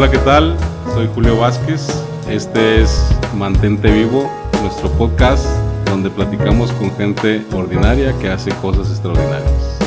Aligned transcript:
Hola, 0.00 0.10
¿qué 0.10 0.18
tal? 0.20 0.56
Soy 0.94 1.08
Julio 1.14 1.36
Vázquez. 1.36 1.86
Este 2.26 2.80
es 2.80 3.14
Mantente 3.36 3.92
Vivo, 3.92 4.32
nuestro 4.62 4.90
podcast 4.92 5.44
donde 5.84 6.08
platicamos 6.08 6.72
con 6.72 6.90
gente 6.92 7.42
ordinaria 7.52 8.18
que 8.18 8.30
hace 8.30 8.50
cosas 8.62 8.88
extraordinarias. 8.88 9.78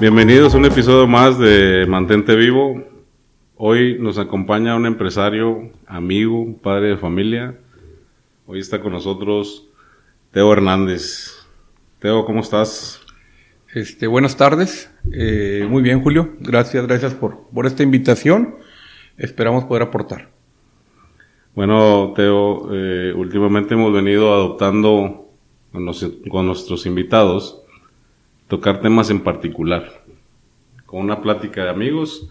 Bienvenidos 0.00 0.52
a 0.52 0.58
un 0.58 0.64
episodio 0.64 1.06
más 1.06 1.38
de 1.38 1.86
Mantente 1.88 2.34
Vivo. 2.34 2.82
Hoy 3.56 3.98
nos 4.00 4.18
acompaña 4.18 4.74
un 4.74 4.86
empresario, 4.86 5.70
amigo, 5.86 6.56
padre 6.60 6.88
de 6.88 6.96
familia. 6.96 7.56
Hoy 8.48 8.58
está 8.58 8.80
con 8.80 8.90
nosotros 8.90 9.68
Teo 10.32 10.50
Hernández. 10.50 11.46
Teo, 11.98 12.24
¿cómo 12.24 12.40
estás? 12.40 13.02
Este, 13.74 14.06
buenas 14.06 14.38
tardes. 14.38 14.90
Eh, 15.12 15.66
muy 15.68 15.82
bien, 15.82 16.02
Julio. 16.02 16.36
Gracias, 16.40 16.86
gracias 16.86 17.12
por, 17.12 17.48
por 17.52 17.66
esta 17.66 17.82
invitación. 17.82 18.54
Esperamos 19.18 19.64
poder 19.64 19.82
aportar. 19.82 20.30
Bueno, 21.54 22.14
Teo, 22.16 22.70
eh, 22.72 23.12
últimamente 23.14 23.74
hemos 23.74 23.92
venido 23.92 24.32
adoptando 24.32 25.28
con, 25.70 25.90
con 26.30 26.46
nuestros 26.46 26.86
invitados 26.86 27.60
tocar 28.48 28.80
temas 28.80 29.10
en 29.10 29.20
particular. 29.20 30.02
Con 30.86 31.02
una 31.02 31.20
plática 31.20 31.62
de 31.64 31.68
amigos, 31.68 32.30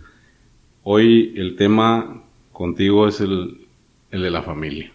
hoy 0.82 1.36
el 1.38 1.56
tema 1.56 2.24
contigo 2.52 3.08
es 3.08 3.22
el, 3.22 3.68
el 4.10 4.24
de 4.24 4.32
la 4.32 4.42
familia. 4.42 4.92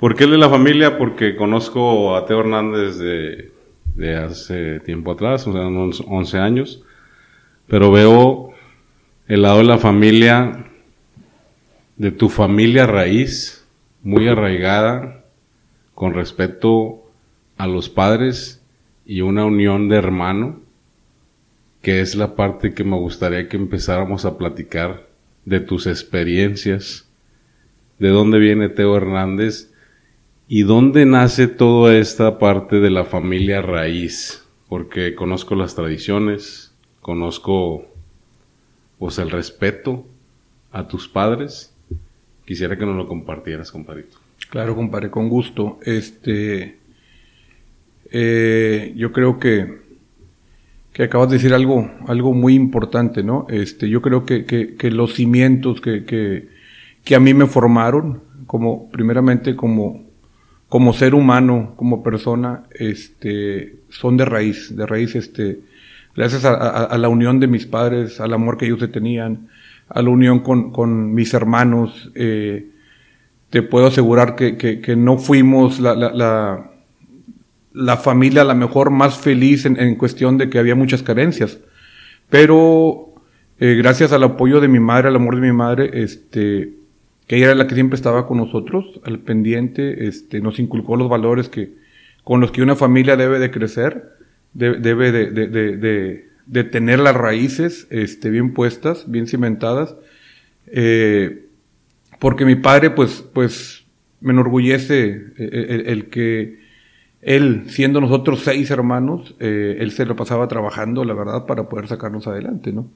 ¿Por 0.00 0.16
qué 0.16 0.24
el 0.24 0.30
de 0.30 0.38
la 0.38 0.48
familia? 0.48 0.96
Porque 0.96 1.36
conozco 1.36 2.16
a 2.16 2.24
Teo 2.24 2.40
Hernández 2.40 2.96
de, 2.96 3.52
de 3.94 4.16
hace 4.16 4.80
tiempo 4.80 5.12
atrás, 5.12 5.46
o 5.46 5.50
unos 5.50 6.02
11 6.08 6.38
años, 6.38 6.82
pero 7.66 7.92
veo 7.92 8.54
el 9.28 9.42
lado 9.42 9.58
de 9.58 9.64
la 9.64 9.76
familia, 9.76 10.64
de 11.98 12.12
tu 12.12 12.30
familia 12.30 12.86
raíz, 12.86 13.68
muy 14.02 14.26
arraigada, 14.26 15.22
con 15.94 16.14
respecto 16.14 17.02
a 17.58 17.66
los 17.66 17.90
padres 17.90 18.64
y 19.04 19.20
una 19.20 19.44
unión 19.44 19.90
de 19.90 19.96
hermano, 19.96 20.62
que 21.82 22.00
es 22.00 22.14
la 22.14 22.36
parte 22.36 22.72
que 22.72 22.84
me 22.84 22.96
gustaría 22.96 23.50
que 23.50 23.58
empezáramos 23.58 24.24
a 24.24 24.38
platicar 24.38 25.08
de 25.44 25.60
tus 25.60 25.86
experiencias, 25.86 27.06
de 27.98 28.08
dónde 28.08 28.38
viene 28.38 28.70
Teo 28.70 28.96
Hernández 28.96 29.69
y 30.52 30.64
dónde 30.64 31.06
nace 31.06 31.46
toda 31.46 31.96
esta 31.96 32.40
parte 32.40 32.80
de 32.80 32.90
la 32.90 33.04
familia 33.04 33.62
raíz, 33.62 34.44
porque 34.68 35.14
conozco 35.14 35.54
las 35.54 35.76
tradiciones, 35.76 36.74
conozco 37.00 37.86
pues 38.98 39.20
el 39.20 39.30
respeto 39.30 40.04
a 40.72 40.88
tus 40.88 41.06
padres. 41.06 41.72
Quisiera 42.44 42.76
que 42.76 42.84
nos 42.84 42.96
lo 42.96 43.06
compartieras, 43.06 43.70
compadrito. 43.70 44.18
Claro, 44.50 44.74
compadre, 44.74 45.08
con 45.08 45.28
gusto. 45.28 45.78
Este, 45.84 46.78
eh, 48.10 48.92
yo 48.96 49.12
creo 49.12 49.38
que, 49.38 49.82
que 50.92 51.04
acabas 51.04 51.30
de 51.30 51.36
decir 51.36 51.54
algo, 51.54 51.88
algo 52.08 52.34
muy 52.34 52.54
importante, 52.54 53.22
¿no? 53.22 53.46
Este, 53.50 53.88
yo 53.88 54.02
creo 54.02 54.26
que, 54.26 54.44
que, 54.44 54.90
los 54.90 55.14
cimientos 55.14 55.80
que, 55.80 56.04
que, 56.04 56.48
que, 57.04 57.14
a 57.14 57.20
mí 57.20 57.34
me 57.34 57.46
formaron, 57.46 58.24
como, 58.48 58.90
primeramente 58.90 59.54
como, 59.54 60.09
como 60.70 60.94
ser 60.94 61.14
humano, 61.14 61.74
como 61.76 62.02
persona, 62.02 62.62
este, 62.70 63.74
son 63.90 64.16
de 64.16 64.24
raíz, 64.24 64.74
de 64.74 64.86
raíz, 64.86 65.14
este, 65.14 65.60
gracias 66.16 66.46
a, 66.46 66.96
la 66.96 67.08
unión 67.10 67.38
de 67.40 67.48
mis 67.48 67.66
padres, 67.66 68.18
al 68.20 68.32
amor 68.32 68.56
que 68.56 68.64
ellos 68.64 68.90
tenían, 68.90 69.48
a 69.90 70.00
la 70.00 70.08
unión 70.08 70.40
con, 70.40 70.72
con 70.72 71.12
mis 71.12 71.34
hermanos, 71.34 72.10
eh, 72.14 72.70
te 73.50 73.62
puedo 73.62 73.88
asegurar 73.88 74.34
que, 74.34 74.56
que, 74.56 74.80
que 74.80 74.96
no 74.96 75.18
fuimos 75.18 75.78
la, 75.80 75.94
la 75.94 76.70
la 77.72 77.96
familia 77.96 78.42
a 78.42 78.46
lo 78.46 78.54
mejor 78.54 78.90
más 78.90 79.18
feliz 79.18 79.64
en, 79.64 79.94
cuestión 79.94 80.38
de 80.38 80.50
que 80.50 80.58
había 80.58 80.74
muchas 80.74 81.02
carencias. 81.02 81.58
Pero 82.28 83.14
eh, 83.58 83.74
gracias 83.76 84.12
al 84.12 84.24
apoyo 84.24 84.60
de 84.60 84.68
mi 84.68 84.80
madre, 84.80 85.08
al 85.08 85.16
amor 85.16 85.36
de 85.36 85.40
mi 85.40 85.52
madre, 85.52 85.90
este, 86.02 86.74
que 87.30 87.36
ella 87.36 87.46
era 87.46 87.54
la 87.54 87.68
que 87.68 87.76
siempre 87.76 87.94
estaba 87.94 88.26
con 88.26 88.38
nosotros, 88.38 89.00
al 89.04 89.20
pendiente, 89.20 90.08
este, 90.08 90.40
nos 90.40 90.58
inculcó 90.58 90.96
los 90.96 91.08
valores 91.08 91.48
que, 91.48 91.76
con 92.24 92.40
los 92.40 92.50
que 92.50 92.60
una 92.60 92.74
familia 92.74 93.16
debe 93.16 93.38
de 93.38 93.52
crecer, 93.52 94.16
debe 94.52 95.12
de, 95.12 96.64
tener 96.64 96.98
las 96.98 97.14
raíces 97.14 97.86
este, 97.90 98.30
bien 98.30 98.52
puestas, 98.52 99.08
bien 99.08 99.28
cimentadas. 99.28 99.94
Eh, 100.66 101.44
porque 102.18 102.44
mi 102.44 102.56
padre, 102.56 102.90
pues, 102.90 103.24
pues, 103.32 103.86
me 104.20 104.32
enorgullece 104.32 105.26
eh, 105.38 105.84
el 105.86 106.06
que 106.06 106.58
él, 107.22 107.62
siendo 107.68 108.00
nosotros 108.00 108.40
seis 108.40 108.72
hermanos, 108.72 109.36
eh, 109.38 109.76
él 109.78 109.92
se 109.92 110.04
lo 110.04 110.16
pasaba 110.16 110.48
trabajando, 110.48 111.04
la 111.04 111.14
verdad, 111.14 111.46
para 111.46 111.68
poder 111.68 111.86
sacarnos 111.86 112.26
adelante, 112.26 112.72
¿no? 112.72 112.90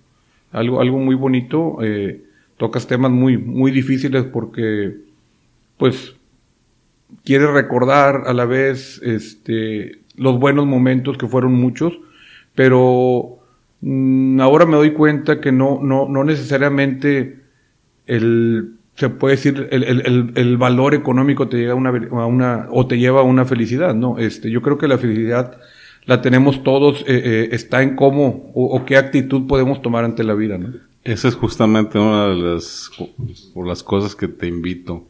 Algo, 0.50 0.80
algo 0.80 0.98
muy 0.98 1.14
bonito, 1.14 1.78
eh, 1.82 2.24
tocas 2.56 2.86
temas 2.86 3.10
muy, 3.10 3.38
muy 3.38 3.70
difíciles 3.70 4.24
porque, 4.24 4.96
pues, 5.76 6.14
quiere 7.24 7.50
recordar 7.50 8.24
a 8.26 8.32
la 8.32 8.44
vez, 8.44 9.00
este, 9.02 10.00
los 10.16 10.38
buenos 10.38 10.66
momentos 10.66 11.18
que 11.18 11.26
fueron 11.26 11.54
muchos, 11.54 11.98
pero 12.54 13.38
mm, 13.80 14.40
ahora 14.40 14.66
me 14.66 14.76
doy 14.76 14.92
cuenta 14.92 15.40
que 15.40 15.52
no, 15.52 15.80
no, 15.82 16.08
no 16.08 16.24
necesariamente 16.24 17.40
el 18.06 18.74
se 18.96 19.08
puede 19.08 19.34
decir, 19.34 19.68
el, 19.72 19.82
el, 19.82 20.32
el, 20.36 20.56
valor 20.56 20.94
económico 20.94 21.48
te 21.48 21.56
llega 21.56 21.72
a 21.72 21.74
una, 21.74 21.90
a 21.90 22.26
una, 22.26 22.68
o 22.70 22.86
te 22.86 22.96
lleva 22.96 23.20
a 23.20 23.24
una 23.24 23.44
felicidad, 23.44 23.94
¿no? 23.94 24.18
Este, 24.18 24.50
yo 24.50 24.62
creo 24.62 24.78
que 24.78 24.86
la 24.86 24.98
felicidad 24.98 25.58
la 26.06 26.22
tenemos 26.22 26.62
todos, 26.62 27.00
eh, 27.00 27.22
eh, 27.24 27.48
está 27.52 27.82
en 27.82 27.96
cómo 27.96 28.52
o, 28.54 28.84
qué 28.84 28.96
actitud 28.96 29.48
podemos 29.48 29.82
tomar 29.82 30.04
ante 30.04 30.22
la 30.22 30.34
vida, 30.34 30.58
¿no? 30.58 30.74
Esa 31.04 31.28
es 31.28 31.34
justamente 31.34 31.98
una 31.98 32.28
de 32.28 32.36
las, 32.36 32.90
por 33.52 33.66
las 33.66 33.82
cosas 33.82 34.16
que 34.16 34.26
te 34.26 34.46
invito 34.46 35.06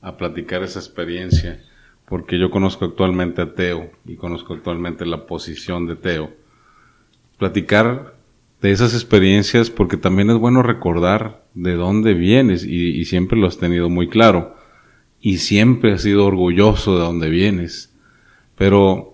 a 0.00 0.16
platicar 0.16 0.62
esa 0.62 0.78
experiencia, 0.78 1.62
porque 2.06 2.38
yo 2.38 2.50
conozco 2.50 2.86
actualmente 2.86 3.42
a 3.42 3.54
Teo 3.54 3.90
y 4.06 4.16
conozco 4.16 4.54
actualmente 4.54 5.04
la 5.04 5.26
posición 5.26 5.86
de 5.86 5.96
Teo. 5.96 6.30
Platicar 7.38 8.14
de 8.62 8.70
esas 8.70 8.94
experiencias 8.94 9.68
porque 9.68 9.98
también 9.98 10.30
es 10.30 10.38
bueno 10.38 10.62
recordar 10.62 11.44
de 11.52 11.74
dónde 11.74 12.14
vienes 12.14 12.64
y, 12.64 13.04
siempre 13.04 13.38
lo 13.38 13.46
has 13.46 13.58
tenido 13.58 13.90
muy 13.90 14.08
claro 14.08 14.56
y 15.20 15.36
siempre 15.38 15.92
has 15.92 16.00
sido 16.00 16.24
orgulloso 16.24 16.96
de 16.96 17.04
dónde 17.04 17.28
vienes. 17.28 17.94
Pero, 18.56 19.13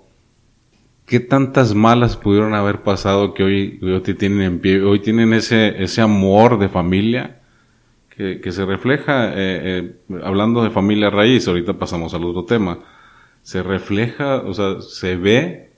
¿qué 1.10 1.18
tantas 1.18 1.74
malas 1.74 2.16
pudieron 2.16 2.54
haber 2.54 2.82
pasado 2.82 3.34
que 3.34 3.42
hoy, 3.42 3.80
hoy 3.82 4.00
te 4.00 4.14
tienen 4.14 4.42
en 4.42 4.60
pie? 4.60 4.80
Hoy 4.80 5.00
tienen 5.00 5.32
ese, 5.32 5.82
ese 5.82 6.00
amor 6.02 6.56
de 6.60 6.68
familia 6.68 7.40
que, 8.10 8.40
que 8.40 8.52
se 8.52 8.64
refleja, 8.64 9.30
eh, 9.30 9.34
eh, 9.36 9.96
hablando 10.22 10.62
de 10.62 10.70
familia 10.70 11.10
raíz, 11.10 11.48
ahorita 11.48 11.72
pasamos 11.72 12.14
al 12.14 12.22
otro 12.22 12.44
tema, 12.44 12.78
se 13.42 13.60
refleja, 13.64 14.36
o 14.36 14.54
sea, 14.54 14.80
se 14.82 15.16
ve 15.16 15.72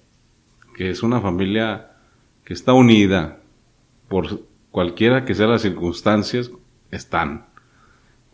que 0.77 0.91
es 0.91 1.03
una 1.03 1.23
familia 1.23 1.93
que 2.45 2.53
está 2.53 2.75
unida, 2.75 3.41
por 4.09 4.43
cualquiera 4.71 5.25
que 5.25 5.35
sean 5.35 5.53
las 5.53 5.63
circunstancias, 5.63 6.51
están. 6.91 7.47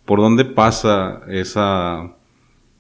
¿Por 0.05 0.19
dónde 0.19 0.45
pasa 0.45 1.21
esa, 1.29 2.17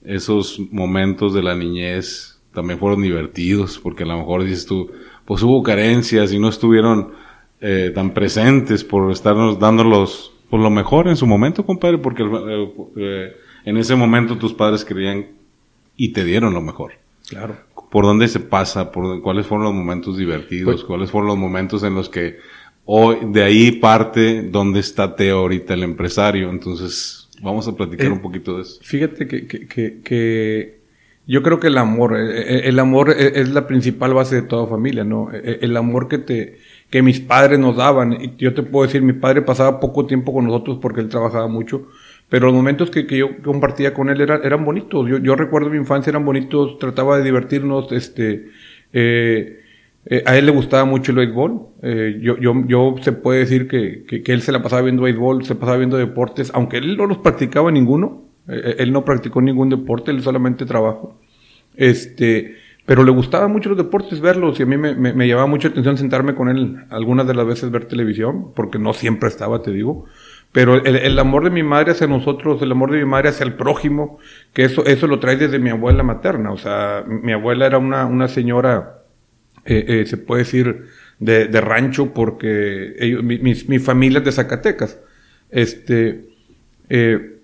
esos 0.02 0.58
momentos 0.72 1.34
de 1.34 1.42
la 1.44 1.54
niñez? 1.54 2.37
También 2.58 2.80
fueron 2.80 3.02
divertidos, 3.02 3.78
porque 3.78 4.02
a 4.02 4.06
lo 4.06 4.18
mejor 4.18 4.42
dices 4.42 4.66
tú, 4.66 4.90
pues 5.24 5.44
hubo 5.44 5.62
carencias 5.62 6.32
y 6.32 6.40
no 6.40 6.48
estuvieron 6.48 7.12
eh, 7.60 7.92
tan 7.94 8.12
presentes 8.14 8.82
por 8.82 9.12
estarnos 9.12 9.60
dándolos 9.60 10.32
por 10.50 10.58
lo 10.58 10.70
mejor 10.70 11.06
en 11.06 11.16
su 11.16 11.24
momento, 11.24 11.64
compadre, 11.64 11.98
porque 11.98 12.24
eh, 12.24 12.72
eh, 12.96 13.32
en 13.64 13.76
ese 13.76 13.94
momento 13.94 14.36
tus 14.38 14.54
padres 14.54 14.84
creían 14.84 15.26
y 15.96 16.08
te 16.08 16.24
dieron 16.24 16.52
lo 16.52 16.60
mejor. 16.60 16.94
Claro. 17.28 17.56
¿Por 17.92 18.04
dónde 18.04 18.26
se 18.26 18.40
pasa? 18.40 18.90
¿Por 18.90 19.22
cuáles 19.22 19.46
fueron 19.46 19.66
los 19.66 19.74
momentos 19.74 20.16
divertidos? 20.16 20.74
Pues 20.74 20.84
¿Cuáles 20.84 21.12
fueron 21.12 21.28
los 21.28 21.38
momentos 21.38 21.84
en 21.84 21.94
los 21.94 22.08
que 22.08 22.38
o 22.90 23.14
de 23.14 23.44
ahí 23.44 23.70
parte 23.70 24.42
donde 24.42 24.80
está 24.80 25.14
Teo 25.14 25.38
ahorita, 25.38 25.74
el 25.74 25.84
empresario. 25.84 26.50
Entonces, 26.50 27.28
vamos 27.40 27.68
a 27.68 27.76
platicar 27.76 28.06
eh, 28.06 28.10
un 28.10 28.20
poquito 28.20 28.56
de 28.56 28.62
eso. 28.62 28.80
Fíjate 28.82 29.28
que, 29.28 29.46
que, 29.46 30.00
que, 30.02 30.77
yo 31.28 31.42
creo 31.44 31.60
que 31.60 31.68
el 31.68 31.78
amor, 31.78 32.16
eh, 32.18 32.40
eh, 32.40 32.60
el 32.64 32.78
amor 32.80 33.10
es 33.10 33.48
la 33.50 33.68
principal 33.68 34.14
base 34.14 34.34
de 34.34 34.42
toda 34.42 34.66
familia, 34.66 35.04
¿no? 35.04 35.30
El 35.32 35.76
amor 35.76 36.08
que 36.08 36.18
te, 36.18 36.58
que 36.90 37.02
mis 37.02 37.20
padres 37.20 37.58
nos 37.58 37.76
daban. 37.76 38.36
Yo 38.38 38.54
te 38.54 38.62
puedo 38.62 38.86
decir, 38.86 39.02
mi 39.02 39.12
padre 39.12 39.42
pasaba 39.42 39.80
poco 39.80 40.06
tiempo 40.06 40.32
con 40.32 40.46
nosotros 40.46 40.78
porque 40.80 41.00
él 41.00 41.08
trabajaba 41.08 41.46
mucho, 41.48 41.86
pero 42.28 42.46
los 42.46 42.54
momentos 42.54 42.90
que, 42.90 43.06
que 43.06 43.18
yo 43.18 43.42
compartía 43.42 43.94
con 43.94 44.08
él 44.10 44.20
eran, 44.20 44.40
eran 44.44 44.64
bonitos. 44.64 45.08
Yo, 45.08 45.18
yo 45.18 45.36
recuerdo 45.36 45.70
mi 45.70 45.76
infancia, 45.76 46.10
eran 46.10 46.24
bonitos, 46.24 46.78
trataba 46.78 47.18
de 47.18 47.24
divertirnos, 47.24 47.92
este, 47.92 48.48
eh, 48.92 49.60
eh, 50.06 50.22
a 50.24 50.36
él 50.36 50.46
le 50.46 50.52
gustaba 50.52 50.84
mucho 50.84 51.12
el 51.12 51.18
béisbol. 51.18 51.60
Eh, 51.82 52.18
yo, 52.22 52.38
yo, 52.38 52.54
yo 52.66 52.94
se 53.02 53.12
puede 53.12 53.40
decir 53.40 53.68
que, 53.68 54.04
que, 54.04 54.22
que, 54.22 54.32
él 54.32 54.42
se 54.42 54.52
la 54.52 54.62
pasaba 54.62 54.82
viendo 54.82 55.02
béisbol, 55.02 55.44
se 55.44 55.54
pasaba 55.54 55.78
viendo 55.78 55.96
deportes, 55.96 56.50
aunque 56.54 56.78
él 56.78 56.96
no 56.96 57.06
los 57.06 57.18
practicaba 57.18 57.70
ninguno. 57.70 58.27
Eh, 58.48 58.76
él 58.78 58.92
no 58.92 59.04
practicó 59.04 59.40
ningún 59.40 59.68
deporte, 59.68 60.10
él 60.10 60.22
solamente 60.22 60.66
trabajó. 60.66 61.18
Este, 61.76 62.56
pero 62.86 63.04
le 63.04 63.10
gustaba 63.10 63.48
mucho 63.48 63.68
los 63.68 63.78
deportes, 63.78 64.20
verlos, 64.20 64.58
y 64.58 64.62
a 64.62 64.66
mí 64.66 64.76
me, 64.76 64.94
me, 64.94 65.12
me 65.12 65.28
llamaba 65.28 65.46
mucha 65.46 65.68
atención 65.68 65.98
sentarme 65.98 66.34
con 66.34 66.48
él 66.48 66.84
algunas 66.90 67.26
de 67.26 67.34
las 67.34 67.46
veces 67.46 67.70
ver 67.70 67.84
televisión, 67.84 68.52
porque 68.54 68.78
no 68.78 68.92
siempre 68.94 69.28
estaba, 69.28 69.62
te 69.62 69.70
digo. 69.70 70.06
Pero 70.52 70.76
el, 70.76 70.96
el, 70.96 71.18
amor 71.18 71.44
de 71.44 71.50
mi 71.50 71.62
madre 71.62 71.92
hacia 71.92 72.06
nosotros, 72.06 72.62
el 72.62 72.72
amor 72.72 72.90
de 72.90 72.98
mi 72.98 73.04
madre 73.04 73.28
hacia 73.28 73.44
el 73.44 73.54
prójimo, 73.54 74.18
que 74.54 74.64
eso, 74.64 74.86
eso 74.86 75.06
lo 75.06 75.20
trae 75.20 75.36
desde 75.36 75.58
mi 75.58 75.68
abuela 75.70 76.02
materna. 76.02 76.50
O 76.52 76.56
sea, 76.56 77.04
mi 77.06 77.32
abuela 77.32 77.66
era 77.66 77.78
una, 77.78 78.06
una 78.06 78.28
señora, 78.28 79.02
eh, 79.66 79.84
eh, 79.86 80.06
se 80.06 80.16
puede 80.16 80.44
decir, 80.44 80.86
de, 81.18 81.48
de 81.48 81.60
rancho, 81.60 82.14
porque 82.14 82.94
ellos, 82.98 83.22
mi, 83.22 83.38
mi, 83.38 83.52
mi, 83.66 83.78
familia 83.78 84.20
es 84.20 84.24
de 84.24 84.32
Zacatecas. 84.32 84.98
Este, 85.50 86.24
eh, 86.88 87.37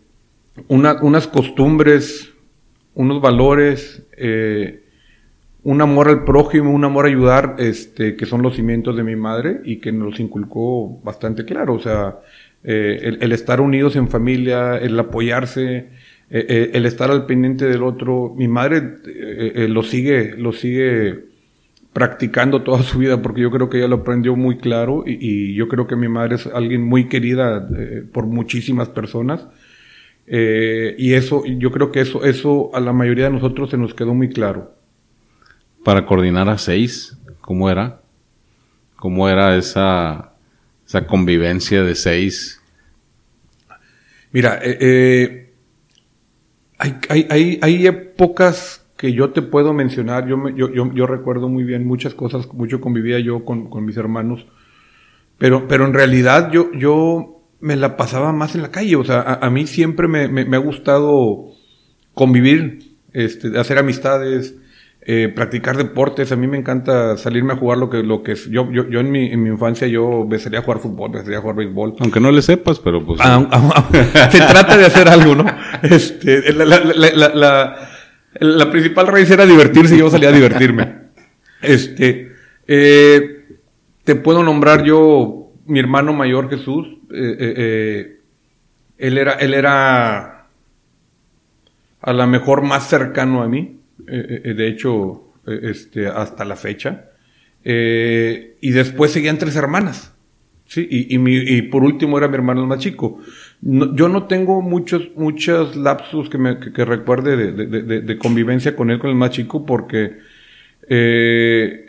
una, 0.69 1.03
unas 1.03 1.27
costumbres, 1.27 2.33
unos 2.95 3.21
valores, 3.21 4.03
eh, 4.17 4.85
un 5.65 5.81
amor 5.81 6.09
al 6.09 6.25
prójimo, 6.25 6.71
un 6.71 6.85
amor 6.85 7.06
a 7.06 7.09
ayudar, 7.09 7.56
este, 7.59 8.17
que 8.17 8.27
son 8.27 8.43
los 8.43 8.55
cimientos 8.55 8.97
de 8.97 9.03
mi 9.03 9.17
madre 9.17 9.61
y 9.65 9.77
que 9.77 9.93
nos 9.93 10.21
inculcó 10.21 11.01
bastante 11.03 11.45
claro. 11.47 11.75
O 11.75 11.79
sea, 11.81 12.19
eh, 12.62 13.19
el, 13.21 13.33
estar 13.33 13.61
unidos 13.61 13.97
en 13.97 14.09
familia, 14.09 14.79
el 14.79 14.99
apoyarse, 14.99 15.77
eh, 15.77 15.87
eh, 16.31 16.71
el 16.73 16.87
estar 16.87 17.11
al 17.11 17.27
pendiente 17.27 17.67
del 17.67 17.83
otro. 17.83 18.35
Mi 18.37 18.47
madre 18.47 18.99
lo 19.69 19.83
sigue, 19.83 20.35
lo 20.37 20.53
sigue 20.53 21.27
practicando 21.95 22.62
toda 22.62 22.83
su 22.83 22.99
vida 22.99 23.23
porque 23.23 23.43
yo 23.43 23.50
creo 23.50 23.71
que 23.71 23.79
ella 23.79 23.89
lo 23.89 23.97
aprendió 23.97 24.35
muy 24.35 24.59
claro 24.59 25.05
y 25.07 25.55
yo 25.55 25.69
creo 25.69 25.87
que 25.87 25.95
mi 25.95 26.09
madre 26.09 26.37
es 26.37 26.47
alguien 26.47 26.83
muy 26.83 27.09
querida 27.09 27.69
por 28.12 28.27
muchísimas 28.27 28.89
personas. 28.89 29.47
Y 30.26 31.12
eso, 31.12 31.44
yo 31.44 31.71
creo 31.71 31.93
que 31.93 32.00
eso, 32.00 32.25
eso 32.25 32.71
a 32.75 32.81
la 32.81 32.93
mayoría 32.93 33.25
de 33.25 33.31
nosotros 33.31 33.71
se 33.71 33.76
nos 33.76 33.94
quedó 33.94 34.15
muy 34.15 34.31
claro. 34.31 34.75
Para 35.85 36.06
coordinar 36.06 36.49
a 36.49 36.56
seis, 36.56 37.19
¿cómo 37.41 37.69
era? 37.69 38.00
¿Cómo 38.97 39.29
era 39.29 39.56
esa, 39.56 40.32
esa 40.87 41.06
convivencia 41.06 41.82
de 41.82 41.94
seis? 41.94 42.59
Mira, 44.32 44.59
eh, 44.62 44.79
eh, 44.81 45.53
hay, 46.79 46.97
hay, 47.11 47.26
hay, 47.29 47.59
hay, 47.61 47.87
épocas 47.87 48.85
que 48.97 49.12
yo 49.12 49.31
te 49.31 49.43
puedo 49.43 49.75
mencionar, 49.75 50.26
yo, 50.26 50.38
me, 50.38 50.55
yo, 50.55 50.73
yo, 50.73 50.91
yo, 50.93 51.06
recuerdo 51.06 51.49
muy 51.49 51.65
bien 51.65 51.87
muchas 51.87 52.15
cosas, 52.15 52.53
mucho 52.53 52.81
convivía 52.81 53.21
yo 53.21 53.44
con, 53.44 53.69
con 53.69 53.85
mis 53.85 53.97
hermanos, 53.97 54.47
pero, 55.38 55.69
pero 55.69 55.85
en 55.85 55.93
realidad 55.93 56.50
yo, 56.50 56.73
yo 56.73 57.34
me 57.64 57.76
la 57.76 57.96
pasaba 57.96 58.31
más 58.34 58.55
en 58.55 58.61
la 58.61 58.70
calle, 58.70 58.94
o 58.94 59.05
sea, 59.05 59.20
a, 59.20 59.46
a 59.46 59.49
mí 59.49 59.66
siempre 59.66 60.06
me, 60.06 60.28
me, 60.28 60.44
me, 60.44 60.58
ha 60.58 60.61
gustado 60.61 61.46
convivir, 62.12 62.96
este, 63.14 63.58
hacer 63.58 63.78
amistades, 63.78 64.55
eh, 65.06 65.32
practicar 65.34 65.78
deportes, 65.78 66.31
a 66.31 66.37
mí 66.37 66.46
me 66.46 66.58
encanta 66.58 67.16
salirme 67.16 67.55
a 67.55 67.56
jugar 67.56 67.78
lo 67.78 67.88
que, 67.88 68.02
lo 68.02 68.22
que 68.22 68.32
es. 68.32 68.50
Yo, 68.50 68.70
yo, 68.70 68.87
yo 68.90 69.00
en 69.00 69.11
mi, 69.11 69.32
en 69.32 69.43
mi 69.43 69.49
infancia 69.49 69.87
yo 69.87 70.26
me 70.28 70.38
salía 70.38 70.58
a 70.58 70.62
jugar 70.62 70.78
fútbol, 70.81 71.12
me 71.12 71.22
salía 71.22 71.38
a 71.38 71.40
jugar 71.40 71.56
béisbol. 71.56 71.94
Aunque 72.00 72.20
no 72.20 72.31
le 72.31 72.43
sepas, 72.43 72.78
pero 72.81 73.02
pues. 73.02 73.19
Ah, 73.22 73.49
ah, 73.50 73.72
ah, 73.75 74.28
se 74.31 74.38
trata 74.38 74.76
de 74.76 74.84
hacer 74.84 75.08
algo, 75.08 75.34
¿no? 75.34 75.46
Este, 75.82 76.52
la, 76.52 76.66
la, 76.66 76.81
la, 76.84 77.28
la, 77.34 77.88
la 78.40 78.70
principal 78.70 79.06
raíz 79.06 79.31
era 79.31 79.46
divertirse 79.46 79.94
y 79.94 80.00
yo 80.00 80.11
salía 80.11 80.28
a 80.28 80.32
divertirme. 80.32 81.05
Este, 81.62 82.32
eh, 82.66 83.46
te 84.05 84.16
puedo 84.16 84.43
nombrar 84.43 84.84
yo, 84.84 85.44
mi 85.66 85.78
hermano 85.78 86.12
mayor 86.12 86.50
Jesús, 86.50 86.87
eh, 87.11 87.37
eh, 87.40 88.20
él 88.99 89.19
era, 89.19 89.32
él 89.34 89.55
era 89.55 90.46
a 92.00 92.12
lo 92.12 92.26
mejor 92.26 92.62
más 92.62 92.88
cercano 92.88 93.43
a 93.43 93.49
mí 93.49 93.81
eh, 94.06 94.43
eh, 94.44 94.55
de 94.55 94.69
hecho, 94.69 95.32
eh, 95.46 95.61
este, 95.62 96.06
hasta 96.06 96.44
la 96.44 96.56
fecha. 96.56 97.11
y 97.64 98.70
después 98.70 99.12
seguían 99.12 99.38
tres 99.38 99.56
hermanas. 99.56 100.12
Sí, 100.66 100.87
y, 100.90 101.14
y, 101.14 101.19
mi, 101.19 101.34
y, 101.37 101.62
por 101.62 101.84
último 101.84 102.16
era 102.19 102.28
mi 102.28 102.34
hermano 102.34 102.62
el 102.62 102.66
más 102.66 102.78
chico. 102.78 103.20
Yo 103.61 104.08
no 104.08 104.26
tengo 104.26 104.62
muchos, 104.62 105.11
muchos 105.14 105.76
lapsus 105.76 106.28
que, 106.31 106.38
me, 106.38 106.58
que, 106.58 106.84
recuerde 106.84 107.37
de, 107.52 108.19
convivencia 108.19 108.75
con 108.75 108.90
él, 108.90 108.99
con 108.99 109.11
el 109.11 109.16
más 109.16 109.31
chico, 109.31 109.64
porque 109.64 110.19
eh, 110.88 111.84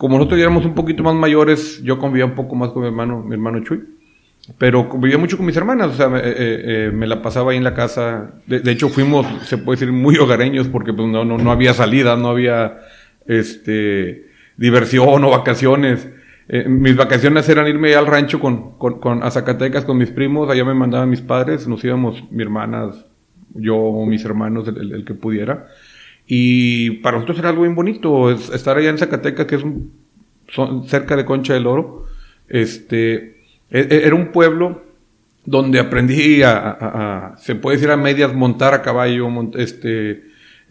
como 0.00 0.16
nosotros 0.16 0.38
ya 0.38 0.44
éramos 0.44 0.64
un 0.64 0.74
poquito 0.74 1.02
más 1.02 1.14
mayores, 1.14 1.82
yo 1.82 1.98
convivía 1.98 2.24
un 2.24 2.34
poco 2.34 2.56
más 2.56 2.70
con 2.70 2.80
mi 2.80 2.88
hermano, 2.88 3.22
mi 3.22 3.34
hermano 3.34 3.62
Chuy. 3.62 3.84
Pero 4.56 4.88
convivía 4.88 5.18
mucho 5.18 5.36
con 5.36 5.44
mis 5.44 5.54
hermanas, 5.58 5.90
o 5.90 5.92
sea, 5.92 6.06
eh, 6.16 6.22
eh, 6.24 6.90
me 6.90 7.06
la 7.06 7.20
pasaba 7.20 7.50
ahí 7.50 7.58
en 7.58 7.64
la 7.64 7.74
casa. 7.74 8.30
De, 8.46 8.70
hecho, 8.70 8.88
fuimos, 8.88 9.26
se 9.44 9.58
puede 9.58 9.78
decir, 9.78 9.92
muy 9.92 10.16
hogareños 10.16 10.68
porque 10.68 10.94
pues 10.94 11.06
no, 11.06 11.26
no, 11.26 11.36
no 11.36 11.52
había 11.52 11.74
salida, 11.74 12.16
no 12.16 12.28
había 12.30 12.78
este, 13.26 14.30
diversión 14.56 15.22
o 15.22 15.30
vacaciones. 15.30 16.08
Eh, 16.48 16.66
mis 16.66 16.96
vacaciones 16.96 17.46
eran 17.50 17.68
irme 17.68 17.94
al 17.94 18.06
rancho 18.06 18.40
con, 18.40 18.78
con, 18.78 19.00
con, 19.00 19.22
a 19.22 19.30
Zacatecas 19.30 19.84
con 19.84 19.98
mis 19.98 20.10
primos, 20.10 20.48
allá 20.48 20.64
me 20.64 20.72
mandaban 20.72 21.10
mis 21.10 21.20
padres, 21.20 21.68
nos 21.68 21.84
íbamos, 21.84 22.24
mi 22.30 22.42
hermanas, 22.42 23.04
yo 23.54 23.76
o 23.76 24.06
mis 24.06 24.24
hermanos, 24.24 24.66
el, 24.66 25.04
que 25.04 25.12
pudiera. 25.12 25.68
Y 26.32 26.90
para 27.00 27.16
nosotros 27.16 27.40
era 27.40 27.48
algo 27.48 27.62
bien 27.62 27.74
bonito, 27.74 28.30
es, 28.30 28.50
estar 28.50 28.76
allá 28.76 28.90
en 28.90 28.98
Zacatecas, 28.98 29.46
que 29.46 29.56
es 29.56 29.64
son, 30.46 30.84
cerca 30.84 31.16
de 31.16 31.24
Concha 31.24 31.54
del 31.54 31.66
Oro. 31.66 32.04
Este, 32.48 33.42
era 33.68 34.14
un 34.14 34.30
pueblo 34.30 34.80
donde 35.44 35.80
aprendí 35.80 36.44
a, 36.44 36.56
a, 36.56 37.32
a, 37.32 37.36
se 37.36 37.56
puede 37.56 37.78
decir 37.78 37.90
a 37.90 37.96
medias, 37.96 38.32
montar 38.32 38.74
a 38.74 38.82
caballo, 38.82 39.28
mont, 39.28 39.56
este, 39.56 40.10
eh, 40.12 40.20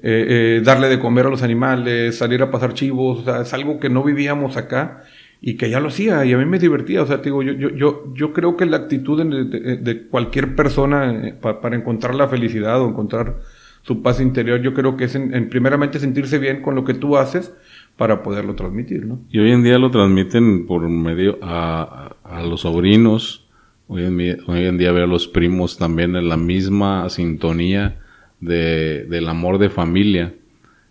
eh, 0.01 0.61
darle 0.63 0.87
de 0.87 0.97
comer 0.97 1.25
a 1.25 1.29
los 1.29 1.43
animales, 1.43 2.17
salir 2.17 2.41
a 2.41 2.51
pasar 2.51 2.73
chivos, 2.73 3.19
o 3.19 3.23
sea, 3.25 3.41
es 3.41 3.53
algo 3.53 3.81
que 3.81 3.89
no 3.89 4.01
vivíamos 4.01 4.55
acá 4.55 5.03
y 5.41 5.57
que 5.57 5.69
ya 5.69 5.81
lo 5.81 5.89
hacía 5.89 6.23
y 6.23 6.31
a 6.31 6.37
mí 6.37 6.45
me 6.45 6.57
divertía, 6.57 7.03
o 7.03 7.05
sea, 7.05 7.17
te 7.17 7.25
digo, 7.25 7.43
yo, 7.43 7.51
yo, 7.51 7.69
yo, 7.71 8.13
yo 8.13 8.31
creo 8.31 8.55
que 8.55 8.65
la 8.65 8.77
actitud 8.77 9.21
de, 9.21 9.43
de, 9.43 9.75
de 9.75 10.07
cualquier 10.07 10.55
persona 10.55 11.27
eh, 11.27 11.33
para 11.33 11.75
encontrar 11.75 12.15
la 12.15 12.29
felicidad 12.29 12.81
o 12.81 12.87
encontrar 12.87 13.39
su 13.89 14.03
paz 14.03 14.21
interior, 14.21 14.61
yo 14.61 14.75
creo 14.75 14.95
que 14.95 15.05
es 15.05 15.15
en, 15.15 15.33
en 15.33 15.49
primeramente 15.49 15.97
sentirse 15.97 16.37
bien 16.37 16.61
con 16.61 16.75
lo 16.75 16.85
que 16.85 16.93
tú 16.93 17.17
haces, 17.17 17.55
para 17.97 18.21
poderlo 18.21 18.53
transmitir, 18.53 19.03
¿no? 19.07 19.19
Y 19.31 19.39
hoy 19.39 19.51
en 19.51 19.63
día 19.63 19.79
lo 19.79 19.89
transmiten 19.89 20.67
por 20.67 20.87
medio 20.87 21.39
a, 21.41 22.15
a 22.23 22.43
los 22.43 22.61
sobrinos, 22.61 23.49
hoy 23.87 24.03
en, 24.03 24.17
día, 24.19 24.37
hoy 24.45 24.77
veo 24.77 25.03
a 25.05 25.07
los 25.07 25.27
primos 25.27 25.75
también 25.75 26.15
en 26.15 26.29
la 26.29 26.37
misma 26.37 27.09
sintonía 27.09 27.99
de, 28.39 29.05
del 29.09 29.27
amor 29.27 29.57
de 29.57 29.71
familia. 29.71 30.35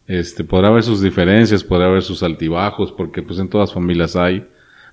Este, 0.09 0.43
podrá 0.43 0.69
haber 0.69 0.83
sus 0.83 1.01
diferencias, 1.01 1.63
podrá 1.63 1.87
haber 1.87 2.03
sus 2.03 2.25
altibajos, 2.25 2.91
porque 2.91 3.23
pues 3.23 3.39
en 3.39 3.49
todas 3.49 3.73
familias 3.73 4.17
hay, 4.17 4.45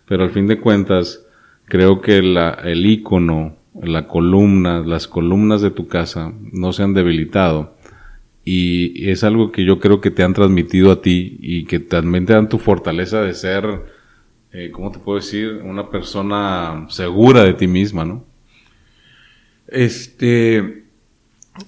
pero 0.08 0.26
al 0.26 0.30
fin 0.30 0.46
de 0.46 0.60
cuentas, 0.60 1.26
creo 1.66 2.02
que 2.02 2.22
la, 2.22 2.52
el 2.52 2.86
icono, 2.86 3.58
la 3.82 4.08
columna, 4.08 4.84
las 4.86 5.08
columnas 5.08 5.62
de 5.64 5.72
tu 5.72 5.88
casa 5.88 6.32
no 6.54 6.72
se 6.72 6.84
han 6.84 6.94
debilitado 6.94 7.75
y 8.48 9.10
es 9.10 9.24
algo 9.24 9.52
que 9.52 9.66
yo 9.66 9.80
creo 9.80 10.00
que 10.00 10.12
te 10.12 10.22
han 10.22 10.36
transmitido 10.36 10.92
a 10.92 11.02
ti 11.02 11.38
y 11.42 11.66
que 11.66 11.80
también 11.80 12.28
te 12.28 12.34
dan 12.34 12.48
tu 12.48 12.60
fortaleza 12.60 13.22
de 13.22 13.34
ser, 13.34 13.66
eh, 14.54 14.70
¿cómo 14.72 14.92
te 14.92 15.00
puedo 15.00 15.18
decir? 15.18 15.62
Una 15.64 15.90
persona 15.90 16.86
segura 16.90 17.44
de 17.44 17.56
ti 17.56 17.66
misma, 17.66 18.06
¿no? 18.06 18.24
Este, 19.68 20.84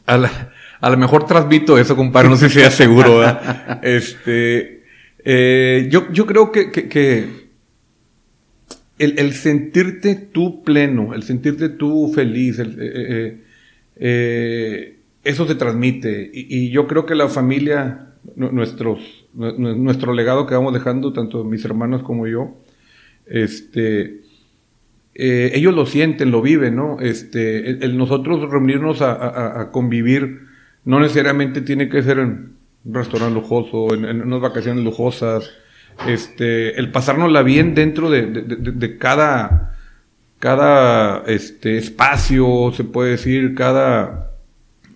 a, 0.06 0.18
la, 0.18 0.54
a 0.80 0.90
lo 0.92 0.98
mejor 0.98 1.26
transmito 1.26 1.80
eso, 1.80 1.96
compadre, 1.96 2.30
no 2.30 2.38
sé 2.38 2.48
si 2.48 2.60
sea 2.60 2.70
seguro, 2.70 3.18
¿verdad? 3.18 3.80
Este, 3.84 4.84
eh, 5.26 5.88
yo, 5.90 6.12
yo 6.12 6.28
creo 6.28 6.52
que, 6.52 6.70
que, 6.72 6.88
que 6.88 7.48
el, 9.00 9.18
el, 9.18 9.34
sentirte 9.34 10.14
tú 10.14 10.64
pleno, 10.64 11.16
el 11.16 11.24
sentirte 11.24 11.70
tú 11.70 12.14
feliz, 12.14 12.60
el, 12.60 12.78
eh, 12.80 13.42
eh 13.96 14.97
eso 15.30 15.48
se 15.48 15.56
transmite. 15.56 16.30
Y, 16.34 16.70
yo 16.70 16.88
creo 16.88 17.06
que 17.06 17.16
la 17.16 17.28
familia, 17.28 18.14
nuestros, 18.36 19.00
nuestro 19.34 20.14
legado 20.14 20.46
que 20.48 20.56
vamos 20.56 20.74
dejando, 20.74 21.14
tanto 21.14 21.44
mis 21.44 21.64
hermanos 21.66 22.04
como 22.04 22.28
yo, 22.28 22.56
este, 23.26 24.22
eh, 25.16 25.52
ellos 25.54 25.74
lo 25.74 25.86
sienten, 25.86 26.32
lo 26.32 26.42
viven, 26.42 26.76
¿no? 26.76 27.00
Este, 27.00 27.86
el, 27.86 27.98
nosotros 27.98 28.50
reunirnos 28.50 29.02
a, 29.02 29.70
convivir 29.72 30.48
no 30.86 31.00
necesariamente 31.00 31.62
tiene 31.62 31.90
que 31.90 32.02
ser 32.02 32.20
en 32.20 32.56
un 32.86 32.94
restaurante 32.94 33.36
lujoso, 33.36 33.94
en, 33.94 34.22
unas 34.22 34.40
vacaciones 34.42 34.84
lujosas, 34.84 35.52
este, 36.08 36.80
el 36.80 36.92
pasárnosla 36.92 37.42
bien 37.42 37.76
dentro 37.76 38.10
de, 38.10 38.28
de, 38.28 38.42
de, 38.44 38.72
de 38.72 38.98
cada 38.98 39.74
cada 40.40 41.24
este, 41.26 41.78
espacio, 41.78 42.72
se 42.74 42.84
puede 42.84 43.12
decir, 43.12 43.56
cada 43.56 44.32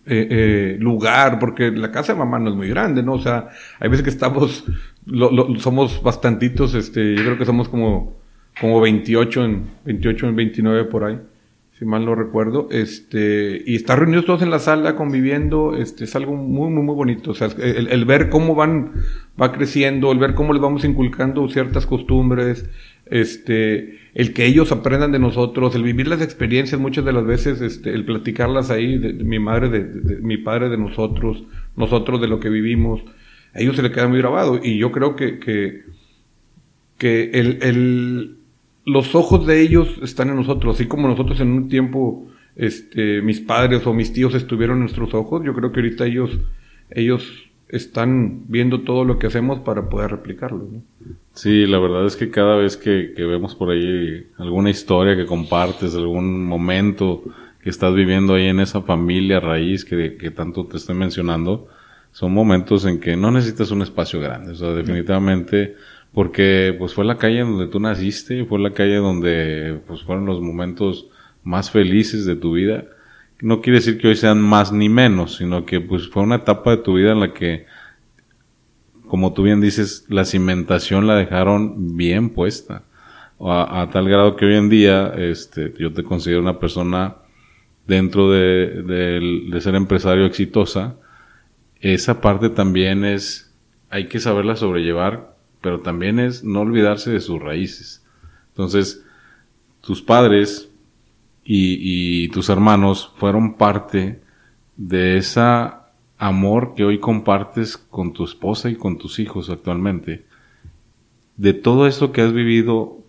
eh, 0.06 0.28
eh, 0.30 0.78
lugar, 0.80 1.40
porque 1.40 1.72
la 1.72 1.92
casa 1.92 2.14
de 2.14 2.20
mamá 2.20 2.40
no 2.40 2.50
es 2.50 2.56
muy 2.56 2.70
grande, 2.70 3.04
¿no? 3.04 3.14
O 3.14 3.22
sea, 3.22 3.50
hay 3.80 3.90
veces 3.90 4.04
que 4.04 4.10
estamos, 4.10 4.66
somos 5.60 6.02
bastantitos, 6.02 6.74
este, 6.74 7.16
yo 7.16 7.24
creo 7.24 7.38
que 7.38 7.46
somos 7.46 7.70
como, 7.70 8.18
como 8.60 8.82
28 8.82 9.46
en, 9.46 9.66
28 9.86 10.30
en 10.30 10.36
29 10.36 10.84
por 10.86 11.04
ahí 11.04 11.20
si 11.82 11.86
mal 11.86 12.06
no 12.06 12.14
recuerdo, 12.14 12.68
este, 12.70 13.64
y 13.66 13.76
estar 13.76 13.98
reunidos 13.98 14.26
todos 14.26 14.44
en 14.44 14.52
la 14.52 14.60
sala 14.60 14.96
conviviendo, 14.96 15.76
este, 15.76 16.04
es 16.04 16.16
algo 16.16 16.36
muy, 16.36 16.70
muy, 16.70 16.84
muy 16.84 16.94
bonito. 16.94 17.32
O 17.32 17.34
sea, 17.34 17.50
el, 17.58 18.06
ver 18.06 18.30
cómo 18.30 18.54
van, 18.54 18.92
va 19.42 19.52
creciendo, 19.52 20.12
el 20.12 20.20
ver 20.20 20.36
cómo 20.36 20.54
les 20.54 20.62
vamos 20.62 20.86
inculcando 20.86 21.50
ciertas 21.50 21.88
costumbres, 21.88 22.70
este, 23.12 24.00
el 24.16 24.34
que 24.34 24.46
ellos 24.46 24.72
aprendan 24.72 25.12
de 25.12 25.20
nosotros, 25.20 25.76
el 25.76 25.84
vivir 25.84 26.08
las 26.08 26.22
experiencias 26.22 26.80
muchas 26.80 27.06
de 27.06 27.14
las 27.14 27.26
veces, 27.26 27.62
este, 27.62 27.94
el 27.94 28.06
platicarlas 28.06 28.72
ahí, 28.72 28.98
de, 28.98 29.14
mi 29.14 29.38
madre, 29.38 29.70
de, 29.70 30.22
mi 30.22 30.38
padre 30.38 30.70
de 30.70 30.78
nosotros, 30.78 31.44
nosotros 31.76 32.22
de 32.22 32.28
lo 32.28 32.40
que 32.40 32.50
vivimos, 32.50 33.02
a 33.54 33.60
ellos 33.60 33.76
se 33.76 33.84
le 33.84 33.92
queda 33.92 34.08
muy 34.08 34.18
grabado. 34.18 34.60
Y 34.64 34.78
yo 34.78 34.92
creo 34.92 35.16
que, 35.18 35.40
que, 35.40 35.84
que 36.98 37.32
el, 37.34 37.60
el 37.62 38.38
los 38.86 39.14
ojos 39.14 39.46
de 39.46 39.62
ellos 39.62 40.00
están 40.02 40.30
en 40.30 40.38
nosotros, 40.38 40.76
así 40.76 40.88
como 40.88 41.08
nosotros 41.08 41.40
en 41.42 41.50
un 41.50 41.68
tiempo, 41.68 42.28
este, 42.56 43.22
mis 43.22 43.42
padres 43.42 43.86
o 43.86 43.94
mis 43.94 44.14
tíos 44.14 44.34
estuvieron 44.36 44.78
en 44.78 44.84
nuestros 44.84 45.14
ojos, 45.14 45.44
yo 45.46 45.54
creo 45.54 45.72
que 45.72 45.82
ahorita 45.82 46.06
ellos, 46.06 46.40
ellos 46.90 47.51
están 47.72 48.44
viendo 48.48 48.82
todo 48.82 49.06
lo 49.06 49.18
que 49.18 49.28
hacemos 49.28 49.60
para 49.60 49.90
poder 49.90 50.12
replicarlo. 50.12 50.68
Sí, 51.34 51.66
la 51.66 51.80
verdad 51.80 52.06
es 52.06 52.16
que 52.16 52.30
cada 52.30 52.58
vez 52.58 52.78
que, 52.78 53.14
vemos 53.18 53.56
por 53.56 53.72
ahí 53.72 54.28
alguna 54.38 54.70
historia 54.70 55.16
que 55.16 55.26
compartes, 55.26 55.96
algún 55.96 56.46
momento 56.46 57.24
que 57.64 57.70
estás 57.70 57.94
viviendo 57.94 58.34
ahí 58.34 58.48
en 58.48 58.60
esa 58.60 58.82
familia 58.82 59.40
raíz 59.40 59.86
que, 59.86 60.18
que 60.18 60.32
tanto 60.32 60.66
te 60.66 60.78
estoy 60.78 60.96
mencionando, 60.96 61.68
son 62.12 62.34
momentos 62.34 62.86
en 62.86 63.00
que 63.00 63.16
no 63.16 63.32
necesitas 63.32 63.72
un 63.72 63.82
espacio 63.82 64.20
grande. 64.20 64.52
O 64.52 64.56
sea, 64.56 64.74
definitivamente 64.74 65.76
porque 66.14 66.76
pues 66.78 66.94
fue 66.94 67.06
la 67.06 67.18
calle 67.18 67.40
donde 67.40 67.68
tú 67.68 67.80
naciste, 67.80 68.44
fue 68.46 68.60
la 68.60 68.72
calle 68.72 68.96
donde 68.96 69.80
pues 69.88 70.04
fueron 70.04 70.26
los 70.26 70.42
momentos 70.42 71.08
más 71.44 71.72
felices 71.72 72.26
de 72.26 72.36
tu 72.36 72.54
vida. 72.54 72.86
No 73.42 73.62
quiere 73.62 73.80
decir 73.80 73.98
que 73.98 74.08
hoy 74.08 74.16
sean 74.16 74.42
más 74.42 74.72
ni 74.72 74.90
menos, 74.90 75.38
sino 75.38 75.66
que 75.66 75.82
pues 75.82 76.10
fue 76.10 76.24
una 76.24 76.36
etapa 76.36 76.72
de 76.72 76.78
tu 76.78 76.96
vida 76.96 77.12
en 77.12 77.20
la 77.20 77.34
que, 77.34 77.66
como 79.08 79.34
tú 79.34 79.44
bien 79.44 79.62
dices, 79.62 80.06
la 80.10 80.26
cimentación 80.26 81.08
la 81.08 81.16
dejaron 81.16 81.98
bien 81.98 82.30
puesta. 82.30 82.84
A, 83.44 83.90
tal 83.92 84.08
grado 84.08 84.36
que 84.36 84.46
hoy 84.46 84.56
en 84.56 84.70
día, 84.70 85.14
este, 85.18 85.74
yo 85.80 85.92
te 85.92 86.04
considero 86.04 86.42
una 86.42 86.60
persona 86.60 87.16
dentro 87.88 88.30
de, 88.30 88.84
de 89.50 89.62
ser 89.62 89.74
empresario 89.74 90.26
exitosa. 90.26 90.96
Esa 91.80 92.22
parte 92.22 92.50
también 92.50 93.04
es, 93.04 93.52
hay 93.90 94.06
que 94.08 94.20
saberla 94.20 94.56
sobrellevar 94.56 95.32
pero 95.62 95.80
también 95.80 96.20
es 96.20 96.44
no 96.44 96.62
olvidarse 96.62 97.12
de 97.12 97.22
sus 97.22 97.40
raíces. 97.40 98.04
Entonces, 98.50 99.06
tus 99.82 100.02
padres 100.02 100.70
y, 101.44 102.30
tus 102.30 102.50
hermanos 102.50 103.12
fueron 103.16 103.56
parte 103.56 104.22
de 104.78 105.18
ese 105.18 105.42
amor 106.18 106.74
que 106.76 106.86
hoy 106.86 107.00
compartes 107.00 107.78
con 107.78 108.14
tu 108.14 108.24
esposa 108.24 108.70
y 108.70 108.76
con 108.76 108.98
tus 108.98 109.20
hijos 109.20 109.50
actualmente. 109.50 110.26
De 111.38 111.54
todo 111.54 111.88
esto 111.88 112.12
que 112.12 112.22
has 112.22 112.34
vivido, 112.34 113.00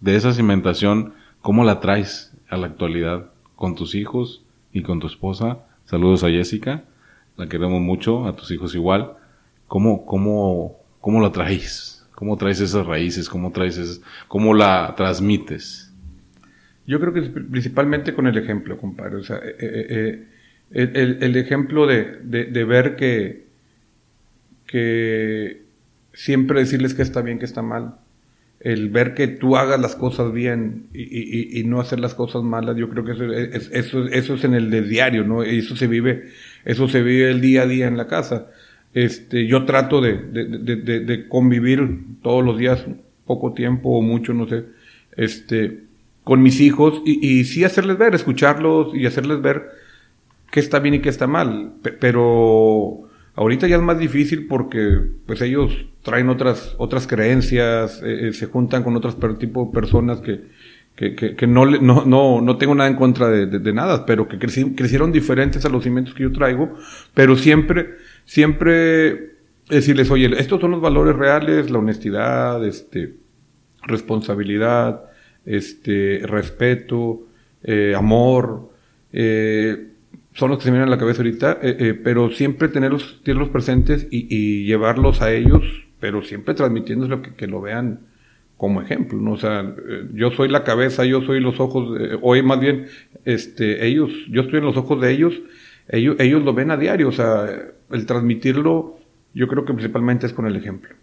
de 0.00 0.16
esa 0.16 0.32
cimentación, 0.32 1.14
¿cómo 1.40 1.64
la 1.64 1.80
traes 1.80 2.32
a 2.48 2.56
la 2.56 2.66
actualidad 2.66 3.30
con 3.56 3.74
tus 3.74 3.94
hijos 3.94 4.44
y 4.72 4.82
con 4.82 5.00
tu 5.00 5.06
esposa? 5.06 5.66
Saludos 5.84 6.24
a 6.24 6.30
Jessica, 6.30 6.84
la 7.36 7.48
queremos 7.48 7.80
mucho, 7.80 8.26
a 8.26 8.36
tus 8.36 8.50
hijos 8.50 8.74
igual. 8.74 9.14
¿Cómo, 9.66 10.06
cómo 10.06 10.84
¿Cómo 11.04 11.20
lo 11.20 11.30
traes? 11.32 12.02
¿Cómo 12.14 12.38
traes 12.38 12.60
esas 12.60 12.86
raíces? 12.86 13.28
¿Cómo 13.28 13.52
traes 13.52 14.00
cómo 14.26 14.54
la 14.54 14.94
transmites? 14.96 15.92
Yo 16.86 17.00
creo 17.00 17.12
que 17.12 17.22
principalmente 17.22 18.14
con 18.14 18.26
el 18.26 18.36
ejemplo, 18.36 18.78
compadre. 18.78 19.16
O 19.16 19.22
sea, 19.22 19.36
eh, 19.36 19.56
eh, 19.60 20.24
eh, 20.72 21.18
el, 21.20 21.36
ejemplo 21.36 21.86
de, 21.86 22.64
ver 22.64 22.96
que, 22.96 23.46
que 24.66 25.62
siempre 26.12 26.60
decirles 26.60 26.94
que 26.94 27.02
está 27.02 27.22
bien, 27.22 27.38
que 27.38 27.46
está 27.46 27.62
mal. 27.62 27.96
El 28.60 28.88
ver 28.88 29.14
que 29.14 29.28
tú 29.28 29.56
hagas 29.56 29.78
las 29.80 29.94
cosas 29.94 30.32
bien 30.32 30.86
y, 30.94 31.62
no 31.64 31.80
hacer 31.80 32.00
las 32.00 32.14
cosas 32.14 32.42
malas, 32.42 32.76
yo 32.76 32.88
creo 32.88 33.04
que 33.04 33.12
eso 33.12 33.32
es, 33.32 33.70
eso 34.12 34.34
es 34.34 34.44
en 34.44 34.54
el 34.54 34.70
de 34.70 34.82
diario, 34.82 35.24
¿no? 35.24 35.42
Eso 35.42 35.76
se 35.76 35.86
vive, 35.86 36.30
eso 36.64 36.88
se 36.88 37.02
vive 37.02 37.30
el 37.30 37.40
día 37.40 37.62
a 37.62 37.66
día 37.66 37.86
en 37.86 37.96
la 37.96 38.06
casa. 38.06 38.46
Este, 38.94 39.46
yo 39.46 39.64
trato 39.64 40.00
de, 40.00 40.16
de, 40.16 41.00
de, 41.00 41.28
convivir 41.28 41.80
todos 42.22 42.44
los 42.44 42.56
días, 42.56 42.86
poco 43.26 43.52
tiempo 43.52 43.90
o 43.98 44.02
mucho, 44.02 44.32
no 44.32 44.48
sé, 44.48 44.64
este, 45.16 45.83
con 46.24 46.42
mis 46.42 46.60
hijos 46.60 47.02
y, 47.04 47.26
y 47.26 47.44
sí 47.44 47.64
hacerles 47.64 47.98
ver, 47.98 48.14
escucharlos 48.14 48.94
y 48.94 49.06
hacerles 49.06 49.40
ver 49.42 49.70
qué 50.50 50.60
está 50.60 50.80
bien 50.80 50.94
y 50.94 51.00
qué 51.00 51.10
está 51.10 51.26
mal. 51.26 51.74
pero 52.00 53.02
ahorita 53.36 53.66
ya 53.66 53.76
es 53.76 53.82
más 53.82 53.98
difícil 53.98 54.46
porque 54.46 55.00
pues 55.26 55.40
ellos 55.42 55.86
traen 56.02 56.28
otras, 56.28 56.74
otras 56.78 57.06
creencias, 57.06 58.02
eh, 58.02 58.28
eh, 58.28 58.32
se 58.32 58.46
juntan 58.46 58.82
con 58.82 58.96
otros 58.96 59.16
tipo 59.38 59.66
de 59.66 59.72
personas 59.72 60.20
que, 60.20 60.42
que, 60.96 61.14
que, 61.14 61.46
no, 61.46 61.66
no, 61.66 62.04
no, 62.04 62.40
no, 62.40 62.56
tengo 62.56 62.74
nada 62.74 62.88
en 62.88 62.96
contra 62.96 63.28
de, 63.28 63.46
de, 63.46 63.72
nada, 63.72 64.06
pero 64.06 64.28
que 64.28 64.38
crecieron 64.38 65.10
diferentes 65.10 65.64
a 65.64 65.68
los 65.68 65.82
cimientos 65.82 66.14
que 66.14 66.22
yo 66.22 66.32
traigo, 66.32 66.74
pero 67.14 67.36
siempre 67.36 67.96
siempre 68.24 69.34
decirles, 69.68 70.10
oye, 70.10 70.30
estos 70.38 70.60
son 70.60 70.72
los 70.72 70.80
valores 70.80 71.16
reales, 71.16 71.70
la 71.70 71.78
honestidad, 71.78 72.64
este, 72.64 73.14
responsabilidad, 73.82 75.04
este, 75.46 76.20
respeto, 76.24 77.26
eh, 77.62 77.94
amor, 77.96 78.70
eh, 79.12 79.88
son 80.34 80.50
los 80.50 80.58
que 80.58 80.64
se 80.64 80.70
vienen 80.70 80.90
la 80.90 80.98
cabeza 80.98 81.22
ahorita, 81.22 81.58
eh, 81.62 81.98
pero 82.02 82.30
siempre 82.30 82.68
tenerlos, 82.68 83.20
tenerlos 83.22 83.50
presentes 83.50 84.06
y, 84.10 84.64
llevarlos 84.64 85.22
a 85.22 85.32
ellos, 85.32 85.62
pero 86.00 86.22
siempre 86.22 86.54
transmitiéndoles 86.54 87.20
que, 87.20 87.34
que, 87.34 87.46
lo 87.46 87.60
vean 87.60 88.00
como 88.56 88.82
ejemplo, 88.82 89.20
¿no? 89.20 89.32
O 89.32 89.36
sea, 89.36 89.74
yo 90.12 90.30
soy 90.30 90.48
la 90.48 90.64
cabeza, 90.64 91.04
yo 91.04 91.22
soy 91.22 91.40
los 91.40 91.60
ojos, 91.60 91.98
hoy 92.22 92.42
más 92.42 92.60
bien, 92.60 92.86
este, 93.24 93.86
ellos, 93.86 94.10
yo 94.30 94.42
estoy 94.42 94.58
en 94.58 94.64
los 94.64 94.76
ojos 94.76 95.00
de 95.00 95.12
ellos, 95.12 95.34
ellos, 95.88 96.16
ellos 96.18 96.42
lo 96.42 96.54
ven 96.54 96.70
a 96.70 96.76
diario, 96.76 97.08
o 97.08 97.12
sea, 97.12 97.46
el 97.90 98.06
transmitirlo, 98.06 98.98
yo 99.34 99.48
creo 99.48 99.64
que 99.64 99.72
principalmente 99.72 100.26
es 100.26 100.32
con 100.32 100.46
el 100.46 100.56
ejemplo. 100.56 100.94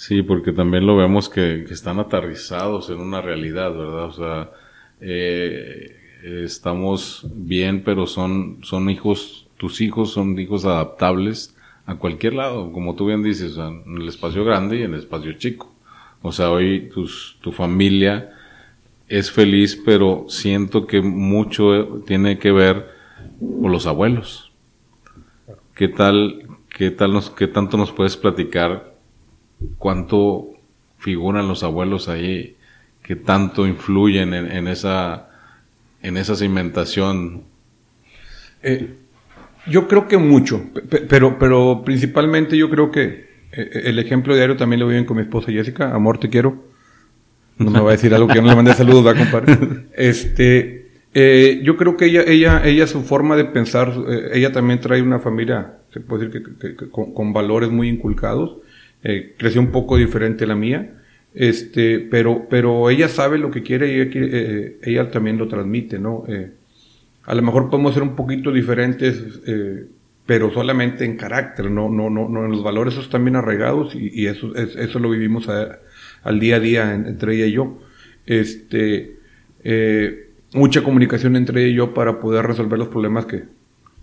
Sí, 0.00 0.22
porque 0.22 0.52
también 0.52 0.86
lo 0.86 0.96
vemos 0.96 1.28
que, 1.28 1.64
están 1.64 1.98
aterrizados 1.98 2.88
en 2.88 3.00
una 3.00 3.20
realidad, 3.20 3.76
¿verdad? 3.76 4.04
O 4.06 4.12
sea, 4.12 4.50
eh, 4.98 5.94
estamos 6.42 7.26
bien, 7.34 7.82
pero 7.84 8.06
son, 8.06 8.60
son 8.62 8.88
hijos, 8.88 9.46
tus 9.58 9.82
hijos 9.82 10.10
son 10.12 10.38
hijos 10.38 10.64
adaptables 10.64 11.54
a 11.84 11.96
cualquier 11.96 12.32
lado, 12.32 12.72
como 12.72 12.94
tú 12.94 13.08
bien 13.08 13.22
dices, 13.22 13.58
en 13.58 13.98
el 14.00 14.08
espacio 14.08 14.42
grande 14.42 14.78
y 14.78 14.84
en 14.84 14.94
el 14.94 15.00
espacio 15.00 15.34
chico. 15.34 15.70
O 16.22 16.32
sea, 16.32 16.50
hoy 16.50 16.88
tus, 16.88 17.36
tu 17.42 17.52
familia 17.52 18.32
es 19.06 19.30
feliz, 19.30 19.78
pero 19.84 20.24
siento 20.28 20.86
que 20.86 21.02
mucho 21.02 22.02
tiene 22.06 22.38
que 22.38 22.52
ver 22.52 22.88
con 23.38 23.70
los 23.70 23.86
abuelos. 23.86 24.50
¿Qué 25.74 25.88
tal, 25.88 26.48
qué 26.74 26.90
tal 26.90 27.12
nos, 27.12 27.28
qué 27.28 27.48
tanto 27.48 27.76
nos 27.76 27.92
puedes 27.92 28.16
platicar? 28.16 28.89
¿Cuánto 29.78 30.48
figuran 30.98 31.48
los 31.48 31.62
abuelos 31.62 32.08
ahí? 32.08 32.56
¿Qué 33.02 33.16
tanto 33.16 33.66
influyen 33.66 34.34
en, 34.34 34.68
esa, 34.68 35.30
en 36.02 36.16
esa 36.16 36.36
cimentación? 36.36 37.44
Eh, 38.62 38.94
yo 39.66 39.88
creo 39.88 40.06
que 40.08 40.16
mucho, 40.16 40.70
pero, 41.08 41.38
pero 41.38 41.82
principalmente 41.84 42.56
yo 42.56 42.70
creo 42.70 42.90
que 42.90 43.30
eh, 43.52 43.82
el 43.84 43.98
ejemplo 43.98 44.34
diario 44.34 44.56
también 44.56 44.80
lo 44.80 44.86
viven 44.86 45.04
con 45.04 45.16
mi 45.16 45.22
esposa 45.22 45.50
Jessica. 45.50 45.94
Amor, 45.94 46.18
te 46.18 46.28
quiero. 46.28 46.70
No 47.58 47.70
me 47.70 47.80
va 47.80 47.90
a 47.90 47.92
decir 47.92 48.14
algo 48.14 48.26
que 48.26 48.36
yo 48.36 48.42
no 48.42 48.48
le 48.48 48.56
mandé 48.56 48.72
saludos, 48.74 49.06
va, 49.06 49.14
compadre. 49.14 49.58
Este, 49.94 50.88
eh, 51.12 51.60
yo 51.62 51.76
creo 51.76 51.96
que 51.96 52.06
ella, 52.06 52.22
ella, 52.26 52.62
ella, 52.64 52.86
su 52.86 53.02
forma 53.02 53.36
de 53.36 53.44
pensar, 53.44 53.92
eh, 54.08 54.30
ella 54.34 54.52
también 54.52 54.80
trae 54.80 55.02
una 55.02 55.18
familia, 55.18 55.78
se 55.92 56.00
puede 56.00 56.28
decir 56.28 56.56
que, 56.58 56.90
con, 56.90 57.32
valores 57.32 57.70
muy 57.70 57.88
inculcados. 57.88 58.58
Eh, 59.02 59.34
creció 59.38 59.60
un 59.60 59.72
poco 59.72 59.96
diferente 59.96 60.46
la 60.46 60.54
mía, 60.54 60.98
este, 61.34 62.00
pero, 62.00 62.46
pero 62.50 62.90
ella 62.90 63.08
sabe 63.08 63.38
lo 63.38 63.50
que 63.50 63.62
quiere 63.62 63.94
y 63.94 64.00
ella, 64.00 64.10
eh, 64.14 64.78
ella 64.82 65.10
también 65.10 65.38
lo 65.38 65.48
transmite, 65.48 65.98
¿no? 65.98 66.24
a 67.24 67.34
lo 67.34 67.42
mejor 67.42 67.70
podemos 67.70 67.94
ser 67.94 68.02
un 68.02 68.16
poquito 68.16 68.50
diferentes, 68.50 69.40
pero 70.26 70.52
solamente 70.52 71.04
en 71.04 71.16
carácter, 71.16 71.70
no, 71.70 71.88
no, 71.88 72.10
no, 72.10 72.28
no 72.28 72.44
en 72.44 72.50
los 72.50 72.62
valores, 72.62 72.94
esos 72.94 73.10
bien 73.22 73.36
arraigados 73.36 73.94
y, 73.94 74.26
eso, 74.26 74.54
eso 74.54 74.98
lo 74.98 75.10
vivimos 75.10 75.48
al 75.48 76.40
día 76.40 76.56
a 76.56 76.60
día 76.60 76.94
entre 76.94 77.36
ella 77.36 77.46
y 77.46 77.52
yo. 77.52 77.78
Este, 78.26 79.16
eh, 79.64 80.30
mucha 80.52 80.82
comunicación 80.82 81.36
entre 81.36 81.62
ella 81.62 81.72
y 81.72 81.74
yo 81.74 81.94
para 81.94 82.20
poder 82.20 82.46
resolver 82.46 82.78
los 82.78 82.88
problemas 82.88 83.26
que, 83.26 83.44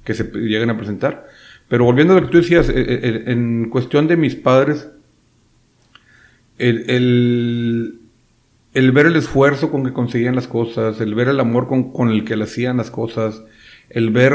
que 0.03 0.13
se 0.13 0.25
lleguen 0.25 0.69
a 0.69 0.77
presentar. 0.77 1.27
Pero 1.67 1.83
volviendo 1.83 2.13
a 2.13 2.21
lo 2.21 2.25
que 2.25 2.31
tú 2.31 2.37
decías, 2.37 2.71
en 2.73 3.69
cuestión 3.69 4.07
de 4.07 4.15
mis 4.15 4.35
padres, 4.35 4.89
el, 6.57 7.99
el, 8.73 8.91
ver 8.91 9.05
el 9.05 9.15
esfuerzo 9.15 9.69
con 9.69 9.83
que 9.85 9.93
conseguían 9.93 10.35
las 10.35 10.47
cosas, 10.47 11.01
el 11.01 11.13
ver 11.13 11.27
el 11.27 11.39
amor 11.39 11.67
con, 11.67 11.91
con 11.91 12.09
el 12.09 12.23
que 12.23 12.35
hacían 12.35 12.77
las 12.77 12.89
cosas, 12.89 13.43
el 13.89 14.11
ver 14.11 14.33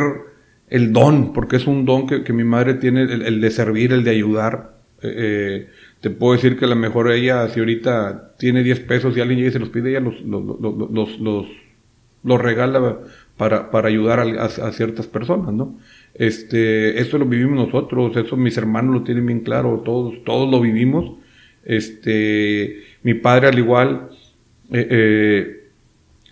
el 0.69 0.93
don, 0.93 1.33
porque 1.33 1.57
es 1.57 1.67
un 1.67 1.85
don 1.85 2.07
que, 2.07 2.25
que 2.25 2.33
mi 2.33 2.45
madre 2.45 2.75
tiene, 2.75 3.03
el, 3.03 3.41
de 3.41 3.51
servir, 3.51 3.93
el 3.93 4.05
de 4.05 4.11
ayudar. 4.11 4.77
Eh, 5.03 5.15
eh, 5.17 5.69
te 6.01 6.11
puedo 6.11 6.33
decir 6.33 6.59
que 6.59 6.65
a 6.65 6.69
lo 6.69 6.77
mejor 6.77 7.11
ella, 7.11 7.49
si 7.49 7.61
ahorita 7.61 8.35
tiene 8.39 8.63
10 8.63 8.81
pesos 8.81 9.17
y 9.17 9.21
alguien 9.21 9.39
llega 9.39 9.51
y 9.51 9.53
se 9.53 9.59
los 9.59 9.69
pide, 9.69 9.91
ella 9.91 10.01
los, 10.01 10.21
los, 10.23 10.43
los, 10.91 11.21
los, 11.21 11.47
los 12.23 12.41
regala 12.41 13.01
para, 13.37 13.71
para 13.71 13.89
ayudar 13.89 14.21
a, 14.21 14.73
ciertas 14.73 15.07
personas, 15.07 15.53
¿no? 15.53 15.79
Este, 16.23 17.01
eso 17.01 17.19
lo 17.19 17.27
vivimos 17.27 17.67
nosotros, 17.67 18.17
eso 18.17 18.37
mis 18.37 18.57
hermanos 18.57 18.95
lo 18.95 19.03
tienen 19.03 19.27
bien 19.27 19.41
claro, 19.41 19.83
todos, 19.85 20.23
todos 20.23 20.49
lo 20.49 20.61
vivimos. 20.61 21.17
Este, 21.65 22.85
mi 23.03 23.15
padre 23.15 23.49
al 23.49 23.59
igual, 23.59 24.09
eh, 24.71 24.87
eh, 24.89 25.71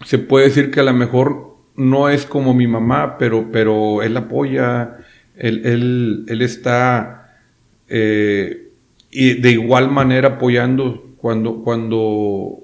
se 0.04 0.18
puede 0.18 0.44
decir 0.44 0.70
que 0.70 0.78
a 0.78 0.84
lo 0.84 0.92
mejor 0.92 1.56
no 1.74 2.08
es 2.08 2.24
como 2.24 2.54
mi 2.54 2.68
mamá, 2.68 3.18
pero, 3.18 3.50
pero 3.50 4.00
él 4.04 4.16
apoya, 4.16 4.98
él, 5.36 6.24
él, 6.28 6.40
está 6.40 7.40
eh, 7.88 8.68
y 9.10 9.40
de 9.40 9.50
igual 9.50 9.90
manera 9.90 10.28
apoyando 10.28 11.16
cuando, 11.16 11.64
cuando, 11.64 12.60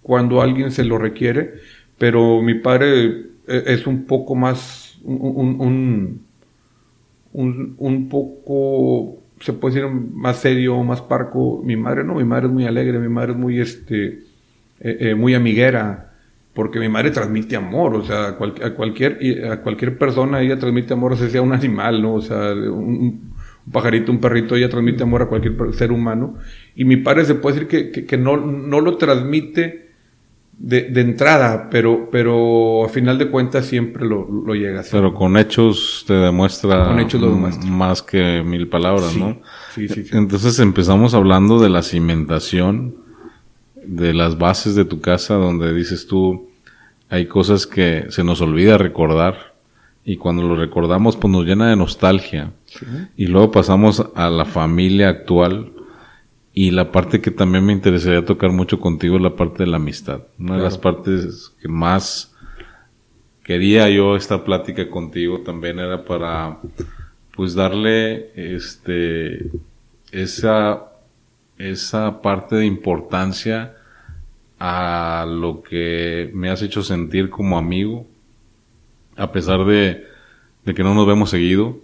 cuando 0.00 0.40
alguien 0.40 0.70
se 0.70 0.82
lo 0.82 0.96
requiere, 0.96 1.56
pero 1.98 2.40
mi 2.40 2.54
padre 2.54 3.26
es 3.46 3.86
un 3.86 4.06
poco 4.06 4.34
más, 4.34 4.98
un 7.34 8.08
poco 8.08 9.24
se 9.40 9.52
puede 9.52 9.74
decir 9.76 9.90
más 9.90 10.38
serio, 10.38 10.82
más 10.82 11.02
parco. 11.02 11.62
Mi 11.64 11.76
madre 11.76 12.04
no, 12.04 12.14
mi 12.14 12.24
madre 12.24 12.46
es 12.46 12.52
muy 12.52 12.66
alegre, 12.66 12.98
mi 12.98 13.08
madre 13.08 13.32
es 13.32 13.38
muy, 13.38 13.60
este, 13.60 14.06
eh, 14.80 14.96
eh, 15.00 15.14
muy 15.14 15.34
amiguera, 15.34 16.12
porque 16.54 16.78
mi 16.78 16.88
madre 16.88 17.10
transmite 17.10 17.56
amor, 17.56 17.94
o 17.96 18.04
sea, 18.04 18.28
a, 18.28 18.36
cualquier, 18.36 19.18
a 19.50 19.60
cualquier 19.60 19.98
persona 19.98 20.40
ella 20.40 20.58
transmite 20.58 20.94
amor, 20.94 21.12
o 21.12 21.16
sea, 21.16 21.28
sea 21.28 21.42
un 21.42 21.52
animal, 21.52 22.00
¿no? 22.00 22.14
O 22.14 22.20
sea, 22.20 22.54
un, 22.54 23.34
pajarito, 23.70 24.12
un 24.12 24.20
perrito, 24.20 24.54
ella 24.56 24.68
transmite 24.68 25.02
amor 25.02 25.22
a 25.22 25.26
cualquier 25.26 25.56
ser 25.74 25.90
humano. 25.90 26.36
Y 26.74 26.84
mi 26.84 26.96
padre 26.96 27.24
se 27.24 27.34
puede 27.34 27.56
decir 27.60 27.90
que, 27.92 28.06
que 28.06 28.16
no, 28.16 28.36
no 28.36 28.80
lo 28.80 28.96
transmite 28.96 29.83
de, 30.58 30.82
de, 30.90 31.00
entrada, 31.00 31.68
pero, 31.70 32.08
pero 32.10 32.84
a 32.84 32.88
final 32.88 33.18
de 33.18 33.30
cuentas 33.30 33.66
siempre 33.66 34.06
lo, 34.06 34.28
lo 34.30 34.54
llega 34.54 34.78
a 34.78 34.80
hacer. 34.80 35.00
Pero 35.00 35.14
con 35.14 35.36
hechos 35.36 36.04
te 36.06 36.14
demuestra, 36.14 36.86
con 36.86 37.00
hechos 37.00 37.20
lo 37.20 37.30
más 37.30 38.02
que 38.02 38.42
mil 38.44 38.68
palabras, 38.68 39.16
¿no? 39.16 39.40
Sí, 39.74 39.88
sí, 39.88 40.04
Entonces 40.12 40.58
empezamos 40.58 41.14
hablando 41.14 41.60
de 41.60 41.68
la 41.68 41.82
cimentación, 41.82 42.96
de 43.84 44.14
las 44.14 44.38
bases 44.38 44.74
de 44.74 44.84
tu 44.84 45.00
casa, 45.00 45.34
donde 45.34 45.74
dices 45.74 46.06
tú, 46.06 46.48
hay 47.10 47.26
cosas 47.26 47.66
que 47.66 48.06
se 48.08 48.24
nos 48.24 48.40
olvida 48.40 48.78
recordar 48.78 49.54
y 50.04 50.16
cuando 50.16 50.42
lo 50.42 50.56
recordamos 50.56 51.16
pues 51.16 51.32
nos 51.32 51.44
llena 51.44 51.70
de 51.70 51.76
nostalgia. 51.76 52.52
Y 53.16 53.26
luego 53.26 53.50
pasamos 53.52 54.04
a 54.14 54.28
la 54.30 54.44
familia 54.44 55.08
actual, 55.08 55.72
y 56.56 56.70
la 56.70 56.92
parte 56.92 57.20
que 57.20 57.32
también 57.32 57.66
me 57.66 57.72
interesaría 57.72 58.24
tocar 58.24 58.52
mucho 58.52 58.78
contigo 58.78 59.16
es 59.16 59.22
la 59.22 59.34
parte 59.34 59.64
de 59.64 59.70
la 59.70 59.78
amistad. 59.78 60.22
Una 60.38 60.56
de 60.56 60.62
las 60.62 60.78
partes 60.78 61.52
que 61.60 61.66
más 61.66 62.32
quería 63.42 63.90
yo 63.90 64.14
esta 64.14 64.44
plática 64.44 64.88
contigo 64.88 65.40
también 65.40 65.80
era 65.80 66.04
para 66.04 66.60
pues 67.36 67.54
darle 67.54 68.30
este 68.36 69.50
esa 70.12 70.92
esa 71.58 72.22
parte 72.22 72.54
de 72.54 72.66
importancia 72.66 73.74
a 74.60 75.26
lo 75.28 75.60
que 75.60 76.30
me 76.32 76.50
has 76.50 76.62
hecho 76.62 76.84
sentir 76.84 77.30
como 77.30 77.58
amigo 77.58 78.06
a 79.16 79.32
pesar 79.32 79.64
de, 79.64 80.06
de 80.64 80.74
que 80.74 80.84
no 80.84 80.94
nos 80.94 81.06
vemos 81.06 81.30
seguido 81.30 81.78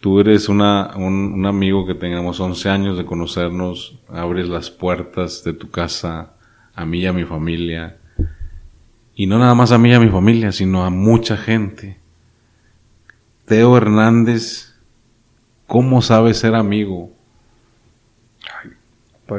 Tú 0.00 0.18
eres 0.18 0.48
una, 0.48 0.96
un, 0.96 1.44
amigo 1.44 1.86
que 1.86 1.94
tengamos 1.94 2.40
11 2.40 2.70
años 2.70 2.96
de 2.96 3.04
conocernos, 3.04 4.00
abres 4.08 4.48
las 4.48 4.70
puertas 4.70 5.44
de 5.44 5.52
tu 5.52 5.70
casa 5.70 6.32
a 6.74 6.86
mí 6.86 7.00
y 7.00 7.06
a 7.06 7.12
mi 7.12 7.24
familia. 7.24 7.98
Y 9.14 9.26
no 9.26 9.38
nada 9.38 9.54
más 9.54 9.72
a 9.72 9.78
mí 9.78 9.90
y 9.90 9.92
a 9.92 10.00
mi 10.00 10.08
familia, 10.08 10.52
sino 10.52 10.86
a 10.86 10.90
mucha 10.90 11.36
gente. 11.36 11.98
Teo 13.44 13.76
Hernández, 13.76 14.74
¿cómo 15.66 16.00
sabes 16.00 16.38
ser 16.38 16.54
amigo? 16.54 17.12
Ay, 18.64 18.70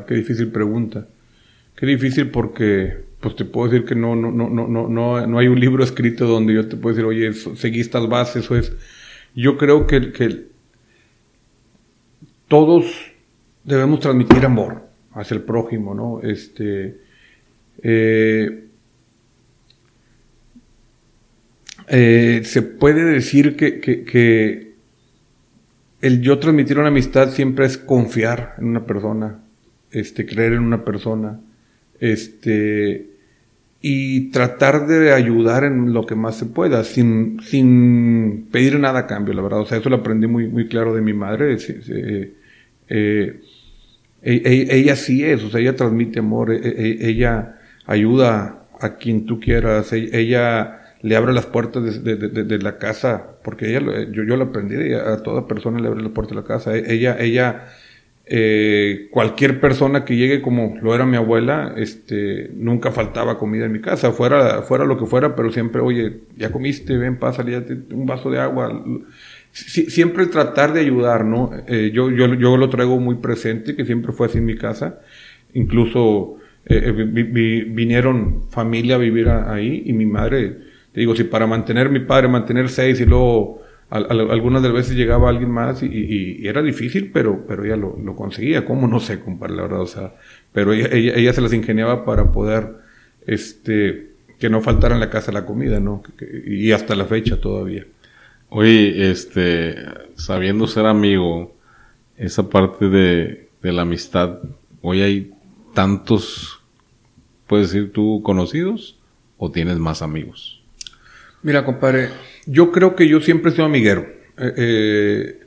qué 0.07 0.13
difícil 0.13 0.51
pregunta. 0.51 1.07
Qué 1.75 1.87
difícil 1.87 2.29
porque, 2.29 3.03
pues 3.19 3.35
te 3.35 3.45
puedo 3.45 3.71
decir 3.71 3.87
que 3.87 3.95
no, 3.95 4.15
no, 4.15 4.31
no, 4.31 4.47
no, 4.47 4.67
no, 4.67 5.25
no 5.25 5.39
hay 5.39 5.47
un 5.47 5.59
libro 5.59 5.83
escrito 5.83 6.27
donde 6.27 6.53
yo 6.53 6.67
te 6.67 6.77
puedo 6.77 6.95
decir, 6.95 7.07
oye, 7.07 7.33
seguí 7.33 7.79
estas 7.79 8.07
bases, 8.07 8.43
eso 8.43 8.55
es. 8.55 8.73
Yo 9.33 9.57
creo 9.57 9.87
que, 9.87 10.11
que 10.11 10.50
todos 12.51 12.83
debemos 13.63 14.01
transmitir 14.01 14.43
amor 14.45 14.83
hacia 15.13 15.35
el 15.35 15.43
prójimo, 15.43 15.95
¿no? 15.95 16.19
Este, 16.21 16.97
eh, 17.81 18.65
eh, 21.87 22.41
se 22.43 22.61
puede 22.61 23.05
decir 23.05 23.55
que, 23.55 24.73
el 26.01 26.21
yo 26.21 26.39
transmitir 26.39 26.77
una 26.77 26.89
amistad 26.89 27.29
siempre 27.29 27.65
es 27.65 27.77
confiar 27.77 28.55
en 28.57 28.65
una 28.65 28.85
persona, 28.85 29.39
este, 29.89 30.25
creer 30.25 30.51
en 30.51 30.63
una 30.63 30.83
persona, 30.83 31.39
este, 32.01 33.11
y 33.79 34.29
tratar 34.31 34.87
de 34.87 35.13
ayudar 35.13 35.63
en 35.63 35.93
lo 35.93 36.05
que 36.05 36.15
más 36.15 36.35
se 36.35 36.47
pueda, 36.47 36.83
sin, 36.83 37.39
sin 37.43 38.49
pedir 38.51 38.77
nada 38.77 38.99
a 38.99 39.07
cambio, 39.07 39.33
la 39.33 39.41
verdad. 39.41 39.61
O 39.61 39.65
sea, 39.65 39.77
eso 39.77 39.89
lo 39.89 39.95
aprendí 39.95 40.27
muy, 40.27 40.49
muy 40.49 40.67
claro 40.67 40.93
de 40.93 40.99
mi 40.99 41.13
madre. 41.13 41.55
Eh, 41.55 42.40
e, 42.91 43.41
e, 44.21 44.67
ella 44.71 44.95
sí 44.95 45.23
es, 45.23 45.43
o 45.43 45.49
sea, 45.49 45.61
ella 45.61 45.75
transmite 45.75 46.19
amor, 46.19 46.51
e, 46.51 46.97
ella 47.01 47.57
ayuda 47.85 48.67
a 48.79 48.95
quien 48.97 49.25
tú 49.25 49.39
quieras, 49.39 49.93
ella 49.93 50.81
le 51.01 51.15
abre 51.15 51.33
las 51.33 51.45
puertas 51.45 52.03
de, 52.03 52.59
la 52.59 52.77
casa, 52.77 53.37
porque 53.43 53.69
ella, 53.69 53.79
yo, 54.11 54.23
yo 54.23 54.37
lo 54.37 54.45
aprendí, 54.45 54.93
a 54.93 55.23
toda 55.23 55.47
persona 55.47 55.79
le 55.79 55.87
abre 55.87 56.01
las 56.01 56.11
puertas 56.11 56.35
de 56.35 56.41
la 56.41 56.47
casa, 56.47 56.75
ella, 56.75 57.17
ella, 57.19 57.65
eh, 58.25 59.07
cualquier 59.11 59.59
persona 59.59 60.05
que 60.05 60.15
llegue 60.15 60.41
como 60.41 60.77
lo 60.81 60.93
era 60.93 61.05
mi 61.05 61.17
abuela, 61.17 61.73
este, 61.75 62.51
nunca 62.53 62.91
faltaba 62.91 63.39
comida 63.39 63.65
en 63.65 63.71
mi 63.71 63.81
casa, 63.81 64.11
fuera, 64.11 64.61
fuera 64.61 64.85
lo 64.85 64.97
que 64.97 65.07
fuera, 65.07 65.35
pero 65.35 65.51
siempre, 65.51 65.81
oye, 65.81 66.21
ya 66.37 66.51
comiste, 66.51 66.97
ven, 66.97 67.17
pásale, 67.17 67.57
un 67.91 68.05
vaso 68.05 68.29
de 68.29 68.39
agua, 68.39 68.83
siempre 69.51 70.27
tratar 70.27 70.73
de 70.73 70.79
ayudar, 70.79 71.25
¿no? 71.25 71.51
Eh, 71.67 71.91
yo, 71.93 72.09
yo, 72.09 72.33
yo 72.35 72.57
lo 72.57 72.69
traigo 72.69 72.99
muy 72.99 73.15
presente, 73.15 73.75
que 73.75 73.85
siempre 73.85 74.13
fue 74.13 74.27
así 74.27 74.37
en 74.37 74.45
mi 74.45 74.55
casa. 74.55 74.99
Incluso 75.53 76.37
eh, 76.65 76.83
eh, 76.87 77.65
vinieron 77.69 78.43
familia 78.49 78.95
a 78.95 78.99
vivir 78.99 79.29
ahí 79.29 79.83
y 79.85 79.93
mi 79.93 80.05
madre, 80.05 80.57
te 80.93 80.99
digo, 80.99 81.15
si 81.15 81.23
para 81.23 81.47
mantener 81.47 81.89
mi 81.89 81.99
padre, 81.99 82.27
mantener 82.27 82.69
seis 82.69 82.99
y 83.01 83.05
luego 83.05 83.61
algunas 83.89 84.61
de 84.61 84.69
las 84.69 84.77
veces 84.77 84.95
llegaba 84.95 85.27
alguien 85.27 85.51
más 85.51 85.83
y, 85.83 86.47
era 86.47 86.61
difícil, 86.61 87.11
pero, 87.11 87.45
pero 87.45 87.65
ella 87.65 87.75
lo, 87.75 87.97
lo, 88.01 88.15
conseguía. 88.15 88.63
¿Cómo? 88.63 88.87
No 88.87 89.01
sé, 89.01 89.19
compadre, 89.19 89.55
la 89.57 89.63
verdad. 89.63 89.81
O 89.81 89.87
sea, 89.87 90.13
pero 90.53 90.71
ella, 90.71 90.87
ella, 90.93 91.33
se 91.33 91.41
las 91.41 91.51
ingeniaba 91.51 92.05
para 92.05 92.31
poder, 92.31 92.69
este, 93.27 94.11
que 94.39 94.49
no 94.49 94.61
faltara 94.61 94.95
en 94.95 95.01
la 95.01 95.09
casa 95.09 95.33
la 95.33 95.45
comida, 95.45 95.81
¿no? 95.81 96.03
y 96.47 96.71
hasta 96.71 96.95
la 96.95 97.03
fecha 97.03 97.41
todavía. 97.41 97.85
Oye, 98.53 99.09
este, 99.09 99.75
sabiendo 100.15 100.67
ser 100.67 100.85
amigo, 100.85 101.55
esa 102.17 102.49
parte 102.49 102.89
de, 102.89 103.47
de 103.61 103.71
la 103.71 103.83
amistad, 103.83 104.39
hoy 104.81 105.01
hay 105.01 105.31
tantos, 105.73 106.59
puedes 107.47 107.71
decir 107.71 107.93
tú, 107.93 108.21
conocidos 108.23 108.99
o 109.37 109.49
tienes 109.51 109.77
más 109.77 110.01
amigos? 110.01 110.61
Mira, 111.43 111.63
compadre, 111.63 112.09
yo 112.45 112.73
creo 112.73 112.93
que 112.93 113.07
yo 113.07 113.21
siempre 113.21 113.51
he 113.51 113.53
sido 113.53 113.67
amiguero. 113.67 114.01
Eh, 114.37 114.53
eh, 114.57 115.39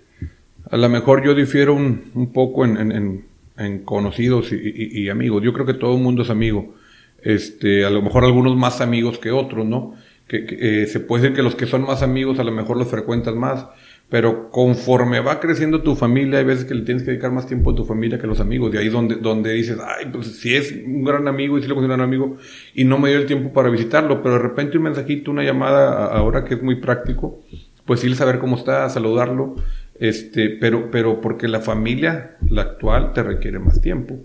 a 0.71 0.79
lo 0.79 0.88
mejor 0.88 1.23
yo 1.23 1.35
difiero 1.35 1.75
un, 1.75 2.11
un 2.14 2.33
poco 2.33 2.64
en, 2.64 2.90
en, 2.90 3.27
en, 3.59 3.79
conocidos 3.85 4.51
y, 4.51 4.57
y, 4.57 5.03
y, 5.03 5.09
amigos. 5.11 5.43
Yo 5.43 5.53
creo 5.53 5.67
que 5.67 5.75
todo 5.75 5.95
el 5.95 6.03
mundo 6.03 6.23
es 6.23 6.31
amigo. 6.31 6.75
Este, 7.23 7.85
a 7.85 7.90
lo 7.90 8.01
mejor 8.01 8.25
algunos 8.25 8.57
más 8.57 8.81
amigos 8.81 9.19
que 9.19 9.31
otros, 9.31 9.67
¿no? 9.67 9.95
Que, 10.27 10.47
eh, 10.49 10.87
se 10.87 11.01
puede 11.01 11.23
decir 11.23 11.37
que 11.37 11.43
los 11.43 11.55
que 11.55 11.67
son 11.67 11.83
más 11.83 12.03
amigos 12.03 12.39
a 12.39 12.45
lo 12.45 12.53
mejor 12.53 12.77
los 12.77 12.89
frecuentas 12.89 13.35
más, 13.35 13.67
pero 14.09 14.51
conforme 14.51 15.21
va 15.21 15.41
creciendo 15.41 15.83
tu 15.83 15.97
familia, 15.97 16.39
hay 16.39 16.45
veces 16.45 16.65
que 16.65 16.75
le 16.75 16.83
tienes 16.83 17.03
que 17.03 17.11
dedicar 17.11 17.33
más 17.33 17.47
tiempo 17.47 17.73
a 17.73 17.75
tu 17.75 17.85
familia 17.85 18.19
que 18.19 18.25
a 18.25 18.29
los 18.29 18.41
amigos. 18.41 18.71
De 18.71 18.79
ahí 18.79 18.89
donde, 18.89 19.17
donde 19.17 19.53
dices, 19.53 19.79
ay, 19.83 20.07
pues 20.13 20.39
si 20.39 20.55
es 20.55 20.73
un 20.73 21.05
gran 21.05 21.27
amigo 21.27 21.59
y 21.59 21.63
si 21.63 21.69
lo 21.69 21.75
considero 21.75 21.97
un 21.97 22.01
amigo 22.03 22.37
y 22.75 22.85
no 22.85 22.99
me 22.99 23.09
dio 23.09 23.19
el 23.19 23.27
tiempo 23.27 23.53
para 23.53 23.71
visitarlo, 23.71 24.23
pero 24.23 24.35
de 24.35 24.43
repente 24.43 24.77
un 24.77 24.85
mensajito, 24.85 25.31
una 25.31 25.43
llamada, 25.43 26.07
ahora 26.07 26.45
que 26.45 26.55
es 26.55 26.63
muy 26.63 26.77
práctico, 26.77 27.43
pues 27.85 28.01
sí 28.01 28.15
saber 28.15 28.39
cómo 28.39 28.57
está, 28.57 28.89
saludarlo, 28.89 29.57
este, 29.99 30.51
pero, 30.51 30.91
pero 30.91 31.21
porque 31.21 31.49
la 31.49 31.61
familia, 31.61 32.37
la 32.49 32.63
actual, 32.63 33.13
te 33.13 33.23
requiere 33.23 33.59
más 33.59 33.81
tiempo. 33.81 34.19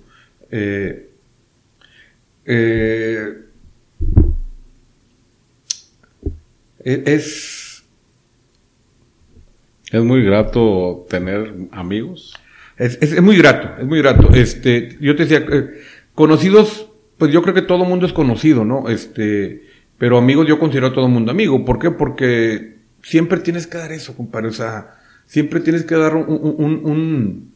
Eh, 0.51 1.09
eh, 2.45 3.48
es... 6.83 7.83
Es 9.91 10.03
muy 10.03 10.23
grato 10.23 11.05
tener 11.09 11.53
amigos. 11.71 12.35
Es, 12.77 12.97
es, 13.01 13.21
muy 13.21 13.37
grato, 13.37 13.81
es 13.81 13.85
muy 13.85 13.99
grato. 13.99 14.29
Este, 14.33 14.97
yo 15.01 15.15
te 15.15 15.25
decía, 15.25 15.45
eh, 15.51 15.81
conocidos, 16.15 16.89
pues 17.17 17.31
yo 17.31 17.41
creo 17.41 17.53
que 17.53 17.61
todo 17.61 17.85
mundo 17.85 18.05
es 18.05 18.13
conocido, 18.13 18.63
¿no? 18.63 18.87
Este, 18.87 19.63
pero 19.97 20.17
amigos 20.17 20.47
yo 20.47 20.59
considero 20.59 20.87
a 20.87 20.93
todo 20.93 21.09
mundo 21.09 21.31
amigo. 21.31 21.65
¿Por 21.65 21.79
qué? 21.79 21.91
Porque 21.91 22.77
siempre 23.01 23.39
tienes 23.39 23.67
que 23.67 23.79
dar 23.79 23.91
eso, 23.91 24.15
compadre. 24.15 24.47
O 24.47 24.53
sea, 24.53 24.95
siempre 25.25 25.59
tienes 25.59 25.83
que 25.83 25.95
dar 25.95 26.15
un, 26.15 26.25
un, 26.29 26.81
un, 26.85 27.53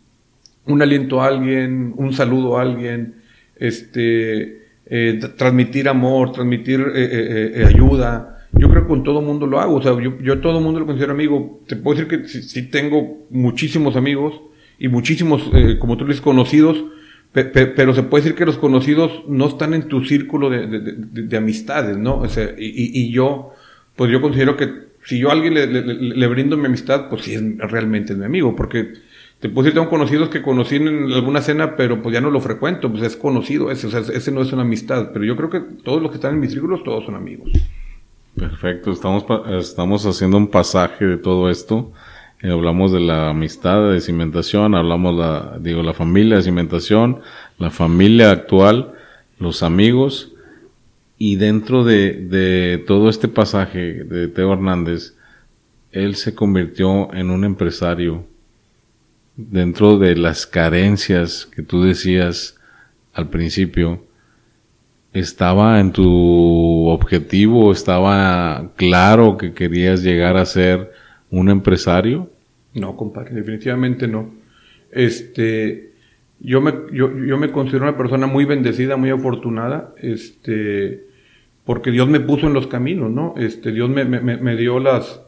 un 0.65 0.81
aliento 0.81 1.21
a 1.21 1.27
alguien, 1.27 1.93
un 1.95 2.13
saludo 2.13 2.57
a 2.57 2.63
alguien, 2.63 3.21
este, 3.55 4.63
eh, 4.87 5.19
transmitir 5.37 5.87
amor, 5.87 6.31
transmitir 6.31 6.83
eh, 6.95 7.65
ayuda. 7.65 8.42
Con 8.87 9.03
todo 9.03 9.21
mundo 9.21 9.47
lo 9.47 9.59
hago. 9.59 9.75
O 9.75 9.81
sea, 9.81 9.99
yo, 10.01 10.17
yo 10.19 10.39
todo 10.39 10.59
mundo 10.59 10.79
lo 10.79 10.85
considero 10.85 11.13
amigo. 11.13 11.61
Te 11.67 11.75
puedo 11.75 11.97
decir 11.97 12.21
que 12.21 12.27
sí, 12.27 12.69
tengo 12.69 13.25
muchísimos 13.29 13.95
amigos 13.95 14.41
y 14.79 14.87
muchísimos, 14.87 15.49
eh, 15.53 15.77
como 15.79 15.97
tú 15.97 16.05
dices, 16.05 16.21
conocidos. 16.21 16.83
pero 17.31 17.93
se 17.93 18.03
puede 18.03 18.23
decir 18.23 18.37
que 18.37 18.45
los 18.45 18.57
conocidos 18.57 19.23
no 19.27 19.47
están 19.47 19.73
en 19.73 19.87
tu 19.87 20.03
círculo 20.03 20.49
de, 20.49 20.67
de, 20.67 20.79
de, 20.79 21.21
de 21.23 21.37
amistades, 21.37 21.97
¿no? 21.97 22.17
O 22.19 22.29
sea, 22.29 22.53
y, 22.57 23.11
yo, 23.11 23.51
pues 23.95 24.11
yo 24.11 24.21
considero 24.21 24.55
que 24.55 24.93
si 25.05 25.19
yo 25.19 25.29
a 25.29 25.33
alguien 25.33 25.53
le, 25.53 26.27
brindo 26.27 26.57
mi 26.57 26.67
amistad, 26.67 27.09
pues 27.09 27.23
sí 27.23 27.33
es 27.33 27.57
realmente 27.57 28.13
es 28.13 28.19
mi 28.19 28.25
amigo, 28.25 28.55
porque 28.55 28.93
te 29.39 29.49
puedo 29.49 29.65
decir, 29.65 29.73
tengo 29.77 29.89
conocidos 29.89 30.29
que 30.29 30.41
conocí 30.41 30.77
en 30.77 31.11
alguna 31.11 31.41
cena, 31.41 31.75
pero 31.75 32.01
pues 32.01 32.13
ya 32.13 32.21
no 32.21 32.31
lo 32.31 32.39
frecuento, 32.39 32.89
pues 32.89 33.03
es 33.03 33.17
conocido 33.17 33.71
ese, 33.71 33.87
o 33.87 33.89
sea, 33.89 33.99
ese 33.99 34.31
no 34.31 34.41
es 34.41 34.53
una 34.53 34.61
amistad, 34.61 35.09
pero 35.11 35.25
yo 35.25 35.35
creo 35.35 35.49
que 35.49 35.59
todos 35.83 36.01
los 36.01 36.11
que 36.11 36.15
están 36.15 36.35
en 36.35 36.39
mis 36.39 36.51
círculos, 36.51 36.83
todos 36.83 37.05
son 37.05 37.15
amigos. 37.15 37.51
Perfecto, 38.35 38.91
estamos, 38.91 39.25
estamos 39.59 40.05
haciendo 40.05 40.37
un 40.37 40.47
pasaje 40.47 41.05
de 41.05 41.17
todo 41.17 41.51
esto. 41.51 41.91
Eh, 42.41 42.49
hablamos 42.49 42.91
de 42.91 42.99
la 42.99 43.29
amistad 43.29 43.91
de 43.91 44.01
cimentación, 44.01 44.73
hablamos 44.73 45.15
la, 45.15 45.57
digo, 45.59 45.83
la 45.83 45.93
familia 45.93 46.37
de 46.37 46.43
cimentación, 46.43 47.21
la 47.59 47.69
familia 47.69 48.31
actual, 48.31 48.93
los 49.37 49.61
amigos, 49.61 50.33
y 51.19 51.35
dentro 51.35 51.83
de, 51.83 52.13
de 52.13 52.83
todo 52.87 53.07
este 53.07 53.27
pasaje 53.27 54.03
de 54.03 54.27
Teo 54.27 54.51
Hernández, 54.51 55.15
él 55.91 56.15
se 56.15 56.33
convirtió 56.33 57.13
en 57.13 57.29
un 57.29 57.45
empresario 57.45 58.25
dentro 59.35 59.99
de 59.99 60.15
las 60.15 60.47
carencias 60.47 61.45
que 61.45 61.61
tú 61.61 61.83
decías 61.83 62.59
al 63.13 63.29
principio. 63.29 64.03
¿Estaba 65.13 65.79
en 65.79 65.91
tu 65.91 66.87
objetivo? 66.87 67.71
¿Estaba 67.71 68.71
claro 68.75 69.37
que 69.37 69.53
querías 69.53 70.03
llegar 70.03 70.37
a 70.37 70.45
ser 70.45 70.91
un 71.29 71.49
empresario? 71.49 72.29
No, 72.73 72.95
compadre, 72.95 73.35
definitivamente 73.35 74.07
no. 74.07 74.31
Este, 74.91 75.93
yo 76.39 76.61
me, 76.61 76.73
yo, 76.91 77.15
yo 77.15 77.37
me 77.37 77.51
considero 77.51 77.83
una 77.83 77.97
persona 77.97 78.27
muy 78.27 78.45
bendecida, 78.45 78.97
muy 78.97 79.11
afortunada. 79.11 79.93
Este, 79.97 81.05
porque 81.65 81.91
Dios 81.91 82.09
me 82.09 82.19
puso 82.19 82.47
en 82.47 82.53
los 82.53 82.67
caminos, 82.67 83.11
¿no? 83.11 83.35
Este, 83.37 83.71
Dios 83.71 83.89
me, 83.89 84.05
me, 84.05 84.19
me 84.19 84.55
dio 84.55 84.79
las, 84.79 85.21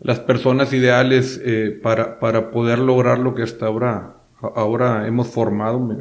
las 0.00 0.20
personas 0.20 0.72
ideales 0.72 1.40
eh, 1.44 1.78
para, 1.82 2.18
para 2.18 2.50
poder 2.50 2.78
lograr 2.78 3.18
lo 3.18 3.34
que 3.34 3.42
hasta 3.42 3.66
ahora, 3.66 4.16
ahora 4.40 5.06
hemos 5.06 5.28
formado, 5.28 5.80
mi, 5.80 5.96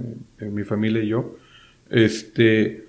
mi, 0.50 0.64
familia 0.64 1.04
y 1.04 1.08
yo. 1.08 1.36
Este, 1.90 2.86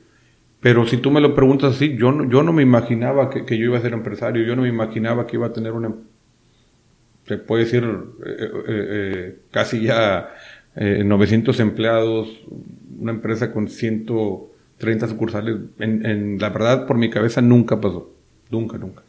pero 0.64 0.86
si 0.86 0.96
tú 0.96 1.10
me 1.10 1.20
lo 1.20 1.34
preguntas 1.34 1.74
así, 1.76 1.94
yo 1.94 2.10
no, 2.10 2.26
yo 2.26 2.42
no 2.42 2.50
me 2.50 2.62
imaginaba 2.62 3.28
que, 3.28 3.44
que 3.44 3.58
yo 3.58 3.66
iba 3.66 3.76
a 3.76 3.82
ser 3.82 3.92
empresario, 3.92 4.46
yo 4.46 4.56
no 4.56 4.62
me 4.62 4.70
imaginaba 4.70 5.26
que 5.26 5.36
iba 5.36 5.48
a 5.48 5.52
tener 5.52 5.72
una, 5.72 5.92
se 7.26 7.36
puede 7.36 7.64
decir, 7.64 7.84
eh, 7.84 8.50
eh 8.66 9.36
casi 9.50 9.82
ya 9.82 10.34
900 10.74 11.60
empleados, 11.60 12.30
una 12.98 13.12
empresa 13.12 13.52
con 13.52 13.68
100 13.68 14.06
30 14.78 15.08
sucursales. 15.08 15.56
En, 15.78 16.38
la 16.40 16.48
verdad, 16.48 16.86
por 16.86 16.96
mi 16.96 17.10
cabeza 17.10 17.42
nunca 17.42 17.78
pasó. 17.78 18.10
Nunca, 18.50 18.78
nunca. 18.78 19.02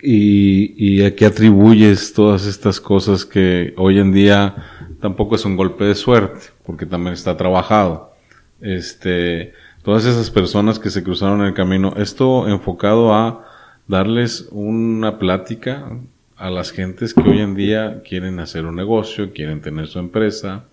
¿Y, 0.00 0.72
¿Y 0.76 1.02
a 1.04 1.16
qué 1.16 1.26
atribuyes 1.26 2.12
todas 2.12 2.46
estas 2.46 2.80
cosas 2.80 3.24
que 3.24 3.74
hoy 3.76 3.98
en 3.98 4.12
día 4.12 4.54
tampoco 5.00 5.34
es 5.34 5.44
un 5.44 5.56
golpe 5.56 5.82
de 5.82 5.96
suerte, 5.96 6.46
porque 6.64 6.86
también 6.86 7.14
está 7.14 7.36
trabajado? 7.36 8.12
Este, 8.60 9.52
todas 9.82 10.04
esas 10.04 10.30
personas 10.30 10.78
que 10.78 10.90
se 10.90 11.02
cruzaron 11.02 11.40
en 11.40 11.46
el 11.48 11.54
camino, 11.54 11.94
esto 11.96 12.48
enfocado 12.48 13.14
a 13.14 13.46
darles 13.86 14.48
una 14.50 15.18
plática 15.18 15.90
a 16.36 16.50
las 16.50 16.70
gentes 16.70 17.14
que 17.14 17.22
hoy 17.22 17.40
en 17.40 17.54
día 17.54 18.02
quieren 18.06 18.38
hacer 18.38 18.64
un 18.64 18.76
negocio, 18.76 19.32
quieren 19.32 19.60
tener 19.60 19.88
su 19.88 19.98
empresa. 19.98 20.64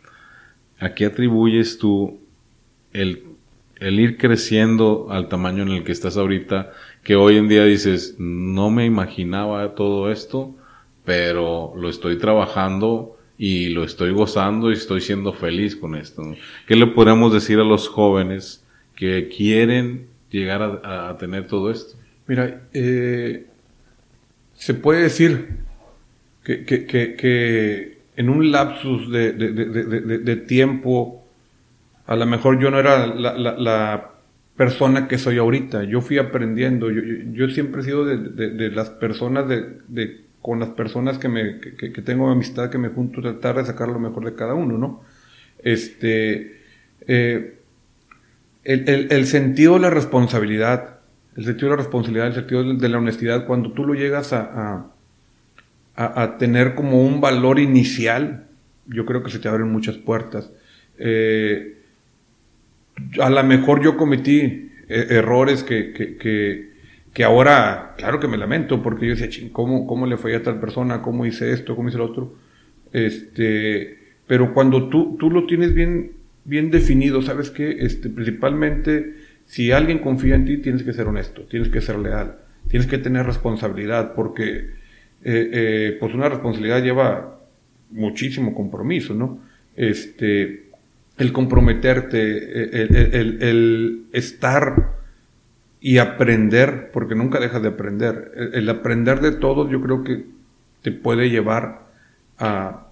¿A 0.80 0.94
qué 0.94 1.06
atribuyes 1.06 1.78
tú 1.78 2.20
el 2.94 3.36
el 3.80 4.00
ir 4.00 4.18
creciendo 4.18 5.08
al 5.10 5.28
tamaño 5.28 5.64
en 5.64 5.70
el 5.70 5.84
que 5.84 5.92
estás 5.92 6.18
ahorita, 6.18 6.72
que 7.04 7.16
hoy 7.16 7.38
en 7.38 7.48
día 7.48 7.66
dices, 7.66 8.16
no 8.18 8.70
me 8.70 8.86
imaginaba 8.86 9.76
todo 9.76 10.12
esto, 10.12 10.56
pero 11.04 11.74
lo 11.76 11.90
estoy 11.90 12.18
trabajando 12.18 13.18
y 13.38 13.70
lo 13.70 13.84
estoy 13.84 14.12
gozando 14.12 14.72
y 14.72 14.74
estoy 14.74 15.02
siendo 15.02 15.34
feliz 15.34 15.76
con 15.76 15.96
esto. 15.96 16.24
¿Qué 16.68 16.76
le 16.76 16.88
podemos 16.88 17.34
decir 17.34 17.60
a 17.60 17.64
los 17.64 17.88
jóvenes 17.88 18.65
que 18.96 19.30
quieren 19.30 20.08
llegar 20.30 20.82
a, 20.84 21.18
tener 21.18 21.48
todo 21.48 21.72
esto? 21.72 21.98
Mira, 22.28 22.62
eh, 22.74 23.46
se 24.54 24.74
puede 24.74 25.04
decir 25.04 25.60
que, 26.44 26.66
que, 26.66 26.86
que, 26.86 27.98
en 28.16 28.30
un 28.30 28.52
lapsus 28.52 29.12
de, 29.12 29.34
de 29.34 30.36
tiempo 30.38 31.26
a 32.08 32.16
lo 32.16 32.26
mejor 32.26 32.60
yo 32.60 32.70
no 32.72 32.80
era 32.80 33.08
la, 33.08 33.34
la, 33.36 34.12
persona 34.56 35.10
que 35.10 35.18
soy 35.18 35.38
ahorita. 35.38 35.84
Yo 35.84 36.00
fui 36.00 36.18
aprendiendo. 36.18 36.90
Yo, 36.90 37.02
yo, 37.34 37.50
siempre 37.50 37.82
he 37.82 37.84
sido 37.84 38.06
de, 38.06 38.18
de, 38.18 38.52
de 38.52 38.72
las 38.72 38.90
personas, 38.90 39.50
de, 39.50 39.80
de, 39.90 40.22
con 40.42 40.62
las 40.62 40.70
personas 40.70 41.18
que, 41.18 41.28
me, 41.28 41.60
que, 41.60 41.92
que, 41.92 42.02
tengo 42.02 42.30
amistad, 42.30 42.70
que 42.70 42.78
me 42.78 42.88
junto, 42.88 43.22
tratar 43.22 43.58
de 43.58 43.66
sacar 43.66 43.90
lo 43.90 44.00
mejor 44.00 44.24
de 44.24 44.34
cada 44.34 44.54
uno, 44.54 44.78
¿no? 44.78 45.04
Este, 45.60 46.62
eh, 47.06 47.60
el, 48.66 49.08
el, 49.12 49.26
sentido 49.28 49.76
de 49.76 49.82
la 49.82 49.90
responsabilidad, 49.90 51.00
el 51.38 51.46
sentido 51.46 51.70
de 51.70 51.78
la 51.78 51.84
responsabilidad, 51.84 52.28
el 52.28 52.34
sentido 52.34 52.74
de 52.74 52.90
la 52.90 52.98
honestidad, 52.98 53.46
cuando 53.46 53.72
tú 53.72 53.86
lo 53.86 53.94
llegas 53.94 54.34
a, 54.34 54.88
a, 55.96 56.22
a 56.24 56.38
tener 56.38 56.76
como 56.76 57.02
un 57.06 57.22
valor 57.22 57.60
inicial, 57.60 58.48
yo 58.88 59.06
creo 59.06 59.24
que 59.24 59.32
se 59.32 59.40
te 59.40 59.48
abren 59.48 59.72
muchas 59.72 59.98
puertas. 59.98 60.52
Eh, 60.98 61.78
a 63.22 63.30
lo 63.30 63.44
mejor 63.44 63.84
yo 63.84 63.98
cometí 63.98 64.72
eh, 64.88 65.08
errores 65.10 65.64
que, 65.64 65.94
que, 65.94 66.74
que, 67.14 67.24
ahora, 67.24 67.94
claro 67.98 68.20
que 68.20 68.28
me 68.28 68.38
lamento, 68.38 68.82
porque 68.82 69.08
yo 69.08 69.16
decía, 69.16 69.50
¿cómo, 69.52 69.88
¿cómo 69.88 70.06
le 70.06 70.18
fallé 70.18 70.38
a 70.38 70.44
tal 70.44 70.60
persona? 70.60 71.02
¿Cómo 71.02 71.26
hice 71.26 71.52
esto? 71.52 71.76
¿Cómo 71.76 71.90
hice 71.90 71.98
lo 71.98 72.06
otro? 72.06 72.36
Este, 72.92 73.98
pero 74.28 74.54
cuando 74.54 74.90
tú, 74.90 75.18
tú 75.20 75.30
lo 75.30 75.46
tienes 75.46 75.74
bien, 75.74 76.12
bien 76.46 76.70
definido, 76.72 77.22
¿sabes 77.22 77.50
qué? 77.50 77.78
Este, 77.80 78.10
principalmente, 78.10 79.16
si 79.46 79.72
alguien 79.72 80.00
confía 80.00 80.36
en 80.36 80.46
ti, 80.46 80.58
tienes 80.58 80.84
que 80.84 80.94
ser 80.94 81.08
honesto, 81.08 81.42
tienes 81.44 81.70
que 81.70 81.82
ser 81.82 81.98
leal, 81.98 82.38
tienes 82.70 82.88
que 82.88 83.00
tener 83.00 83.26
responsabilidad, 83.26 84.14
porque 84.14 84.70
eh, 85.24 85.50
eh, 85.52 85.98
pues 86.00 86.14
una 86.14 86.30
responsabilidad 86.30 86.84
lleva 86.84 87.40
muchísimo 87.90 88.54
compromiso, 88.54 89.14
¿no? 89.14 89.40
Este, 89.76 90.70
el 91.18 91.32
comprometerte, 91.32 92.84
el, 92.84 93.42
el, 93.42 94.06
estar 94.12 94.94
y 95.80 95.98
aprender, 95.98 96.92
porque 96.92 97.16
nunca 97.16 97.40
dejas 97.40 97.62
de 97.62 97.70
aprender. 97.70 98.52
El, 98.54 98.70
aprender 98.70 99.22
de 99.22 99.32
todo 99.32 99.70
yo 99.70 99.82
creo 99.82 100.04
que 100.04 100.26
te 100.82 100.92
puede 100.92 101.30
llevar 101.30 101.88
a, 102.38 102.88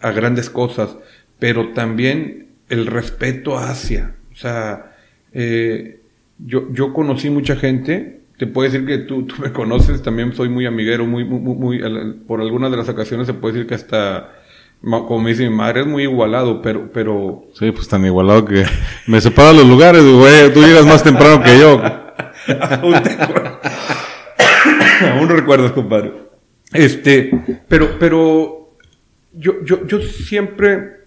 a 0.00 0.12
grandes 0.12 0.50
cosas, 0.50 0.96
pero 1.38 1.72
también 1.72 2.51
el 2.72 2.86
respeto 2.86 3.58
hacia. 3.58 4.14
O 4.32 4.36
sea, 4.36 4.96
eh, 5.34 6.00
yo, 6.38 6.72
yo 6.72 6.94
conocí 6.94 7.28
mucha 7.28 7.54
gente, 7.54 8.22
te 8.38 8.46
puedo 8.46 8.70
decir 8.70 8.86
que 8.86 8.96
tú, 8.98 9.26
tú 9.26 9.34
me 9.42 9.52
conoces, 9.52 10.02
también 10.02 10.32
soy 10.32 10.48
muy 10.48 10.64
amiguero, 10.64 11.06
muy, 11.06 11.22
muy, 11.24 11.54
muy, 11.54 12.14
por 12.26 12.40
algunas 12.40 12.70
de 12.70 12.78
las 12.78 12.88
ocasiones 12.88 13.26
se 13.26 13.34
puede 13.34 13.54
decir 13.54 13.68
que 13.68 13.74
hasta, 13.74 14.32
como 14.80 15.18
me 15.20 15.30
dice 15.30 15.46
mi 15.46 15.54
madre, 15.54 15.82
es 15.82 15.86
muy 15.86 16.04
igualado, 16.04 16.62
pero, 16.62 16.90
pero... 16.90 17.44
Sí, 17.52 17.70
pues 17.72 17.86
tan 17.88 18.06
igualado 18.06 18.46
que 18.46 18.64
me 19.06 19.20
separa 19.20 19.52
los 19.52 19.68
lugares, 19.68 20.02
güey, 20.02 20.50
tú 20.54 20.62
llegas 20.62 20.86
más 20.86 21.04
temprano 21.04 21.42
que 21.42 21.58
yo. 21.58 21.78
Aún, 22.80 23.02
te 23.02 23.18
Aún 25.10 25.28
recuerdas, 25.28 25.72
compadre. 25.72 26.10
Este, 26.72 27.30
pero, 27.68 27.98
pero, 27.98 28.78
yo, 29.34 29.62
yo, 29.62 29.86
yo 29.86 30.00
siempre 30.00 31.01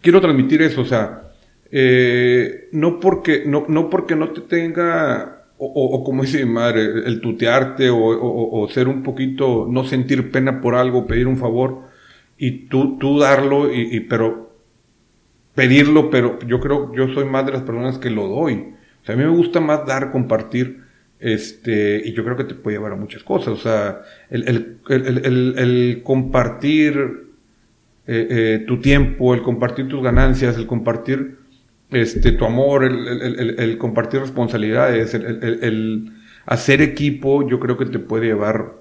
quiero 0.00 0.20
transmitir 0.20 0.62
eso, 0.62 0.82
o 0.82 0.84
sea, 0.84 1.32
eh, 1.70 2.68
no 2.72 3.00
porque, 3.00 3.44
no, 3.46 3.64
no 3.68 3.90
porque 3.90 4.16
no 4.16 4.30
te 4.30 4.40
tenga 4.42 5.40
o, 5.62 6.02
como 6.04 6.22
dice 6.22 6.44
mi 6.44 6.50
madre, 6.50 6.84
el 7.04 7.20
tutearte 7.20 7.90
o, 7.90 8.66
ser 8.70 8.88
un 8.88 9.02
poquito, 9.02 9.66
no 9.68 9.84
sentir 9.84 10.30
pena 10.30 10.60
por 10.60 10.74
algo, 10.74 11.06
pedir 11.06 11.26
un 11.26 11.36
favor 11.36 11.82
y 12.38 12.66
tú, 12.68 12.96
tú 12.98 13.18
darlo, 13.18 13.70
y, 13.72 14.00
pero 14.00 14.54
pedirlo, 15.54 16.08
pero 16.08 16.38
yo 16.46 16.60
creo, 16.60 16.94
yo 16.94 17.08
soy 17.12 17.26
más 17.26 17.44
de 17.44 17.52
las 17.52 17.62
personas 17.62 17.98
que 17.98 18.08
lo 18.08 18.26
doy. 18.26 18.72
O 19.02 19.04
sea, 19.04 19.14
a 19.14 19.18
mí 19.18 19.24
me 19.24 19.36
gusta 19.36 19.60
más 19.60 19.84
dar, 19.84 20.10
compartir, 20.10 20.80
este, 21.18 22.00
y 22.06 22.14
yo 22.14 22.24
creo 22.24 22.38
que 22.38 22.44
te 22.44 22.54
puede 22.54 22.78
llevar 22.78 22.92
a 22.92 22.96
muchas 22.96 23.22
cosas. 23.22 23.48
O 23.48 23.58
sea, 23.58 24.00
el, 24.30 24.78
el, 24.88 25.58
el, 25.58 26.00
compartir 26.02 27.29
eh, 28.12 28.26
eh, 28.28 28.64
tu 28.66 28.80
tiempo, 28.80 29.34
el 29.34 29.42
compartir 29.42 29.86
tus 29.86 30.02
ganancias, 30.02 30.56
el 30.56 30.66
compartir 30.66 31.38
este, 31.90 32.32
tu 32.32 32.44
amor, 32.44 32.82
el, 32.82 33.78
compartir 33.78 34.18
responsabilidades, 34.18 35.14
el, 35.14 36.12
hacer 36.44 36.82
equipo, 36.82 37.48
yo 37.48 37.60
creo 37.60 37.76
que 37.76 37.86
te 37.86 38.00
puede 38.00 38.26
llevar 38.26 38.72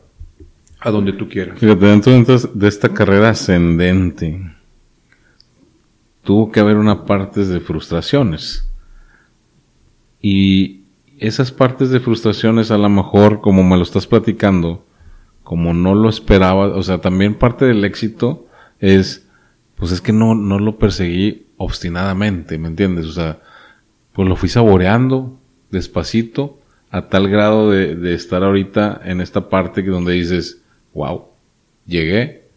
a 0.79 0.89
donde 0.89 1.13
tú 1.13 1.29
quieras. 1.29 1.59
Fíjate, 1.59 1.85
dentro 1.85 2.39
de 2.55 2.67
esta 2.67 2.89
carrera 2.89 3.29
ascendente, 3.29 4.51
tuvo 6.23 6.51
que 6.51 6.59
haber 6.59 6.77
una 6.77 7.05
parte 7.05 7.45
de 7.45 7.59
frustraciones. 7.59 8.67
Y 10.23 10.85
esas 11.19 11.51
partes 11.51 11.91
de 11.91 11.99
frustraciones, 11.99 12.71
a 12.71 12.79
lo 12.79 12.89
mejor, 12.89 13.41
como 13.41 13.63
me 13.63 13.77
lo 13.77 13.83
estás 13.83 14.07
platicando, 14.07 14.87
como 15.43 15.75
no 15.75 15.93
lo 15.93 16.09
esperaba, 16.09 16.75
o 16.75 16.81
sea, 16.81 16.97
también 16.97 17.35
parte 17.35 17.65
del 17.65 17.85
éxito 17.85 18.47
es, 18.79 19.27
pues 19.75 19.91
es 19.91 20.01
que 20.01 20.13
no, 20.13 20.35
no 20.35 20.59
lo 20.59 20.77
perseguí 20.77 21.47
obstinadamente, 21.57 22.57
¿me 22.57 22.67
entiendes? 22.67 23.05
O 23.05 23.11
sea, 23.11 23.39
pues 24.13 24.27
lo 24.27 24.35
fui 24.35 24.49
saboreando 24.49 25.39
despacito 25.71 26.59
a 26.91 27.07
tal 27.09 27.29
grado 27.29 27.69
de, 27.71 28.13
estar 28.13 28.43
ahorita 28.43 29.01
en 29.05 29.21
esta 29.21 29.49
parte 29.49 29.83
que 29.83 29.89
donde 29.89 30.13
dices, 30.13 30.61
wow, 30.93 31.25
llegué. 31.85 32.47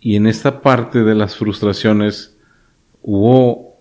Y 0.00 0.16
en 0.16 0.26
esta 0.26 0.60
parte 0.60 1.02
de 1.02 1.14
las 1.14 1.36
frustraciones 1.36 2.36
hubo, 3.02 3.78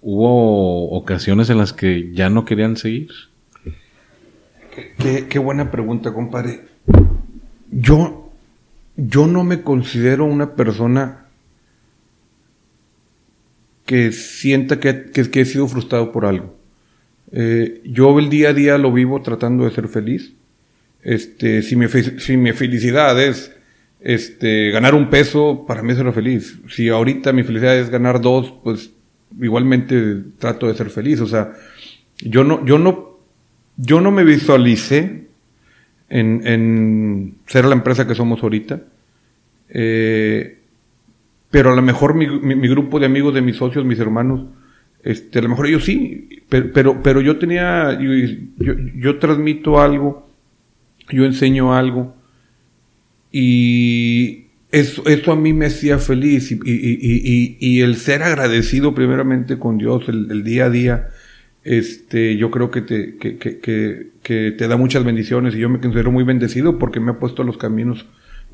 hubo 0.00 0.90
ocasiones 0.92 1.50
en 1.50 1.58
las 1.58 1.72
que 1.72 2.12
ya 2.12 2.30
no 2.30 2.44
querían 2.44 2.76
seguir. 2.76 3.10
Qué, 4.98 5.26
qué 5.28 5.38
buena 5.38 5.70
pregunta, 5.70 6.14
compadre. 6.14 6.62
Yo, 7.70 8.19
yo 8.96 9.26
no 9.26 9.44
me 9.44 9.62
considero 9.62 10.24
una 10.24 10.54
persona 10.54 11.26
que 13.86 14.12
sienta 14.12 14.78
que, 14.78 15.10
que, 15.10 15.40
he 15.40 15.44
sido 15.44 15.66
frustrado 15.66 16.12
por 16.12 16.24
algo. 16.24 16.56
Eh, 17.32 17.80
yo 17.84 18.18
el 18.18 18.28
día 18.28 18.50
a 18.50 18.52
día 18.52 18.78
lo 18.78 18.92
vivo 18.92 19.20
tratando 19.22 19.64
de 19.64 19.72
ser 19.72 19.88
feliz. 19.88 20.32
Este, 21.02 21.62
si 21.62 21.76
mi, 21.76 21.88
si 21.88 22.36
mi 22.36 22.52
felicidad 22.52 23.20
es 23.20 23.52
este, 24.00 24.70
ganar 24.70 24.94
un 24.94 25.10
peso, 25.10 25.64
para 25.66 25.82
mí 25.82 25.94
ser 25.94 26.12
feliz. 26.12 26.58
Si 26.68 26.88
ahorita 26.88 27.32
mi 27.32 27.42
felicidad 27.42 27.76
es 27.76 27.90
ganar 27.90 28.20
dos, 28.20 28.54
pues 28.62 28.90
igualmente 29.40 30.22
trato 30.38 30.66
de 30.66 30.74
ser 30.74 30.90
feliz. 30.90 31.20
O 31.20 31.26
sea, 31.26 31.52
yo 32.18 32.44
no, 32.44 32.64
yo 32.64 32.78
no, 32.78 33.18
yo 33.76 34.00
no 34.00 34.10
me 34.10 34.24
visualicé 34.24 35.29
en, 36.10 36.46
en 36.46 37.36
ser 37.46 37.64
la 37.64 37.74
empresa 37.74 38.06
que 38.06 38.14
somos 38.14 38.42
ahorita. 38.42 38.82
Eh, 39.70 40.58
pero 41.50 41.72
a 41.72 41.76
lo 41.76 41.82
mejor 41.82 42.14
mi, 42.14 42.26
mi, 42.28 42.68
grupo 42.68 43.00
de 43.00 43.06
amigos, 43.06 43.34
de 43.34 43.40
mis 43.40 43.56
socios, 43.56 43.84
mis 43.84 43.98
hermanos, 43.98 44.42
este, 45.02 45.38
a 45.38 45.42
lo 45.42 45.48
mejor 45.48 45.66
ellos 45.66 45.84
sí, 45.84 46.28
pero, 46.48 47.02
pero, 47.02 47.20
yo 47.20 47.38
tenía, 47.38 47.98
yo, 47.98 48.72
yo, 48.94 49.18
transmito 49.18 49.80
algo, 49.80 50.28
yo 51.10 51.24
enseño 51.24 51.74
algo, 51.74 52.14
y 53.32 54.46
eso, 54.70 55.04
eso 55.06 55.32
a 55.32 55.36
mí 55.36 55.52
me 55.52 55.66
hacía 55.66 55.98
feliz, 55.98 56.52
y, 56.52 56.60
y, 56.64 57.56
y, 57.58 57.80
el 57.80 57.96
ser 57.96 58.22
agradecido 58.22 58.94
primeramente 58.94 59.58
con 59.58 59.78
Dios, 59.78 60.08
el, 60.08 60.30
el, 60.30 60.44
día 60.44 60.66
a 60.66 60.70
día, 60.70 61.08
este, 61.70 62.36
yo 62.36 62.50
creo 62.50 62.72
que 62.72 62.80
te, 62.80 63.16
que, 63.16 63.38
que, 63.38 64.10
que, 64.24 64.50
te 64.50 64.66
da 64.66 64.76
muchas 64.76 65.04
bendiciones, 65.04 65.54
y 65.54 65.60
yo 65.60 65.68
me 65.68 65.78
considero 65.78 66.10
muy 66.10 66.24
bendecido 66.24 66.78
porque 66.78 66.98
me 66.98 67.12
ha 67.12 67.20
puesto 67.20 67.44
los 67.44 67.58
caminos 67.58 68.06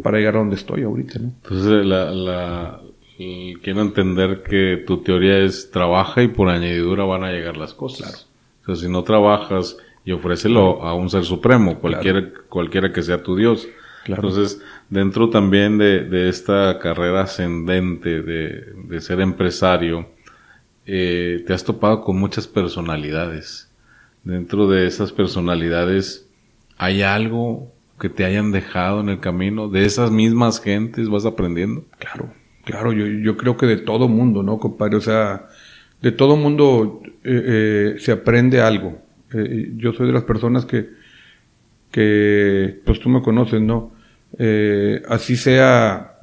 para 0.03 0.19
llegar 0.19 0.37
a 0.37 0.41
donde 0.41 0.57
estoy 0.57 0.83
ahorita, 0.83 1.19
¿no? 1.21 1.33
Entonces, 1.43 1.87
la, 1.87 2.11
la, 2.11 2.81
quiero 3.63 3.81
entender 3.81 4.43
que 4.43 4.85
tu 4.87 4.99
teoría 4.99 5.39
es 5.39 5.71
trabaja 5.71 6.23
y 6.23 6.29
por 6.29 6.51
añadidura 6.51 7.05
van 7.05 7.25
a 7.25 7.33
llegar 7.33 7.57
las 7.57 7.73
cosas. 7.73 8.29
O 8.63 8.67
sea, 8.67 8.77
si 8.77 8.93
no 8.93 9.03
trabajas 9.03 9.79
y 10.05 10.13
ofrécelo 10.13 10.83
a 10.83 10.93
un 10.93 11.09
ser 11.09 11.25
supremo, 11.25 11.79
cualquiera, 11.79 12.23
cualquiera 12.51 12.93
que 12.93 13.01
sea 13.01 13.23
tu 13.23 13.35
Dios. 13.35 13.67
Entonces, 14.05 14.63
dentro 14.91 15.31
también 15.31 15.79
de, 15.79 16.05
de 16.05 16.29
esta 16.29 16.79
carrera 16.81 17.23
ascendente 17.23 18.21
de, 18.21 18.75
de 18.89 19.01
ser 19.01 19.23
empresario, 19.23 20.07
eh, 20.87 21.43
te 21.47 21.53
has 21.53 21.65
topado 21.65 22.03
con 22.03 22.17
muchas 22.17 22.47
personalidades. 22.47 23.71
Dentro 24.25 24.69
de 24.69 24.87
esas 24.87 25.13
personalidades, 25.13 26.29
¿hay 26.79 27.03
algo 27.03 27.73
que 28.01 28.09
te 28.09 28.25
hayan 28.25 28.53
dejado 28.53 29.01
en 29.01 29.09
el 29.09 29.21
camino? 29.21 29.69
¿De 29.69 29.85
esas 29.85 30.11
mismas 30.11 30.61
gentes 30.61 31.09
vas 31.09 31.27
aprendiendo? 31.27 31.85
Claro, 31.99 32.33
Claro, 32.67 32.93
yo, 32.93 33.07
yo 33.07 33.37
creo 33.37 33.57
que 33.57 33.67
de 33.67 33.77
todo 33.77 34.09
mundo, 34.09 34.43
¿no, 34.43 34.59
compadre? 34.59 34.97
O 34.97 35.01
sea, 35.01 35.47
de 36.03 36.11
todo 36.11 36.37
mundo 36.37 37.01
eh, 37.23 37.95
eh, 37.95 38.01
se 38.01 38.11
aprende 38.11 38.61
algo. 38.61 39.01
Yo 39.77 39.93
soy 39.93 40.09
de 40.09 40.13
las 40.13 40.25
personas 40.25 40.65
que, 40.65 40.89
que, 41.93 42.81
pues 42.85 42.99
tú 42.99 43.09
me 43.09 43.23
conoces, 43.23 43.61
¿no? 43.61 43.93
así 45.09 45.37
sea 45.37 46.19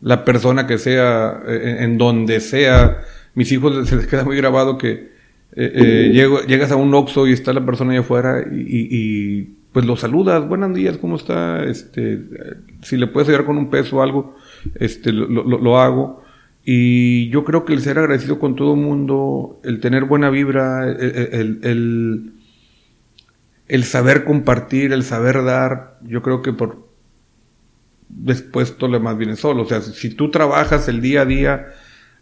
la 0.00 0.24
persona 0.24 0.66
que 0.66 0.78
sea, 0.78 1.40
en 1.46 1.96
donde 1.96 2.40
sea, 2.40 3.02
mis 3.38 3.52
hijos 3.52 3.88
se 3.88 3.94
les 3.94 4.08
queda 4.08 4.24
muy 4.24 4.36
grabado 4.36 4.78
que 4.78 5.12
llego, 5.54 6.42
llegas 6.42 6.72
a 6.72 6.76
un 6.76 6.92
Oxxo 6.92 7.28
y 7.28 7.32
está 7.32 7.52
la 7.52 7.64
persona 7.64 7.92
allá 7.92 8.00
afuera 8.00 8.44
y, 8.50 8.88
y, 8.90 9.42
pues 9.72 9.86
lo 9.86 9.96
saludas, 9.96 10.48
buenos 10.48 10.74
días, 10.74 10.98
¿cómo 10.98 11.14
está? 11.14 11.62
Este, 11.62 12.20
si 12.82 12.96
le 12.96 13.06
puedes 13.06 13.28
ayudar 13.28 13.46
con 13.46 13.56
un 13.56 13.70
peso 13.70 13.98
o 13.98 14.02
algo 14.02 14.34
este, 14.74 15.12
lo, 15.12 15.28
lo, 15.28 15.80
hago. 15.80 16.24
Y 16.64 17.28
yo 17.28 17.44
creo 17.44 17.64
que 17.64 17.74
el 17.74 17.80
ser 17.80 18.00
agradecido 18.00 18.40
con 18.40 18.56
todo 18.56 18.74
el 18.74 18.80
mundo, 18.80 19.60
el 19.62 19.78
tener 19.78 20.04
buena 20.04 20.30
vibra, 20.30 20.90
el, 20.90 21.60
el, 21.62 22.32
el, 23.68 23.84
saber 23.84 24.24
compartir, 24.24 24.92
el 24.92 25.04
saber 25.04 25.44
dar, 25.44 26.00
yo 26.02 26.22
creo 26.22 26.42
que 26.42 26.52
por 26.52 26.88
después 28.08 28.76
todo 28.76 28.90
lo 28.90 28.98
más 28.98 29.16
viene 29.16 29.36
solo. 29.36 29.62
O 29.62 29.66
sea, 29.66 29.80
si 29.80 30.10
tú 30.10 30.32
trabajas 30.32 30.88
el 30.88 31.00
día 31.00 31.20
a 31.20 31.24
día 31.24 31.66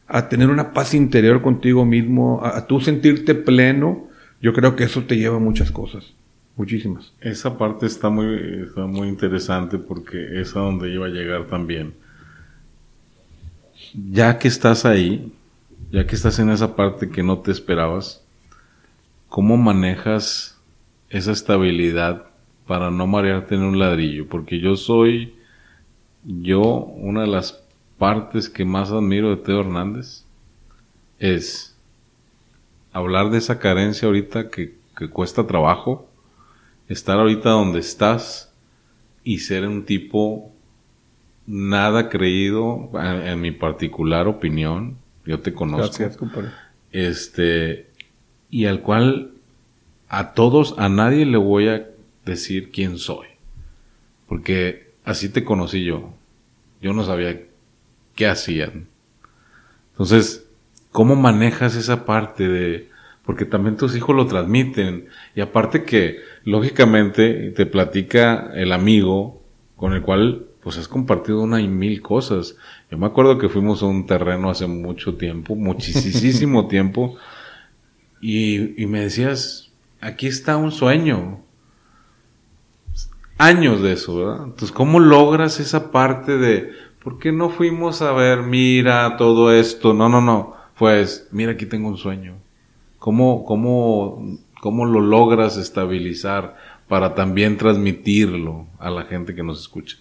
a 0.06 0.28
tener 0.28 0.48
una 0.48 0.72
paz 0.72 0.94
interior 0.94 1.42
contigo 1.42 1.84
mismo, 1.84 2.40
a, 2.42 2.58
a 2.58 2.66
tú 2.66 2.80
sentirte 2.80 3.34
pleno, 3.34 4.08
yo 4.40 4.52
creo 4.52 4.76
que 4.76 4.84
eso 4.84 5.02
te 5.04 5.16
lleva 5.16 5.36
a 5.36 5.40
muchas 5.40 5.70
cosas. 5.70 6.14
Muchísimas. 6.56 7.12
Esa 7.20 7.58
parte 7.58 7.86
está 7.86 8.08
muy, 8.08 8.62
está 8.66 8.86
muy 8.86 9.08
interesante 9.08 9.78
porque 9.78 10.40
es 10.40 10.56
a 10.56 10.60
donde 10.60 10.90
iba 10.90 11.06
a 11.06 11.10
llegar 11.10 11.46
también 11.48 11.94
ya 13.94 14.38
que 14.38 14.48
estás 14.48 14.84
ahí, 14.84 15.32
ya 15.90 16.06
que 16.06 16.16
estás 16.16 16.38
en 16.38 16.50
esa 16.50 16.76
parte 16.76 17.10
que 17.10 17.22
no 17.22 17.38
te 17.38 17.50
esperabas, 17.50 18.24
¿cómo 19.28 19.56
manejas 19.56 20.60
esa 21.08 21.32
estabilidad 21.32 22.26
para 22.66 22.90
no 22.90 23.06
marearte 23.06 23.54
en 23.54 23.62
un 23.62 23.78
ladrillo? 23.78 24.26
Porque 24.28 24.58
yo 24.60 24.76
soy, 24.76 25.34
yo, 26.24 26.62
una 26.62 27.22
de 27.22 27.28
las 27.28 27.64
partes 27.98 28.48
que 28.48 28.64
más 28.64 28.90
admiro 28.90 29.30
de 29.30 29.36
Teo 29.36 29.60
Hernández 29.60 30.24
es 31.18 31.76
hablar 32.92 33.30
de 33.30 33.38
esa 33.38 33.58
carencia 33.58 34.06
ahorita 34.06 34.50
que, 34.50 34.74
que 34.96 35.08
cuesta 35.08 35.46
trabajo, 35.46 36.08
estar 36.88 37.18
ahorita 37.18 37.50
donde 37.50 37.80
estás 37.80 38.52
y 39.24 39.38
ser 39.38 39.66
un 39.66 39.84
tipo 39.84 40.52
nada 41.46 42.08
creído, 42.08 42.90
en, 42.94 43.40
mi 43.40 43.52
particular 43.52 44.26
opinión, 44.26 44.96
yo 45.24 45.40
te 45.40 45.52
conozco. 45.52 46.04
Este, 46.92 47.90
y 48.50 48.66
al 48.66 48.82
cual 48.82 49.32
a 50.08 50.32
todos, 50.32 50.74
a 50.78 50.88
nadie 50.88 51.26
le 51.26 51.36
voy 51.36 51.68
a 51.68 51.88
decir 52.24 52.70
quién 52.70 52.98
soy. 52.98 53.26
Porque 54.28 54.92
así 55.04 55.28
te 55.28 55.44
conocí 55.44 55.84
yo. 55.84 56.14
Yo 56.80 56.92
no 56.92 57.04
sabía 57.04 57.42
qué 58.16 58.26
hacían. 58.26 58.88
Entonces, 59.92 60.48
¿cómo 60.90 61.14
manejas 61.14 61.76
esa 61.76 62.04
parte 62.04 62.48
de... 62.48 62.90
Porque 63.24 63.44
también 63.44 63.76
tus 63.76 63.96
hijos 63.96 64.14
lo 64.14 64.26
transmiten. 64.26 65.08
Y 65.34 65.40
aparte 65.40 65.84
que, 65.84 66.18
lógicamente, 66.44 67.50
te 67.50 67.66
platica 67.66 68.50
el 68.54 68.72
amigo 68.72 69.42
con 69.76 69.92
el 69.92 70.02
cual 70.02 70.46
pues 70.66 70.78
has 70.78 70.88
compartido 70.88 71.42
una 71.42 71.60
y 71.60 71.68
mil 71.68 72.02
cosas. 72.02 72.56
Yo 72.90 72.98
me 72.98 73.06
acuerdo 73.06 73.38
que 73.38 73.48
fuimos 73.48 73.82
a 73.82 73.86
un 73.86 74.04
terreno 74.04 74.50
hace 74.50 74.66
mucho 74.66 75.14
tiempo, 75.14 75.54
muchísimo 75.54 76.66
tiempo, 76.68 77.16
y, 78.20 78.82
y 78.82 78.86
me 78.86 79.00
decías, 79.00 79.70
aquí 80.00 80.26
está 80.26 80.56
un 80.56 80.72
sueño. 80.72 81.40
Años 83.38 83.80
de 83.80 83.92
eso, 83.92 84.16
¿verdad? 84.16 84.44
Entonces, 84.44 84.72
¿cómo 84.72 84.98
logras 84.98 85.60
esa 85.60 85.92
parte 85.92 86.36
de, 86.36 86.72
¿por 87.06 87.20
qué 87.20 87.30
no 87.30 87.50
fuimos 87.50 88.02
a 88.02 88.10
ver, 88.10 88.42
mira 88.42 89.16
todo 89.16 89.52
esto? 89.52 89.94
No, 89.94 90.08
no, 90.08 90.20
no. 90.20 90.56
Pues, 90.76 91.28
mira, 91.30 91.52
aquí 91.52 91.64
tengo 91.64 91.86
un 91.86 91.96
sueño. 91.96 92.34
¿Cómo, 92.98 93.44
cómo, 93.44 94.40
cómo 94.60 94.84
lo 94.86 95.00
logras 95.00 95.56
estabilizar 95.56 96.56
para 96.88 97.14
también 97.14 97.58
transmitirlo 97.58 98.66
a 98.80 98.90
la 98.90 99.04
gente 99.04 99.36
que 99.36 99.44
nos 99.44 99.60
escucha? 99.60 99.98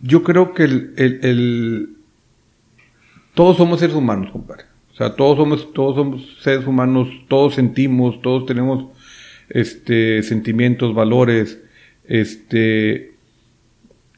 Yo 0.00 0.22
creo 0.22 0.54
que 0.54 0.62
el, 0.64 0.94
el, 0.96 1.96
todos 3.34 3.58
somos 3.58 3.80
seres 3.80 3.94
humanos, 3.94 4.30
compadre. 4.30 4.64
O 4.94 4.96
sea, 4.96 5.16
todos 5.16 5.36
somos, 5.36 5.70
todos 5.74 5.96
somos 5.96 6.38
seres 6.40 6.66
humanos, 6.66 7.08
todos 7.28 7.56
sentimos, 7.56 8.22
todos 8.22 8.46
tenemos 8.46 8.86
este 9.50 10.22
sentimientos, 10.22 10.94
valores, 10.94 11.62
este 12.04 13.15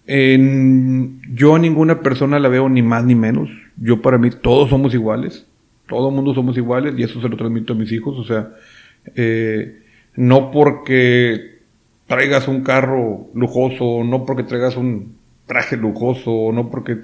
en, 0.08 1.20
yo 1.34 1.54
a 1.54 1.58
ninguna 1.58 2.00
persona 2.00 2.38
la 2.38 2.48
veo 2.48 2.68
ni 2.70 2.80
más 2.82 3.04
ni 3.04 3.14
menos. 3.14 3.50
Yo 3.76 4.00
para 4.00 4.16
mí 4.16 4.30
todos 4.30 4.70
somos 4.70 4.94
iguales. 4.94 5.46
Todo 5.86 6.10
mundo 6.10 6.34
somos 6.34 6.56
iguales 6.56 6.94
y 6.96 7.02
eso 7.02 7.20
se 7.20 7.28
lo 7.28 7.36
transmito 7.36 7.74
a 7.74 7.76
mis 7.76 7.92
hijos. 7.92 8.18
O 8.18 8.24
sea, 8.24 8.54
eh, 9.14 9.82
no 10.16 10.50
porque 10.50 11.58
traigas 12.06 12.48
un 12.48 12.62
carro 12.62 13.28
lujoso, 13.34 14.02
no 14.02 14.24
porque 14.24 14.44
traigas 14.44 14.76
un 14.76 15.18
traje 15.46 15.76
lujoso, 15.76 16.52
no 16.54 16.70
porque 16.70 17.00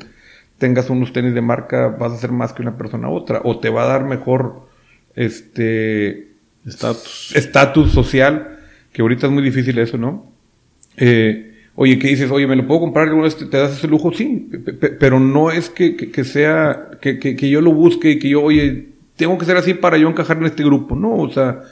tengas 0.56 0.88
unos 0.88 1.12
tenis 1.12 1.34
de 1.34 1.42
marca 1.42 1.88
vas 1.88 2.12
a 2.12 2.16
ser 2.16 2.32
más 2.32 2.54
que 2.54 2.62
una 2.62 2.78
persona 2.78 3.08
a 3.08 3.10
otra, 3.10 3.42
o 3.44 3.58
te 3.58 3.68
va 3.68 3.84
a 3.84 3.86
dar 3.86 4.04
mejor 4.04 4.66
este 5.14 6.32
estatus 6.64 7.92
social, 7.92 8.60
que 8.92 9.02
ahorita 9.02 9.26
es 9.26 9.32
muy 9.32 9.42
difícil 9.42 9.78
eso, 9.78 9.98
¿no? 9.98 10.32
Eh, 10.96 11.53
oye, 11.74 11.98
¿qué 11.98 12.08
dices? 12.08 12.30
Oye, 12.30 12.46
¿me 12.46 12.56
lo 12.56 12.66
puedo 12.66 12.80
comprar? 12.80 13.10
¿Te 13.50 13.56
das 13.56 13.78
ese 13.78 13.88
lujo? 13.88 14.12
Sí, 14.12 14.48
pero 14.98 15.20
no 15.20 15.50
es 15.50 15.68
que, 15.70 15.96
que, 15.96 16.24
sea, 16.24 16.90
que, 17.00 17.18
que, 17.18 17.48
yo 17.48 17.60
lo 17.60 17.72
busque 17.72 18.12
y 18.12 18.18
que 18.18 18.28
yo, 18.28 18.42
oye, 18.42 18.88
tengo 19.16 19.38
que 19.38 19.44
ser 19.44 19.56
así 19.56 19.74
para 19.74 19.98
yo 19.98 20.08
encajar 20.08 20.36
en 20.38 20.46
este 20.46 20.64
grupo. 20.64 20.96
No, 20.96 21.14
o 21.14 21.30
sea, 21.30 21.62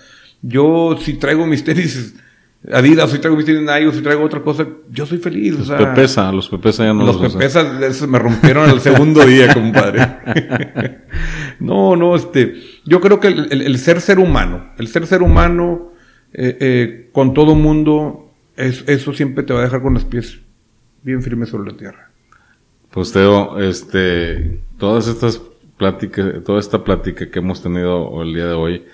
yo 0.43 0.97
si 1.01 1.15
traigo 1.15 1.47
mis 1.47 1.65
tenis 1.65 2.15
Adidas, 2.71 3.11
si 3.11 3.19
traigo 3.19 3.37
vestido 3.37 3.61
Nike, 3.61 3.93
si 3.93 4.03
traigo 4.03 4.23
otra 4.23 4.41
cosa, 4.41 4.65
yo 4.89 5.05
soy 5.05 5.19
feliz. 5.19 5.59
Los 5.59 5.63
o 5.63 5.77
sea, 5.77 5.79
Pepesa, 5.79 6.31
los 6.31 6.49
Pepesa 6.49 6.85
ya 6.85 6.95
no 6.95 7.05
los 7.05 7.21
Los 7.21 7.35
Pepesa 7.35 8.07
me 8.07 8.19
rompieron 8.21 8.71
el 8.71 8.81
segundo 8.81 9.21
día, 9.27 9.53
compadre. 9.53 11.01
no, 11.59 11.97
no, 11.97 12.15
este, 12.15 12.55
yo 12.85 13.01
creo 13.01 13.19
que 13.19 13.27
el, 13.29 13.79
ser 13.79 14.01
ser 14.01 14.21
humano, 14.21 14.71
el 14.79 14.87
ser 14.87 15.09
ser 15.09 15.23
humano 15.23 15.91
eh, 16.33 16.57
eh, 16.61 17.11
con 17.13 17.35
todo 17.35 17.57
mundo, 17.57 18.32
es, 18.57 18.85
eso 18.87 19.13
siempre 19.13 19.45
te 19.45 19.53
va 19.53 19.61
a 19.61 19.65
dejar 19.65 19.83
con 19.83 19.95
los 19.95 20.05
pies 20.05 20.41
bien 21.03 21.23
firmes 21.23 21.49
sobre 21.49 21.73
la 21.73 21.77
tierra. 21.77 22.11
Pues 22.91 23.13
Teo, 23.13 23.59
este, 23.59 24.61
todas 24.79 25.09
estas 25.09 25.41
pláticas, 25.77 26.45
toda 26.45 26.61
esta 26.61 26.85
plática 26.85 27.31
que 27.31 27.39
hemos 27.39 27.63
tenido 27.63 28.23
el 28.23 28.35
día 28.35 28.47
de 28.47 28.53
hoy, 28.53 28.85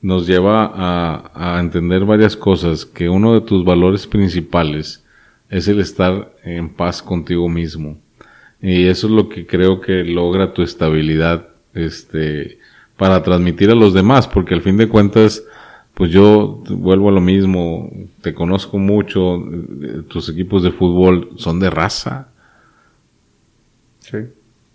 nos 0.00 0.26
lleva 0.26 0.72
a, 0.74 1.60
entender 1.60 2.04
varias 2.04 2.36
cosas, 2.36 2.84
que 2.84 3.08
uno 3.08 3.34
de 3.34 3.42
tus 3.42 3.64
valores 3.64 4.06
principales 4.06 5.04
es 5.48 5.68
el 5.68 5.78
estar 5.80 6.34
en 6.42 6.70
paz 6.70 7.00
contigo 7.00 7.48
mismo. 7.48 8.00
Y 8.60 8.86
eso 8.86 9.06
es 9.06 9.12
lo 9.12 9.28
que 9.28 9.46
creo 9.46 9.80
que 9.80 10.02
logra 10.02 10.52
tu 10.52 10.62
estabilidad, 10.62 11.48
este, 11.74 12.58
para 12.96 13.22
transmitir 13.22 13.70
a 13.70 13.74
los 13.74 13.94
demás, 13.94 14.26
porque 14.26 14.54
al 14.54 14.62
fin 14.62 14.76
de 14.76 14.88
cuentas, 14.88 15.44
pues 16.02 16.10
yo 16.10 16.64
vuelvo 16.68 17.10
a 17.10 17.12
lo 17.12 17.20
mismo, 17.20 17.88
te 18.22 18.34
conozco 18.34 18.76
mucho, 18.76 19.36
eh, 19.36 20.02
tus 20.08 20.28
equipos 20.28 20.64
de 20.64 20.72
fútbol 20.72 21.30
son 21.36 21.60
de 21.60 21.70
raza. 21.70 22.26
Sí 24.00 24.16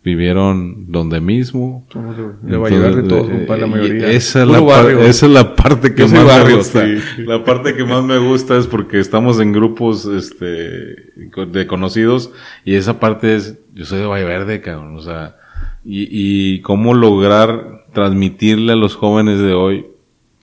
vivieron 0.06 0.90
donde 0.90 1.20
mismo. 1.20 1.86
de, 1.94 2.56
de 2.56 3.58
la 3.58 3.68
mayoría. 3.68 4.10
Esa 4.10 4.44
es 4.44 4.48
la, 4.48 4.92
esa 5.02 5.26
es 5.26 5.32
la 5.34 5.54
parte 5.54 5.94
que 5.94 6.04
más 6.08 6.46
me 6.46 6.56
gusta. 6.56 6.88
La 7.18 7.44
parte 7.44 7.76
que 7.76 7.84
más 7.84 8.06
me 8.06 8.18
gusta 8.18 8.58
es 8.58 8.68
porque 8.68 9.02
estamos 9.02 9.42
en 9.42 9.52
grupos 9.52 10.06
este 10.06 11.12
de 11.46 11.68
conocidos 11.68 12.32
y 12.64 12.76
esa 12.76 13.02
parte 13.02 13.36
es, 13.36 13.60
yo 13.74 13.84
soy 13.84 14.00
de 14.00 14.06
Valle 14.06 14.24
Verde, 14.24 14.62
cabrón, 14.62 14.96
o 14.96 15.02
sea, 15.02 15.36
y, 15.84 16.08
y 16.10 16.62
cómo 16.62 16.94
lograr 16.94 17.84
transmitirle 17.92 18.72
a 18.72 18.78
los 18.78 18.96
jóvenes 18.96 19.42
de 19.42 19.52
hoy 19.52 19.88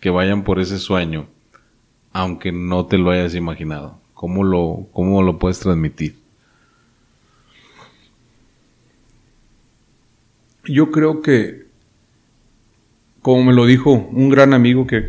que 0.05 0.11
vayan 0.11 0.45
por 0.45 0.61
ese 0.61 0.77
sueño, 0.77 1.29
aunque 2.13 2.53
no 2.53 2.85
te 2.85 2.99
lo 2.99 3.11
hayas 3.11 3.35
imaginado. 3.35 4.03
¿Cómo 4.13 4.45
lo, 4.45 4.87
cómo 4.93 5.23
lo 5.23 5.39
puedes 5.39 5.61
transmitir? 5.61 6.17
yo 10.67 10.91
creo 10.91 11.23
que, 11.23 11.69
como 13.23 13.45
me 13.45 13.55
lo 13.55 13.65
dijo 13.65 13.93
un 13.93 14.29
gran 14.29 14.53
amigo 14.53 14.87
que, 14.87 15.07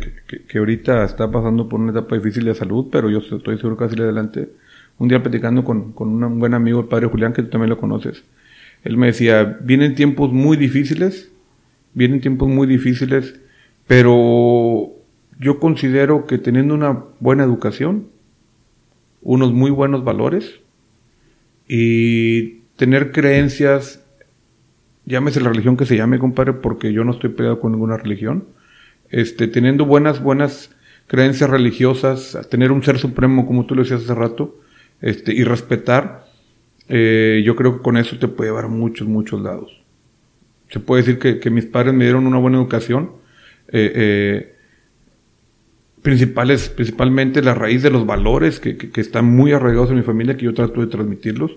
que, 0.48 0.58
ahorita 0.58 1.04
está 1.04 1.30
pasando 1.30 1.68
por 1.68 1.78
una 1.78 1.92
etapa 1.92 2.16
difícil 2.16 2.46
de 2.46 2.54
salud, 2.54 2.86
pero 2.90 3.10
yo 3.10 3.18
estoy 3.18 3.58
seguro 3.58 3.76
que 3.76 3.84
va 3.84 4.02
adelante, 4.02 4.48
un 4.96 5.08
día 5.08 5.22
platicando 5.22 5.62
con, 5.62 5.92
con 5.92 6.24
un 6.24 6.38
buen 6.38 6.54
amigo, 6.54 6.80
el 6.80 6.86
padre 6.86 7.08
Julián, 7.08 7.34
que 7.34 7.42
tú 7.42 7.50
también 7.50 7.68
lo 7.68 7.76
conoces, 7.76 8.24
él 8.82 8.96
me 8.96 9.08
decía, 9.08 9.58
vienen 9.60 9.94
tiempos 9.94 10.32
muy 10.32 10.56
difíciles, 10.56 11.30
vienen 11.92 12.22
tiempos 12.22 12.48
muy 12.48 12.66
difíciles, 12.66 13.40
pero 13.86 14.92
yo 15.38 15.60
considero 15.60 16.26
que 16.26 16.38
teniendo 16.38 16.74
una 16.74 17.04
buena 17.20 17.44
educación, 17.44 18.08
unos 19.22 19.52
muy 19.52 19.70
buenos 19.70 20.04
valores 20.04 20.60
y 21.68 22.60
tener 22.76 23.12
creencias 23.12 24.06
llámese 25.06 25.40
la 25.40 25.48
religión 25.48 25.76
que 25.76 25.86
se 25.86 25.96
llame, 25.96 26.18
compadre, 26.18 26.52
porque 26.52 26.92
yo 26.92 27.04
no 27.04 27.12
estoy 27.12 27.30
peleado 27.30 27.60
con 27.60 27.72
ninguna 27.72 27.96
religión. 27.96 28.44
Este, 29.08 29.46
teniendo 29.46 29.86
buenas, 29.86 30.20
buenas 30.20 30.70
creencias 31.06 31.48
religiosas, 31.48 32.36
tener 32.50 32.72
un 32.72 32.82
ser 32.82 32.98
supremo, 32.98 33.46
como 33.46 33.64
tú 33.64 33.74
lo 33.76 33.82
decías 33.82 34.02
hace 34.02 34.14
rato, 34.14 34.58
este, 35.00 35.32
y 35.32 35.44
respetar, 35.44 36.26
eh, 36.88 37.42
yo 37.44 37.54
creo 37.56 37.76
que 37.76 37.82
con 37.82 37.96
eso 37.96 38.18
te 38.18 38.28
puede 38.28 38.50
llevar 38.50 38.64
a 38.64 38.68
muchos, 38.68 39.06
muchos 39.06 39.40
lados. 39.40 39.80
Se 40.68 40.80
puede 40.80 41.02
decir 41.02 41.40
que, 41.40 41.50
mis 41.50 41.64
padres 41.64 41.94
me 41.94 42.04
dieron 42.04 42.26
una 42.26 42.38
buena 42.38 42.58
educación, 42.58 43.12
eh, 43.68 43.92
eh, 43.94 44.56
principales, 46.02 46.68
principalmente 46.68 47.42
la 47.42 47.54
raíz 47.54 47.82
de 47.82 47.90
los 47.90 48.06
valores 48.06 48.60
que, 48.60 48.76
que, 48.76 49.00
están 49.00 49.24
muy 49.24 49.52
arraigados 49.52 49.90
en 49.90 49.96
mi 49.96 50.02
familia, 50.02 50.36
que 50.36 50.44
yo 50.44 50.54
trato 50.54 50.80
de 50.80 50.86
transmitirlos, 50.86 51.50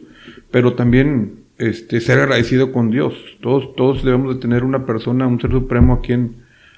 pero 0.49 0.73
también 0.73 1.43
este, 1.59 2.01
ser 2.01 2.19
agradecido 2.19 2.71
con 2.71 2.89
Dios. 2.89 3.13
Todos, 3.41 3.75
todos 3.75 4.03
debemos 4.03 4.35
de 4.35 4.41
tener 4.41 4.63
una 4.63 4.85
persona, 4.85 5.27
un 5.27 5.39
ser 5.39 5.51
supremo 5.51 5.93
a 5.93 6.01
quien, 6.01 6.37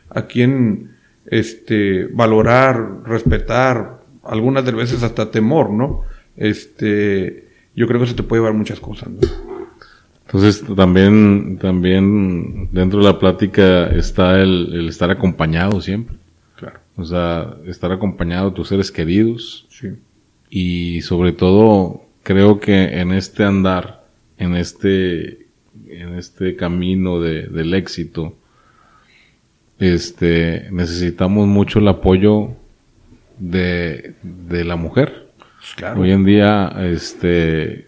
a 0.09 0.23
quien 0.23 0.91
este, 1.27 2.07
valorar, 2.07 3.03
respetar, 3.05 4.01
algunas 4.23 4.65
de 4.65 4.71
veces 4.71 5.03
hasta 5.03 5.31
temor, 5.31 5.69
¿no? 5.69 6.01
Este, 6.35 7.47
yo 7.75 7.87
creo 7.87 7.99
que 7.99 8.05
eso 8.05 8.15
te 8.15 8.23
puede 8.23 8.41
llevar 8.41 8.53
muchas 8.53 8.79
cosas. 8.79 9.09
Entonces 10.33 10.63
también, 10.77 11.57
también 11.57 12.69
dentro 12.71 12.99
de 12.99 13.05
la 13.05 13.19
plática 13.19 13.87
está 13.87 14.39
el, 14.39 14.69
el 14.73 14.87
estar 14.87 15.11
acompañado 15.11 15.81
siempre. 15.81 16.15
Claro. 16.55 16.79
O 16.95 17.03
sea, 17.03 17.57
estar 17.65 17.91
acompañado 17.91 18.49
de 18.49 18.55
tus 18.55 18.69
seres 18.69 18.93
queridos. 18.93 19.65
Sí. 19.69 19.89
Y 20.49 21.01
sobre 21.01 21.33
todo, 21.33 22.05
creo 22.23 22.61
que 22.61 23.01
en 23.01 23.11
este 23.11 23.43
andar, 23.43 24.05
en 24.37 24.55
este, 24.55 25.47
en 25.89 26.15
este 26.17 26.55
camino 26.55 27.19
de, 27.19 27.47
del 27.47 27.73
éxito, 27.73 28.33
este, 29.79 30.69
necesitamos 30.71 31.45
mucho 31.45 31.79
el 31.79 31.89
apoyo 31.89 32.55
de, 33.37 34.13
de 34.23 34.63
la 34.63 34.77
mujer. 34.77 35.27
Pues 35.57 35.75
claro. 35.75 35.99
Hoy 35.99 36.11
en 36.11 36.23
día, 36.23 36.73
este, 36.79 37.87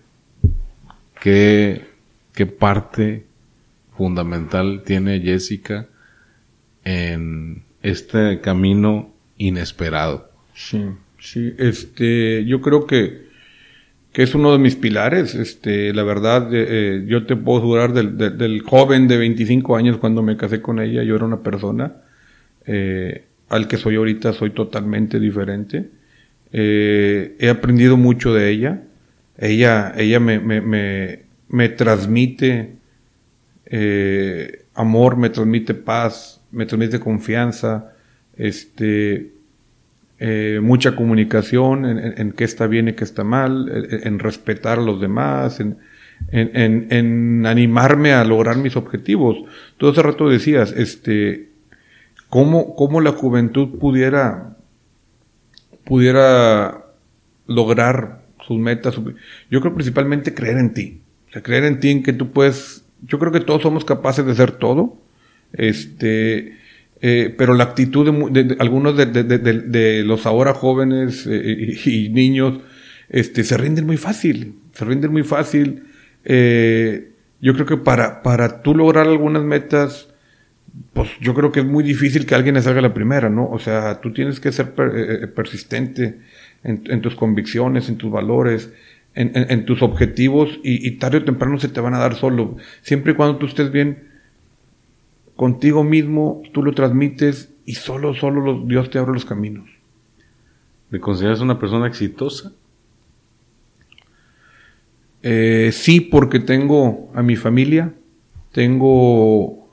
¿qué, 1.22 1.93
qué 2.34 2.46
parte 2.46 3.26
fundamental 3.96 4.84
tiene 4.86 5.20
Jessica 5.22 5.88
en 6.84 7.64
este 7.82 8.42
camino 8.42 9.14
inesperado. 9.38 10.32
Sí, 10.54 10.84
sí, 11.20 11.54
este, 11.58 12.46
yo 12.46 12.62
creo 12.62 12.88
que, 12.88 13.28
que 14.12 14.24
es 14.24 14.36
uno 14.36 14.52
de 14.52 14.60
mis 14.60 14.76
pilares, 14.76 15.36
este, 15.36 15.94
la 15.94 16.04
verdad, 16.04 16.50
eh, 16.52 17.06
yo 17.08 17.26
te 17.26 17.36
puedo 17.36 17.62
jurar 17.62 17.94
del, 17.94 18.18
del, 18.18 18.62
joven 18.62 19.08
de 19.08 19.18
25 19.18 19.76
años 19.76 19.98
cuando 19.98 20.22
me 20.22 20.38
casé 20.38 20.62
con 20.62 20.80
ella, 20.80 21.04
yo 21.04 21.16
era 21.16 21.26
una 21.26 21.42
persona, 21.42 21.98
eh, 22.66 23.26
al 23.50 23.68
que 23.68 23.78
soy 23.78 23.96
ahorita 23.96 24.34
soy 24.34 24.52
totalmente 24.52 25.20
diferente, 25.20 25.90
eh, 26.52 27.36
he 27.40 27.50
aprendido 27.50 27.98
mucho 27.98 28.34
de 28.34 28.50
ella, 28.50 28.84
ella, 29.38 29.94
ella 29.98 30.20
me, 30.20 31.23
me 31.54 31.70
transmite 31.70 32.78
eh, 33.68 34.66
amor, 34.74 35.18
me 35.18 35.30
transmite 35.30 35.76
paz, 35.76 36.42
me 36.52 36.66
transmite 36.66 37.00
confianza, 37.00 37.94
este, 38.36 39.34
eh, 40.18 40.60
mucha 40.64 40.96
comunicación 40.96 41.86
en, 41.86 42.32
qué 42.32 42.44
está 42.44 42.66
bien 42.66 42.88
y 42.88 42.94
qué 42.94 43.04
está 43.04 43.24
mal, 43.24 43.72
en, 44.04 44.18
respetar 44.18 44.80
a 44.80 44.82
los 44.82 45.00
demás, 45.00 45.60
en, 45.60 47.46
animarme 47.46 48.14
a 48.14 48.24
lograr 48.24 48.58
mis 48.58 48.76
objetivos. 48.76 49.38
Todo 49.78 49.92
ese 49.92 50.02
rato 50.02 50.28
decías, 50.28 50.74
este, 50.76 51.50
cómo, 52.30 52.76
cómo 52.76 53.00
la 53.00 53.12
juventud 53.12 53.78
pudiera, 53.78 54.58
pudiera 55.86 56.84
lograr 57.46 58.24
sus 58.48 58.58
metas. 58.58 58.96
Yo 59.52 59.62
creo 59.62 59.76
principalmente 59.76 60.34
creer 60.34 60.58
en 60.58 60.74
ti. 60.74 61.04
Sea, 61.34 61.42
creer 61.42 61.64
en 61.66 61.80
ti, 61.80 61.90
en 61.90 62.04
que 62.04 62.14
tú 62.14 62.32
puedes. 62.32 62.86
Yo 63.02 63.18
creo 63.18 63.32
que 63.32 63.40
todos 63.40 63.64
somos 63.64 63.84
capaces 63.86 64.26
de 64.26 64.32
hacer 64.32 64.52
todo. 64.52 65.02
Este. 65.52 66.58
Eh, 67.02 67.34
pero 67.38 67.54
la 67.54 67.66
actitud 67.66 68.32
de, 68.32 68.56
algunos 68.60 68.96
de, 68.96 70.04
los 70.06 70.26
ahora 70.26 70.54
jóvenes 70.54 71.28
eh, 71.30 71.76
y, 71.84 72.08
niños 72.08 72.60
este, 73.10 73.44
se 73.44 73.58
rinden 73.58 73.86
muy 73.86 73.98
fácil, 73.98 74.56
se 74.72 74.86
rinden 74.86 75.12
muy 75.12 75.24
fácil. 75.24 75.84
Eh, 76.24 77.12
yo 77.42 77.56
creo 77.56 77.66
que 77.66 77.76
para, 77.76 78.24
para 78.24 78.62
tú 78.62 78.74
lograr 78.74 79.06
algunas 79.06 79.44
metas, 79.44 80.08
pues 80.94 81.10
yo 81.20 81.34
creo 81.34 81.52
que 81.52 81.60
es 81.60 81.66
muy 81.66 81.84
difícil 81.84 82.26
que 82.26 82.36
alguien 82.36 82.56
les 82.56 82.68
haga 82.68 82.80
la 82.80 82.94
primera, 82.94 83.30
¿no? 83.30 83.50
O 83.50 83.60
sea, 83.60 84.00
tú 84.00 84.14
tienes 84.14 84.40
que 84.40 84.54
ser 84.54 84.74
persistente, 85.34 86.20
en, 86.64 87.02
tus 87.02 87.16
convicciones, 87.16 87.90
en 87.90 87.98
tus 87.98 88.12
valores, 88.12 88.72
en, 89.16 89.66
tus 89.66 89.82
objetivos 89.82 90.60
y, 90.64 90.90
tarde 90.92 91.20
o 91.20 91.24
temprano 91.24 91.60
se 91.60 91.70
te 91.70 91.82
van 91.82 91.94
a 91.94 92.00
dar 92.00 92.16
solo. 92.16 92.58
Siempre 92.82 93.14
y 93.14 93.16
cuando 93.16 93.38
tú 93.38 93.46
estés 93.46 93.72
bien 93.72 94.10
contigo 95.36 95.84
mismo, 95.84 96.42
tú 96.52 96.64
lo 96.64 96.74
transmites 96.74 97.54
y 97.66 97.76
solo, 97.76 98.14
solo 98.14 98.64
Dios 98.66 98.90
te 98.90 99.00
abre 99.00 99.14
los 99.14 99.26
caminos. 99.26 99.70
¿Me 100.90 101.00
consideras 101.00 101.42
una 101.42 101.60
persona 101.60 101.88
exitosa? 101.88 102.54
Eh, 105.24 105.72
sí, 105.72 106.02
porque 106.02 106.40
tengo 106.40 107.12
a 107.16 107.24
mi 107.24 107.36
familia, 107.36 107.94
tengo 108.52 109.70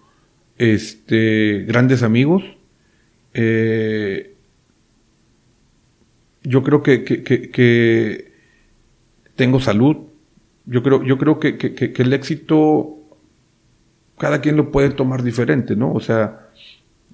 este, 0.59 1.65
grandes 1.67 2.03
amigos, 2.03 2.45
eh, 3.35 4.35
yo 6.43 6.63
creo 6.63 6.83
que, 6.83 7.05
que, 7.05 7.23
que, 7.23 8.30
tengo 9.41 9.59
salud. 9.59 9.97
Yo 10.67 10.83
creo, 10.83 11.03
yo 11.03 11.17
creo 11.17 11.39
que, 11.41 11.57
que, 11.57 11.95
el 11.97 12.13
éxito, 12.13 12.99
cada 14.19 14.43
quien 14.43 14.59
lo 14.59 14.71
puede 14.71 14.91
tomar 14.91 15.23
diferente, 15.23 15.77
¿no? 15.77 15.95
O 15.95 16.01
sea, 16.01 16.51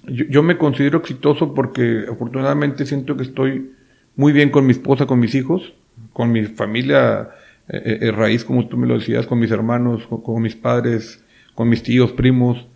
yo, 0.03 0.43
me 0.43 0.57
considero 0.57 0.97
exitoso 0.99 1.53
porque 1.53 2.03
afortunadamente 2.11 2.85
siento 2.85 3.15
que 3.15 3.23
estoy 3.23 3.71
muy 4.17 4.33
bien 4.33 4.49
con 4.49 4.65
mi 4.65 4.73
esposa, 4.73 5.05
con 5.05 5.21
mis 5.21 5.35
hijos, 5.35 5.73
con 6.11 6.33
mi 6.33 6.43
familia 6.47 7.29
eh, 7.69 7.81
eh, 7.85 7.97
eh, 8.01 8.11
raíz, 8.11 8.43
como 8.43 8.67
tú 8.67 8.75
me 8.75 8.87
lo 8.87 8.99
decías, 8.99 9.25
con 9.25 9.39
mis 9.39 9.51
hermanos, 9.51 10.05
con 10.05 10.41
mis 10.41 10.57
padres, 10.57 11.23
con 11.55 11.69
mis 11.69 11.81
tíos, 11.81 12.11
primos 12.11 12.67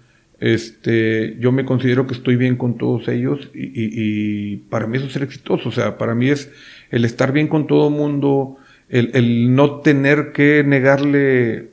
este, 0.41 1.37
yo 1.39 1.51
me 1.51 1.65
considero 1.65 2.07
que 2.07 2.15
estoy 2.15 2.35
bien 2.35 2.57
con 2.57 2.75
todos 2.79 3.07
ellos 3.07 3.51
y, 3.53 4.57
para 4.71 4.87
mí 4.87 4.97
eso 4.97 5.05
es 5.05 5.13
ser 5.13 5.21
exitoso. 5.21 5.69
O 5.69 5.71
sea, 5.71 5.99
para 5.99 6.15
mí 6.15 6.29
es 6.29 6.51
el 6.89 7.05
estar 7.05 7.31
bien 7.31 7.47
con 7.47 7.67
todo 7.67 7.89
el 7.89 7.93
mundo, 7.93 8.57
el, 8.91 9.55
no 9.55 9.79
tener 9.79 10.31
que 10.31 10.63
negarle 10.63 11.71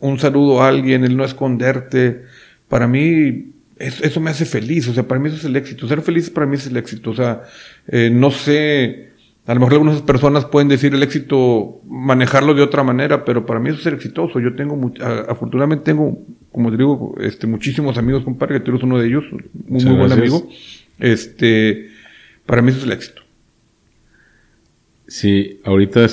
un 0.00 0.18
saludo 0.18 0.62
a 0.62 0.68
alguien, 0.68 1.04
el 1.04 1.16
no 1.16 1.24
esconderte. 1.24 2.22
Para 2.68 2.86
mí 2.86 3.52
eso, 3.78 4.20
me 4.20 4.30
hace 4.30 4.44
feliz. 4.44 4.86
O 4.88 4.94
sea, 4.94 5.08
para 5.08 5.20
mí 5.20 5.28
eso 5.28 5.38
es 5.38 5.44
el 5.44 5.56
éxito. 5.56 5.88
Ser 5.88 6.02
feliz 6.02 6.30
para 6.30 6.46
mí 6.46 6.56
es 6.56 6.66
el 6.66 6.76
éxito. 6.76 7.10
O 7.10 7.14
sea, 7.14 7.42
eh, 7.88 8.10
no 8.12 8.30
sé 8.30 9.08
a 9.48 9.54
lo 9.54 9.60
mejor 9.60 9.72
algunas 9.72 10.02
personas 10.02 10.44
pueden 10.44 10.68
decir 10.68 10.94
el 10.94 11.02
éxito, 11.02 11.80
manejarlo 11.86 12.52
de 12.52 12.60
otra 12.60 12.82
manera, 12.82 13.24
pero 13.24 13.46
para 13.46 13.58
mí 13.58 13.70
eso 13.70 13.78
es 13.78 13.84
ser 13.84 13.94
exitoso. 13.94 14.40
Yo 14.40 14.54
tengo, 14.54 14.78
afortunadamente 15.26 15.84
tengo, 15.86 16.18
como 16.52 16.70
te 16.70 16.76
digo, 16.76 17.14
este, 17.18 17.46
muchísimos 17.46 17.96
amigos, 17.96 18.24
compadre, 18.24 18.56
que 18.56 18.60
tú 18.60 18.72
eres 18.72 18.82
uno 18.82 18.98
de 18.98 19.06
ellos, 19.08 19.24
un 19.32 19.48
muy 19.68 19.96
buen 19.96 20.12
amigo. 20.12 20.46
Este, 20.98 21.88
para 22.44 22.60
mí 22.60 22.72
eso 22.72 22.80
es 22.80 22.84
el 22.84 22.92
éxito. 22.92 23.22
Si 25.08 25.60
ahorita 25.64 26.06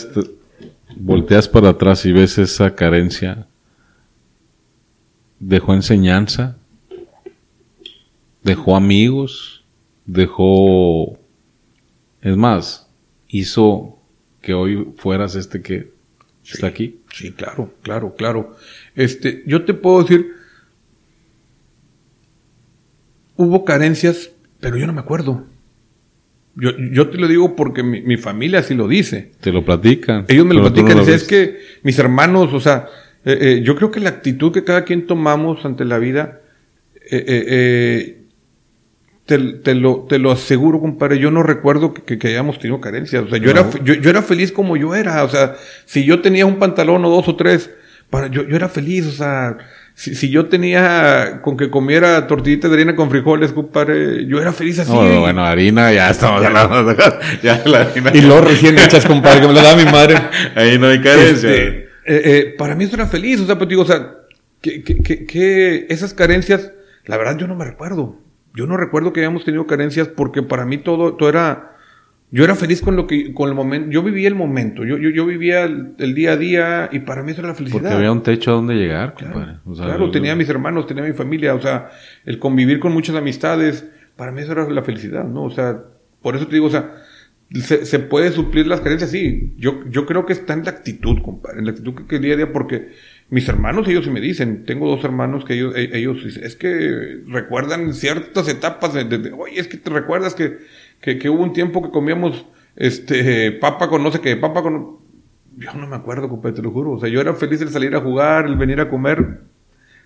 volteas 0.95 1.47
para 1.47 1.69
atrás 1.69 2.05
y 2.05 2.11
ves 2.11 2.37
esa 2.37 2.73
carencia, 2.75 3.47
dejó 5.39 5.73
enseñanza, 5.73 6.57
dejó 8.41 8.75
amigos, 8.75 9.63
dejó, 10.05 11.19
es 12.21 12.37
más, 12.37 12.89
hizo 13.27 13.99
que 14.41 14.53
hoy 14.53 14.93
fueras 14.97 15.35
este 15.35 15.61
que 15.61 15.91
está 16.43 16.67
aquí? 16.67 16.99
Sí, 17.13 17.31
claro, 17.31 17.73
claro, 17.81 18.15
claro. 18.15 18.55
Este, 18.95 19.43
yo 19.45 19.65
te 19.65 19.73
puedo 19.73 20.01
decir, 20.03 20.33
hubo 23.35 23.65
carencias, 23.65 24.31
pero 24.59 24.77
yo 24.77 24.87
no 24.87 24.93
me 24.93 25.01
acuerdo. 25.01 25.45
Yo, 26.55 26.71
yo 26.77 27.09
te 27.09 27.17
lo 27.17 27.27
digo 27.27 27.55
porque 27.55 27.83
mi, 27.83 28.17
familia 28.17 28.59
así 28.59 28.73
lo 28.75 28.87
dice. 28.87 29.31
Te 29.41 29.51
lo 29.51 29.65
platican. 29.65 30.25
Ellos 30.27 30.45
me 30.45 30.53
lo 30.53 30.61
platican. 30.61 30.99
es 30.99 31.23
que 31.23 31.59
mis 31.83 31.99
hermanos, 31.99 32.53
o 32.53 32.59
sea, 32.59 32.87
eh, 33.25 33.37
eh, 33.41 33.61
yo 33.63 33.75
creo 33.75 33.91
que 33.91 33.99
la 33.99 34.09
actitud 34.09 34.53
que 34.53 34.63
cada 34.63 34.85
quien 34.85 35.05
tomamos 35.05 35.65
ante 35.65 35.83
la 35.83 35.97
vida, 35.97 36.41
eh, 37.11 38.19
te, 39.25 39.37
te, 39.37 39.75
lo, 39.75 40.05
te 40.07 40.17
lo 40.17 40.31
aseguro, 40.31 40.79
compadre, 40.79 41.19
yo 41.19 41.29
no 41.29 41.43
recuerdo 41.43 41.93
que, 41.93 42.17
que, 42.17 42.27
hayamos 42.29 42.59
tenido 42.59 42.79
carencias. 42.79 43.23
O 43.23 43.29
sea, 43.29 43.37
yo, 43.37 43.49
era, 43.49 43.69
yo, 43.83 43.95
yo, 43.95 44.09
era 44.09 44.21
feliz 44.21 44.51
como 44.53 44.77
yo 44.77 44.95
era. 44.95 45.23
O 45.23 45.29
sea, 45.29 45.55
si 45.85 46.05
yo 46.05 46.21
tenía 46.21 46.45
un 46.45 46.57
pantalón 46.57 47.03
o 47.03 47.09
dos 47.09 47.27
o 47.27 47.35
tres, 47.35 47.69
para, 48.09 48.27
yo, 48.27 48.47
yo 48.47 48.55
era 48.55 48.69
feliz. 48.69 49.07
O 49.07 49.11
sea, 49.11 49.57
si, 49.95 50.13
si 50.13 50.29
yo 50.29 50.47
tenía 50.47 51.39
con 51.41 51.57
que 51.57 51.71
comiera 51.71 52.27
tortillitas 52.27 52.69
de 52.69 52.75
harina 52.75 52.95
con 52.95 53.09
frijoles, 53.09 53.53
compadre, 53.53 54.27
yo 54.27 54.39
era 54.39 54.53
feliz 54.53 54.77
así. 54.79 54.91
No, 54.91 55.21
bueno, 55.21 55.43
harina, 55.43 55.91
ya 55.91 56.11
estamos 56.11 56.45
hablando 56.45 56.83
de 56.83 56.95
ya 57.41 57.63
la 57.65 57.81
harina. 57.81 58.11
Y 58.13 58.21
luego 58.21 58.41
recién 58.41 58.77
hechas, 58.77 59.05
compadre, 59.05 59.41
que 59.41 59.47
me 59.47 59.53
lo 59.53 59.63
da 59.63 59.75
mi 59.75 59.85
madre. 59.85 60.15
Ahí 60.55 60.77
no 60.77 60.87
hay 60.87 61.01
carencia. 61.01 61.49
Este, 61.49 61.67
eh, 61.67 61.87
eh, 62.05 62.55
para 62.57 62.75
mí 62.75 62.83
eso 62.83 62.95
era 62.95 63.07
feliz. 63.07 63.39
O 63.39 63.45
sea, 63.45 63.57
pues 63.57 63.69
digo, 63.69 63.81
o 63.81 63.85
sea, 63.85 64.11
que, 64.61 64.83
que, 64.83 65.01
que, 65.01 65.25
que 65.25 65.87
esas 65.89 66.13
carencias, 66.13 66.71
la 67.05 67.17
verdad 67.17 67.37
yo 67.37 67.47
no 67.47 67.55
me 67.55 67.65
recuerdo 67.65 68.25
yo 68.55 68.67
no 68.67 68.77
recuerdo 68.77 69.13
que 69.13 69.19
hayamos 69.19 69.43
tenido 69.43 69.67
carencias 69.67 70.07
porque 70.07 70.41
para 70.41 70.65
mí 70.65 70.77
todo, 70.77 71.15
todo 71.15 71.29
era, 71.29 71.74
yo 72.35 72.43
era 72.43 72.53
feliz 72.55 72.81
con 72.81 72.97
lo 72.97 73.07
que, 73.07 73.33
con 73.33 73.47
el 73.47 73.55
momento, 73.55 73.89
yo 73.91 74.03
vivía 74.03 74.27
el 74.27 74.35
momento, 74.35 74.83
yo, 74.83 74.97
yo, 74.97 75.09
yo 75.09 75.25
vivía 75.25 75.63
el, 75.63 76.13
día 76.13 76.33
a 76.33 76.35
día 76.35 76.89
y 76.91 76.99
para 76.99 77.23
mí 77.23 77.31
eso 77.31 77.39
era 77.39 77.47
la 77.47 77.55
felicidad. 77.55 77.81
Porque 77.81 77.95
había 77.95 78.11
un 78.11 78.23
techo 78.23 78.51
a 78.51 78.55
donde 78.55 78.73
llegar, 78.73 79.13
claro, 79.13 79.61
claro 79.73 80.11
tenía 80.11 80.35
mis 80.35 80.49
hermanos, 80.49 80.85
tenía 80.85 81.05
mi 81.05 81.13
familia, 81.13 81.55
o 81.55 81.61
sea, 81.61 81.91
el 82.25 82.37
convivir 82.37 82.81
con 82.81 82.91
muchas 82.91 83.15
amistades, 83.15 83.89
para 84.17 84.33
mí 84.33 84.41
eso 84.41 84.51
era 84.51 84.69
la 84.69 84.83
felicidad, 84.83 85.23
¿no? 85.23 85.43
O 85.43 85.49
sea, 85.49 85.81
por 86.21 86.35
eso 86.35 86.45
te 86.47 86.55
digo, 86.55 86.65
o 86.65 86.69
sea, 86.69 86.95
se, 87.53 87.85
se 87.85 87.99
puede 87.99 88.33
suplir 88.33 88.67
las 88.67 88.81
carencias, 88.81 89.11
sí, 89.11 89.53
yo, 89.55 89.85
yo 89.89 90.05
creo 90.05 90.25
que 90.25 90.33
está 90.33 90.55
en 90.55 90.65
la 90.65 90.71
actitud, 90.71 91.21
compadre, 91.21 91.59
en 91.59 91.65
la 91.67 91.71
actitud 91.71 91.95
que, 91.95 92.05
que 92.05 92.19
día 92.19 92.33
a 92.33 92.37
día, 92.37 92.51
porque 92.51 92.89
mis 93.29 93.47
hermanos, 93.47 93.87
ellos 93.87 94.03
sí 94.03 94.11
me 94.11 94.19
dicen, 94.19 94.65
tengo 94.65 94.89
dos 94.89 95.05
hermanos 95.05 95.45
que 95.45 95.53
ellos, 95.53 95.73
e, 95.75 95.97
ellos 95.97 96.23
es 96.25 96.55
que 96.57 97.21
recuerdan 97.27 97.93
ciertas 97.93 98.49
etapas 98.49 98.93
de, 98.93 99.31
oye, 99.31 99.57
es 99.57 99.69
que 99.69 99.77
te 99.77 99.89
recuerdas 99.89 100.35
que, 100.35 100.57
que, 101.05 101.29
hubo 101.29 101.43
un 101.43 101.53
tiempo 101.53 101.81
que 101.81 101.89
comíamos, 101.89 102.45
este, 102.75 103.51
papa 103.61 103.87
con 103.87 104.03
no 104.03 104.11
sé 104.11 104.19
qué, 104.19 104.35
papa 104.35 104.61
con... 104.61 105.05
Yo 105.57 105.73
no 105.73 105.87
me 105.87 105.95
acuerdo, 105.95 106.27
compadre, 106.27 106.57
te 106.57 106.61
lo 106.61 106.71
juro. 106.71 106.91
O 106.93 106.99
sea, 106.99 107.07
yo 107.07 107.21
era 107.21 107.33
feliz 107.33 107.61
de 107.61 107.67
salir 107.69 107.95
a 107.95 108.01
jugar, 108.01 108.45
el 108.45 108.57
venir 108.57 108.81
a 108.81 108.89
comer. 108.89 109.43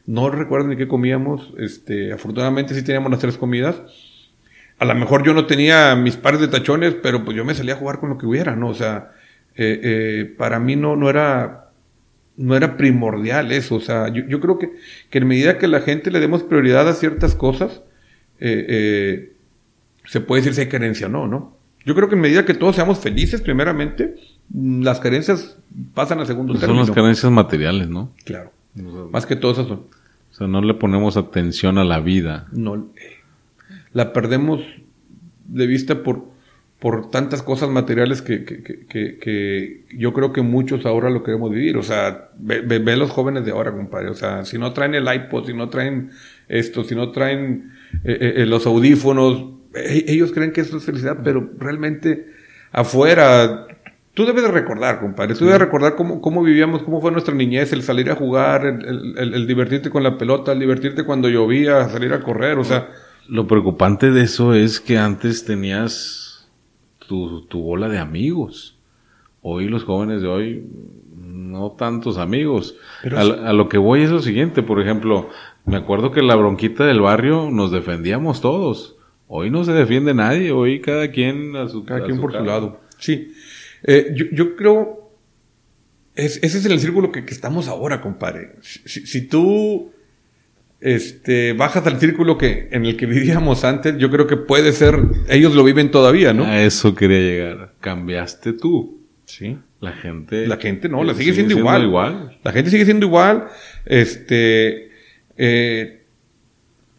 No 0.06 0.30
recuerdo 0.30 0.68
ni 0.68 0.78
qué 0.78 0.88
comíamos. 0.88 1.54
Este, 1.58 2.14
afortunadamente 2.14 2.76
sí 2.76 2.84
teníamos 2.84 3.10
las 3.10 3.20
tres 3.20 3.36
comidas. 3.36 3.82
A 4.78 4.86
lo 4.86 4.94
mejor 4.94 5.24
yo 5.26 5.34
no 5.34 5.48
tenía 5.48 5.96
mis 5.96 6.18
pares 6.18 6.40
de 6.40 6.50
tachones, 6.50 6.94
pero 7.02 7.26
pues 7.26 7.36
yo 7.36 7.46
me 7.46 7.56
salía 7.56 7.74
a 7.74 7.78
jugar 7.78 8.00
con 8.00 8.10
lo 8.10 8.20
que 8.20 8.28
hubiera, 8.28 8.56
¿no? 8.56 8.70
O 8.70 8.76
sea, 8.76 9.12
eh, 9.56 9.80
eh, 9.82 10.36
para 10.38 10.60
mí 10.60 10.76
no, 10.76 10.96
no 10.96 11.10
era 11.10 11.70
no 12.40 12.56
era 12.56 12.78
primordial 12.78 13.52
eso. 13.52 13.76
O 13.76 13.82
sea, 13.82 14.08
yo, 14.08 14.24
yo 14.26 14.40
creo 14.40 14.58
que, 14.58 14.72
que, 15.10 15.18
en 15.18 15.28
medida 15.28 15.58
que 15.58 15.68
la 15.68 15.82
gente 15.82 16.10
le 16.10 16.20
demos 16.20 16.44
prioridad 16.44 16.88
a 16.88 16.94
ciertas 16.94 17.36
cosas, 17.36 17.84
eh, 18.40 18.66
eh, 18.70 19.34
se 20.06 20.22
puede 20.22 20.42
decir 20.42 20.56
si 20.56 20.62
hay 20.62 20.70
carencia 20.70 21.08
o 21.08 21.10
no, 21.10 21.28
¿no? 21.28 21.58
Yo 21.86 21.96
creo 21.96 22.10
que 22.10 22.16
en 22.16 22.22
medida 22.22 22.46
que 22.46 22.54
todos 22.54 22.76
seamos 22.76 23.00
felices, 23.00 23.42
primeramente, 23.42 24.16
las 24.54 25.00
carencias 25.00 25.58
pasan 25.94 26.20
a 26.20 26.26
segundo 26.26 26.54
pues 26.54 26.62
término. 26.62 26.82
Son 26.82 26.90
las 26.90 26.96
carencias 26.96 27.32
materiales, 27.32 27.90
¿no? 27.90 28.12
Claro. 28.26 28.52
Más 29.12 29.26
que 29.26 29.36
todas 29.36 29.60
eso. 29.60 29.88
O 30.32 30.34
sea, 30.34 30.48
no 30.48 30.62
le 30.62 30.74
ponemos 30.74 31.18
atención 31.18 31.78
a 31.78 31.84
la 31.84 32.00
vida. 32.00 32.48
No. 32.52 32.88
La 33.94 34.14
perdemos 34.14 34.62
de 35.46 35.68
vista 35.68 36.04
por, 36.04 36.26
por 36.80 37.10
tantas 37.10 37.42
cosas 37.42 37.70
materiales 37.70 38.22
que, 38.22 38.46
que, 38.46 38.62
que, 38.62 39.18
que, 39.18 39.86
yo 39.98 40.14
creo 40.14 40.32
que 40.32 40.42
muchos 40.42 40.86
ahora 40.86 41.10
lo 41.10 41.24
queremos 41.24 41.52
vivir. 41.52 41.78
O 41.78 41.84
sea, 41.84 42.30
ve, 42.38 42.62
ve, 42.62 42.98
los 42.98 43.10
jóvenes 43.10 43.46
de 43.46 43.52
ahora, 43.52 43.72
compadre. 43.72 44.10
O 44.10 44.16
sea, 44.16 44.46
si 44.46 44.58
no 44.58 44.74
traen 44.74 44.96
el 44.96 45.12
iPod, 45.12 45.48
si 45.48 45.54
no 45.54 45.70
traen 45.70 46.12
esto, 46.48 46.84
si 46.84 46.94
no 46.94 47.12
traen 47.12 47.72
eh, 48.04 48.18
eh, 48.22 48.34
eh, 48.38 48.46
los 48.46 48.68
audífonos, 48.68 49.59
ellos 49.74 50.32
creen 50.32 50.52
que 50.52 50.62
eso 50.62 50.78
es 50.78 50.84
felicidad, 50.84 51.20
pero 51.24 51.50
realmente 51.58 52.28
afuera, 52.72 53.68
tú 54.14 54.26
debes 54.26 54.44
de 54.44 54.52
recordar, 54.52 55.00
compadre, 55.00 55.36
tú 55.36 55.46
debes 55.46 55.60
recordar 55.60 55.96
cómo, 55.96 56.22
cómo 56.22 56.44
vivíamos, 56.44 56.84
cómo 56.84 57.02
fue 57.02 57.12
nuestra 57.12 57.34
niñez, 57.34 57.72
el 57.74 57.84
salir 57.84 58.10
a 58.10 58.16
jugar, 58.16 58.66
el, 58.66 59.18
el, 59.18 59.48
divertirte 59.48 59.90
con 59.90 60.04
la 60.04 60.18
pelota, 60.18 60.52
el 60.52 60.60
divertirte 60.60 61.04
cuando 61.04 61.30
llovía, 61.30 61.88
salir 61.90 62.14
a 62.14 62.22
correr, 62.22 62.58
o 62.58 62.64
sea... 62.64 62.90
Lo 63.28 63.46
preocupante 63.48 64.12
de 64.12 64.24
eso 64.24 64.54
es 64.54 64.80
que 64.80 64.98
antes 64.98 65.46
tenías 65.46 66.50
tu, 67.08 67.46
tu 67.46 67.62
bola 67.62 67.88
de 67.88 68.00
amigos. 68.00 68.76
Hoy 69.42 69.68
los 69.68 69.84
jóvenes 69.84 70.24
de 70.24 70.28
hoy 70.28 70.68
no 71.16 71.72
tantos 71.72 72.18
amigos. 72.18 72.76
a, 73.16 73.22
a, 73.22 73.54
lo 73.54 73.70
que 73.70 73.78
voy 73.78 74.02
es 74.02 74.10
lo 74.10 74.20
siguiente, 74.20 74.64
por 74.64 74.82
ejemplo, 74.82 75.30
me 75.66 75.78
acuerdo 75.78 76.12
que 76.12 76.24
la 76.24 76.36
bronquita 76.36 76.86
del 76.86 77.02
barrio 77.02 77.50
nos 77.52 77.72
defendíamos 77.72 78.42
todos. 78.42 78.99
Hoy 79.32 79.52
no 79.52 79.64
se 79.64 79.74
defiende 79.74 80.16
nadie, 80.16 80.52
hoy 80.52 80.82
cada 80.82 81.12
quien 81.12 81.56
a 81.56 81.70
su 81.70 81.86
Cada 81.86 82.04
quien 82.04 82.20
por 82.20 82.34
su 82.34 82.44
lado. 82.44 82.82
Sí. 82.98 83.32
Eh, 83.84 84.12
yo, 84.16 84.26
yo, 84.32 84.56
creo. 84.56 85.12
ese 86.16 86.46
es 86.48 86.66
el 86.66 86.80
círculo 86.80 87.12
que, 87.12 87.26
que 87.26 87.34
estamos 87.36 87.68
ahora, 87.68 88.02
compadre. 88.02 88.56
Si, 88.62 89.06
si, 89.06 89.28
tú 89.28 89.92
este, 90.82 91.54
bajas 91.54 91.86
al 91.86 92.00
círculo 92.00 92.40
que, 92.40 92.70
en 92.72 92.88
el 92.88 92.98
que 92.98 93.06
vivíamos 93.06 93.64
antes, 93.66 94.00
yo 94.00 94.10
creo 94.10 94.26
que 94.26 94.36
puede 94.36 94.72
ser. 94.72 95.00
Ellos 95.30 95.54
lo 95.54 95.64
viven 95.64 95.92
todavía, 95.92 96.34
¿no? 96.34 96.46
A 96.46 96.64
eso 96.64 96.96
quería 96.96 97.20
llegar. 97.20 97.74
Cambiaste 97.82 98.54
tú. 98.54 99.06
Sí. 99.26 99.60
La 99.80 99.92
gente. 99.92 100.48
La 100.48 100.58
gente 100.58 100.90
no, 100.90 101.04
la 101.04 101.14
sigue, 101.14 101.34
siendo, 101.34 101.56
igual. 101.56 101.84
igual. 101.84 102.40
La 102.44 102.52
gente 102.52 102.72
sigue 102.72 102.84
siendo 102.84 103.06
igual. 103.06 103.46
Este. 103.86 104.90
Eh, 105.38 105.99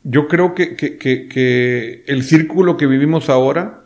yo 0.03 0.29
creo 0.29 0.55
que, 0.55 0.77
que, 0.77 0.97
que, 0.99 2.05
el 2.07 2.23
círculo 2.23 2.77
que 2.77 2.87
vivimos 2.87 3.29
ahora 3.29 3.83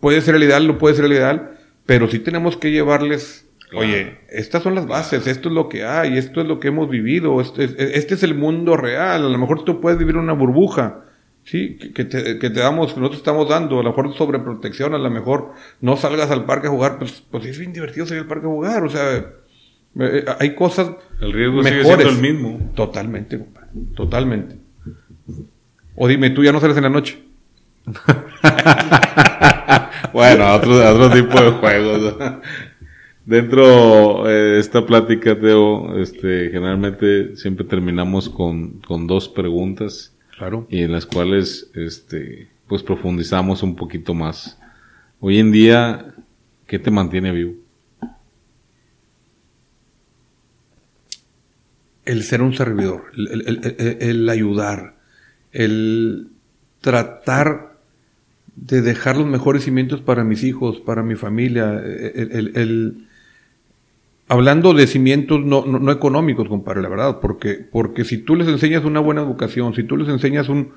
puede 0.00 0.20
ser 0.20 0.36
el 0.36 0.44
ideal, 0.44 0.66
no 0.66 0.78
puede 0.78 0.94
ser 0.94 1.06
el 1.06 1.12
ideal, 1.12 1.58
pero 1.86 2.08
sí 2.08 2.18
tenemos 2.18 2.56
que 2.56 2.70
llevarles, 2.70 3.48
oye, 3.74 4.18
estas 4.30 4.62
son 4.62 4.74
las 4.74 4.86
bases, 4.86 5.26
esto 5.26 5.48
es 5.48 5.54
lo 5.54 5.68
que 5.68 5.84
hay, 5.84 6.18
esto 6.18 6.40
es 6.40 6.46
lo 6.46 6.60
que 6.60 6.68
hemos 6.68 6.88
vivido, 6.88 7.40
este, 7.40 7.64
este 7.98 8.14
es 8.14 8.22
el 8.22 8.34
mundo 8.34 8.76
real, 8.76 9.24
a 9.24 9.28
lo 9.28 9.38
mejor 9.38 9.64
tú 9.64 9.80
puedes 9.80 9.98
vivir 9.98 10.16
una 10.16 10.34
burbuja, 10.34 11.04
sí, 11.42 11.76
que 11.76 12.04
te, 12.04 12.38
que 12.38 12.50
te 12.50 12.60
damos, 12.60 12.92
que 12.92 13.00
nosotros 13.00 13.20
estamos 13.20 13.48
dando, 13.48 13.80
a 13.80 13.82
lo 13.82 13.90
mejor 13.90 14.14
sobreprotección, 14.14 14.94
a 14.94 14.98
lo 14.98 15.10
mejor 15.10 15.52
no 15.80 15.96
salgas 15.96 16.30
al 16.30 16.44
parque 16.44 16.68
a 16.68 16.70
jugar, 16.70 16.98
pues, 16.98 17.22
pues 17.30 17.44
es 17.46 17.58
bien 17.58 17.72
divertido 17.72 18.06
salir 18.06 18.22
al 18.22 18.28
parque 18.28 18.46
a 18.46 18.50
jugar, 18.50 18.84
o 18.84 18.90
sea, 18.90 19.16
eh, 19.16 19.24
eh, 20.00 20.24
hay 20.38 20.54
cosas 20.54 20.90
el 21.20 21.32
riesgo 21.32 21.62
mejores. 21.62 21.86
sigue 21.86 21.96
siendo 21.96 22.08
el 22.08 22.18
mismo. 22.18 22.72
Totalmente, 22.74 23.38
compadre. 23.38 23.63
Totalmente. 23.94 24.56
O 25.96 26.08
dime, 26.08 26.30
tú 26.30 26.42
ya 26.42 26.52
no 26.52 26.60
sales 26.60 26.76
en 26.76 26.82
la 26.82 26.90
noche. 26.90 27.22
bueno, 30.12 30.54
otro, 30.54 30.90
otro 30.90 31.10
tipo 31.10 31.40
de 31.40 31.50
juegos. 31.50 32.14
Dentro 33.24 34.24
de 34.24 34.58
esta 34.58 34.84
plática, 34.84 35.38
Teo, 35.38 35.96
este, 35.98 36.50
generalmente 36.50 37.36
siempre 37.36 37.64
terminamos 37.64 38.28
con, 38.28 38.80
con 38.80 39.06
dos 39.06 39.28
preguntas. 39.28 40.14
Claro. 40.36 40.66
Y 40.68 40.82
en 40.82 40.92
las 40.92 41.06
cuales, 41.06 41.70
este, 41.74 42.48
pues 42.66 42.82
profundizamos 42.82 43.62
un 43.62 43.76
poquito 43.76 44.14
más. 44.14 44.58
Hoy 45.20 45.38
en 45.38 45.52
día, 45.52 46.14
¿qué 46.66 46.78
te 46.78 46.90
mantiene 46.90 47.32
vivo? 47.32 47.54
El 52.04 52.22
ser 52.22 52.42
un 52.42 52.54
servidor, 52.54 53.04
el, 53.16 54.28
ayudar, 54.28 54.96
el 55.52 56.28
tratar 56.80 57.78
de 58.56 58.82
dejar 58.82 59.16
los 59.16 59.26
mejores 59.26 59.64
cimientos 59.64 60.00
para 60.00 60.22
mis 60.22 60.44
hijos, 60.44 60.80
para 60.80 61.02
mi 61.02 61.14
familia, 61.14 61.80
el, 61.82 63.06
hablando 64.28 64.74
de 64.74 64.86
cimientos 64.86 65.40
no, 65.44 65.64
no, 65.64 65.92
económicos, 65.92 66.48
compadre, 66.48 66.82
la 66.82 66.88
verdad, 66.88 67.20
porque, 67.20 67.54
porque 67.54 68.04
si 68.04 68.18
tú 68.18 68.36
les 68.36 68.48
enseñas 68.48 68.84
una 68.84 69.00
buena 69.00 69.22
educación, 69.22 69.74
si 69.74 69.84
tú 69.84 69.96
les 69.96 70.08
enseñas 70.08 70.48
un, 70.48 70.72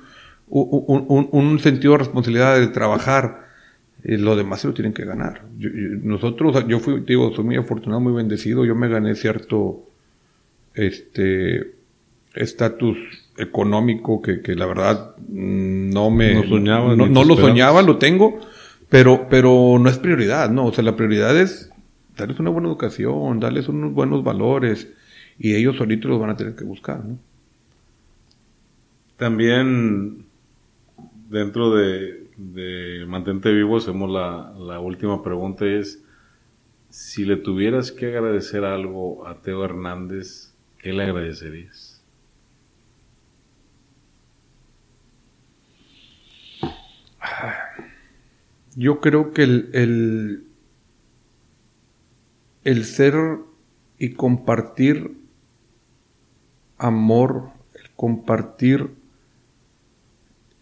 un, 0.48 1.58
sentido 1.58 1.92
de 1.92 1.98
responsabilidad 1.98 2.58
de 2.58 2.68
trabajar, 2.68 3.48
eh, 4.02 4.16
lo 4.16 4.34
demás 4.34 4.62
se 4.62 4.68
lo 4.68 4.74
tienen 4.74 4.92
que 4.92 5.04
ganar. 5.04 5.42
nosotros, 6.02 6.66
yo 6.68 6.80
fui, 6.80 7.00
digo, 7.06 7.32
soy 7.34 7.44
muy 7.44 7.56
afortunado, 7.56 8.00
muy 8.00 8.14
bendecido, 8.14 8.64
yo 8.64 8.74
me 8.74 8.88
gané 8.88 9.14
cierto 9.14 9.88
este 10.78 11.74
estatus 12.34 12.98
económico 13.36 14.22
que, 14.22 14.42
que, 14.42 14.54
la 14.54 14.66
verdad 14.66 15.16
no 15.28 16.10
me 16.10 16.34
no, 16.34 16.44
soñaba, 16.44 16.96
no, 16.96 17.24
lo 17.24 17.36
soñaba, 17.36 17.82
lo 17.82 17.98
tengo, 17.98 18.38
pero, 18.88 19.28
pero 19.28 19.78
no 19.80 19.88
es 19.88 19.98
prioridad, 19.98 20.50
no, 20.50 20.66
o 20.66 20.72
sea, 20.72 20.84
la 20.84 20.96
prioridad 20.96 21.36
es 21.36 21.70
darles 22.16 22.38
una 22.38 22.50
buena 22.50 22.68
educación, 22.68 23.40
darles 23.40 23.68
unos 23.68 23.92
buenos 23.92 24.24
valores 24.24 24.92
y 25.38 25.54
ellos 25.54 25.76
solitos 25.76 26.10
los 26.10 26.20
van 26.20 26.30
a 26.30 26.36
tener 26.36 26.54
que 26.54 26.64
buscar, 26.64 27.04
¿no? 27.04 27.18
También 29.16 30.26
dentro 31.28 31.74
de, 31.74 32.28
de 32.36 33.04
Mantente 33.06 33.52
Vivo 33.52 33.78
hacemos 33.78 34.10
la, 34.10 34.54
la 34.58 34.78
última 34.78 35.24
pregunta 35.24 35.66
es 35.66 36.04
si 36.88 37.24
le 37.24 37.36
tuvieras 37.36 37.90
que 37.92 38.06
agradecer 38.06 38.64
algo 38.64 39.26
a 39.26 39.42
Teo 39.42 39.64
Hernández 39.64 40.47
¿Qué 40.88 40.94
le 40.94 41.02
agradecerías? 41.02 42.02
Yo 48.74 48.98
creo 48.98 49.34
que 49.34 49.42
el, 49.42 50.46
el, 52.64 52.84
ser 52.86 53.14
y 53.98 54.14
compartir 54.14 55.14
amor, 56.78 57.50
el 57.74 57.90
compartir 57.94 58.88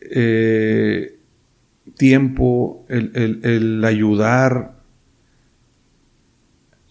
eh, 0.00 1.20
tiempo, 1.96 2.84
el, 2.88 3.12
el, 3.14 3.44
el, 3.44 3.84
ayudar, 3.84 4.75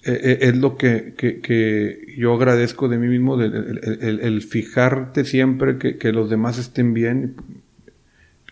eh, 0.05 0.19
eh, 0.21 0.37
es 0.41 0.55
lo 0.57 0.77
que, 0.77 1.15
que, 1.15 2.13
yo 2.15 2.35
agradezco 2.35 2.87
de 2.87 2.99
mí 2.99 3.07
mismo, 3.07 3.41
el, 3.41 4.41
fijarte 4.43 5.25
siempre 5.25 5.79
que, 5.79 6.11
los 6.11 6.29
demás 6.29 6.59
estén 6.59 6.93
bien. 6.93 7.33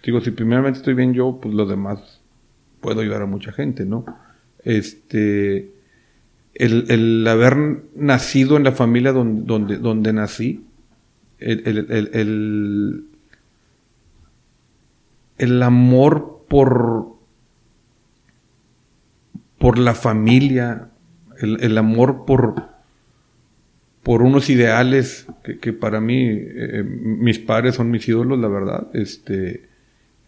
Digo, 0.03 0.19
si 0.19 0.31
primeramente 0.31 0.79
estoy 0.79 0.95
bien 0.95 1.13
yo, 1.13 1.39
pues 1.39 1.53
los 1.53 1.69
demás 1.69 2.21
puedo 2.81 3.01
ayudar 3.01 3.21
a 3.21 3.25
mucha 3.27 3.51
gente, 3.51 3.85
¿no? 3.85 4.03
Este, 4.63 5.69
el, 6.55 7.27
haber 7.27 7.55
nacido 7.95 8.57
en 8.57 8.63
la 8.63 8.71
familia 8.71 9.11
donde, 9.11 9.45
donde, 9.45 9.77
donde 9.77 10.11
nací, 10.11 10.65
el, 11.37 13.05
el 15.37 15.61
amor 15.61 16.45
por, 16.47 17.13
por 19.59 19.77
la 19.77 19.93
familia, 19.93 20.89
el, 21.43 21.77
amor 21.77 22.25
por, 22.25 22.55
por 24.01 24.21
unos 24.21 24.49
ideales 24.49 25.27
que, 25.61 25.73
para 25.73 26.01
mí, 26.01 26.25
eh, 26.27 26.83
mis 26.83 27.39
padres 27.39 27.75
son 27.75 27.91
mis 27.91 28.07
ídolos, 28.07 28.39
la 28.39 28.47
verdad. 28.47 28.87
Este, 28.93 29.69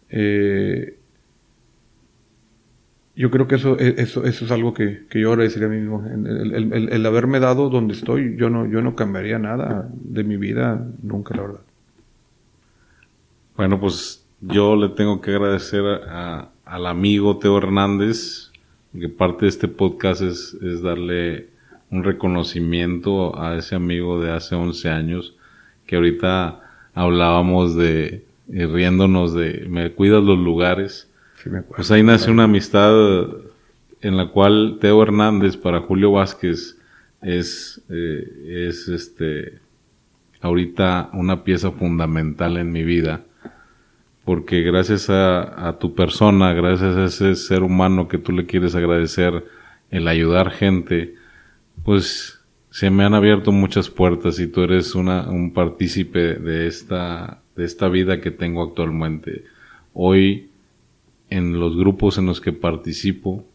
eh, 0.10 0.98
yo 3.16 3.32
creo 3.32 3.48
que 3.48 3.56
eso, 3.56 3.80
e, 3.80 3.96
eso, 3.98 4.26
eso 4.26 4.46
es 4.46 4.52
algo 4.52 4.74
que, 4.74 5.06
yo 5.14 5.32
agradecería 5.32 5.68
a 5.68 5.72
mí 5.72 5.78
mismo. 5.78 6.06
El, 6.06 7.06
haberme 7.06 7.40
dado 7.40 7.70
donde 7.70 7.94
estoy, 7.94 8.36
yo 8.38 8.50
no, 8.50 8.68
yo 8.68 8.82
no 8.82 8.96
cambiaría 8.96 9.40
nada 9.40 9.90
de 9.94 10.24
mi 10.24 10.38
vida, 10.38 10.86
nunca, 11.02 11.36
la 11.36 11.42
verdad. 11.44 11.62
Bueno, 13.56 13.80
pues 13.80 14.26
yo 14.42 14.76
le 14.76 14.90
tengo 14.90 15.22
que 15.22 15.32
agradecer 15.32 15.84
al 15.86 16.88
amigo 16.88 17.38
Teo 17.38 17.58
Hernández 17.58 18.45
que 19.00 19.10
parte 19.10 19.46
de 19.46 19.50
este 19.50 19.68
podcast 19.68 20.22
es, 20.22 20.82
darle 20.82 21.48
un 21.92 22.04
reconocimiento 22.04 23.40
a 23.40 23.58
ese 23.58 23.76
amigo 23.76 24.22
de 24.22 24.32
hace 24.32 24.56
11 24.56 24.90
años 24.90 25.36
que 25.86 25.96
ahorita 25.96 26.62
hablábamos 26.94 27.76
de, 27.76 28.26
y 28.48 28.66
riéndonos 28.66 29.34
de 29.34 29.66
me 29.70 29.92
cuidas 29.92 30.24
los 30.24 30.40
lugares. 30.40 31.10
pues 31.76 31.92
ahí 31.92 32.04
nace 32.04 32.32
una 32.32 32.46
amistad 32.46 32.92
en 34.02 34.18
la 34.18 34.30
cual 34.30 34.78
Teo 34.80 35.02
Hernández 35.04 35.58
para 35.58 35.82
Julio 35.82 36.12
Vázquez 36.12 36.78
es, 37.22 37.82
eh, 37.90 38.68
es 38.70 38.88
este, 38.88 39.60
ahorita 40.42 41.10
una 41.14 41.44
pieza 41.44 41.72
fundamental 41.72 42.58
en 42.58 42.72
mi 42.72 42.84
vida, 42.84 43.25
porque 44.26 44.64
gracias 44.64 45.10
a, 45.10 45.78
tu 45.80 45.94
persona, 45.94 46.52
gracias 46.54 46.96
a 46.98 47.06
ese 47.06 47.36
ser 47.36 47.62
humano 47.62 48.08
que 48.08 48.18
tú 48.18 48.32
le 48.32 48.48
quieres 48.48 48.74
agradecer 48.74 49.46
el 49.92 50.08
ayudar 50.08 50.50
gente, 50.50 51.14
pues 51.84 52.42
se 52.72 52.90
me 52.90 53.06
han 53.06 53.14
abierto 53.14 53.52
muchas 53.52 53.90
puertas 53.90 54.40
y 54.40 54.48
tú 54.48 54.64
eres 54.64 54.96
una, 54.96 55.30
un 55.30 55.54
partícipe 55.54 56.34
de 56.34 56.66
esta, 56.66 57.44
de 57.56 57.66
esta 57.66 57.88
vida 57.88 58.20
que 58.20 58.32
tengo 58.32 58.64
actualmente. 58.64 59.46
Hoy, 59.94 60.50
en 61.30 61.60
los 61.60 61.78
grupos 61.78 62.18
en 62.18 62.26
los 62.26 62.42
que 62.42 62.52
participo, 62.52 63.46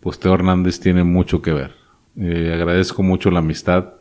pues 0.00 0.18
Teo 0.18 0.34
Hernández 0.34 0.80
tiene 0.80 1.04
mucho 1.04 1.40
que 1.40 1.52
ver. 1.52 1.74
Eh, 2.16 2.50
agradezco 2.52 3.04
mucho 3.04 3.30
la 3.30 3.38
amistad, 3.38 3.94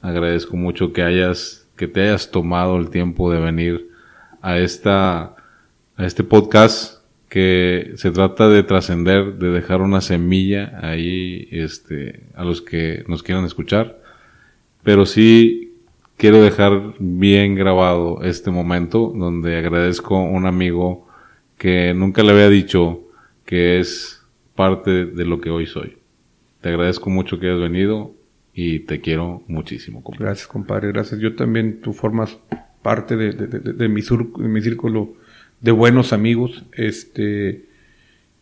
agradezco 0.00 0.56
mucho 0.56 0.94
que 0.94 1.02
hayas, 1.02 1.68
que 1.76 1.86
te 1.86 2.00
hayas 2.00 2.30
tomado 2.30 2.78
el 2.78 2.88
tiempo 2.88 3.30
de 3.30 3.40
venir 3.40 3.93
a 4.44 4.58
esta, 4.58 5.36
a 5.96 6.04
este 6.04 6.22
podcast 6.22 7.02
que 7.30 7.92
se 7.96 8.10
trata 8.10 8.46
de 8.50 8.62
trascender, 8.62 9.38
de 9.38 9.48
dejar 9.48 9.80
una 9.80 10.02
semilla 10.02 10.78
ahí, 10.82 11.48
este, 11.50 12.26
a 12.34 12.44
los 12.44 12.60
que 12.60 13.04
nos 13.08 13.22
quieran 13.22 13.46
escuchar. 13.46 13.98
Pero 14.82 15.06
sí 15.06 15.72
quiero 16.18 16.42
dejar 16.42 16.92
bien 16.98 17.54
grabado 17.54 18.22
este 18.22 18.50
momento 18.50 19.14
donde 19.16 19.56
agradezco 19.56 20.16
a 20.16 20.28
un 20.28 20.44
amigo 20.46 21.08
que 21.56 21.94
nunca 21.94 22.22
le 22.22 22.32
había 22.32 22.50
dicho 22.50 23.00
que 23.46 23.80
es 23.80 24.26
parte 24.54 25.06
de 25.06 25.24
lo 25.24 25.40
que 25.40 25.48
hoy 25.48 25.64
soy. 25.64 25.96
Te 26.60 26.68
agradezco 26.68 27.08
mucho 27.08 27.40
que 27.40 27.46
hayas 27.46 27.60
venido 27.60 28.12
y 28.52 28.80
te 28.80 29.00
quiero 29.00 29.42
muchísimo. 29.48 30.04
Gracias, 30.18 30.46
compadre. 30.46 30.88
Gracias. 30.88 31.18
Yo 31.18 31.34
también, 31.34 31.80
tú 31.80 31.94
formas 31.94 32.38
parte 32.84 33.16
de, 33.16 33.32
de, 33.32 33.88
mi, 33.88 34.02
mi, 34.38 34.62
círculo 34.62 35.14
de 35.60 35.72
buenos 35.72 36.12
amigos. 36.12 36.64
Este, 36.72 37.64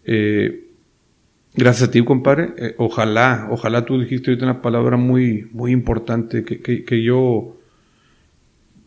eh, 0.05 0.66
gracias 1.55 1.88
a 1.88 1.90
ti, 1.90 2.05
compadre. 2.05 2.53
Eh, 2.59 2.74
ojalá, 2.76 3.49
ojalá 3.51 3.86
tú 3.86 3.99
dijiste 3.99 4.30
ahorita 4.30 4.45
una 4.45 4.61
palabra 4.61 4.99
muy, 4.99 5.49
muy 5.53 5.72
importante 5.72 6.45
que, 6.45 6.61
que, 6.61 6.84
que 6.84 7.03
yo 7.03 7.57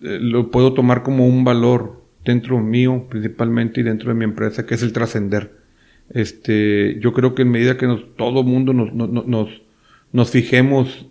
eh, 0.03 0.19
lo 0.21 0.51
puedo 0.51 0.73
tomar 0.73 1.01
como 1.01 1.27
un 1.27 1.43
valor 1.43 2.03
dentro 2.23 2.59
mío, 2.59 3.07
principalmente, 3.09 3.79
y 3.79 3.83
dentro 3.83 4.09
de 4.09 4.15
mi 4.15 4.25
empresa, 4.25 4.67
que 4.67 4.75
es 4.75 4.83
el 4.83 4.93
trascender 4.93 5.65
este, 6.09 6.99
yo 6.99 7.13
creo 7.13 7.33
que 7.35 7.41
en 7.41 7.51
medida 7.51 7.77
que 7.77 7.87
nos, 7.87 8.15
todo 8.15 8.43
mundo 8.43 8.73
nos, 8.73 8.93
nos, 8.93 9.49
nos, 10.11 10.29
fijemos, 10.29 11.07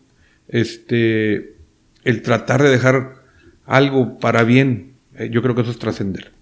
este, 0.49 1.57
el 2.05 2.23
tratar 2.23 2.63
de 2.63 2.71
dejar 2.71 3.24
algo 3.67 4.19
para 4.19 4.45
bien, 4.45 4.95
eh, 5.17 5.29
yo 5.31 5.43
creo 5.43 5.55
que 5.55 5.63
eso 5.63 5.71
es 5.71 5.79
trascender. 5.79 6.33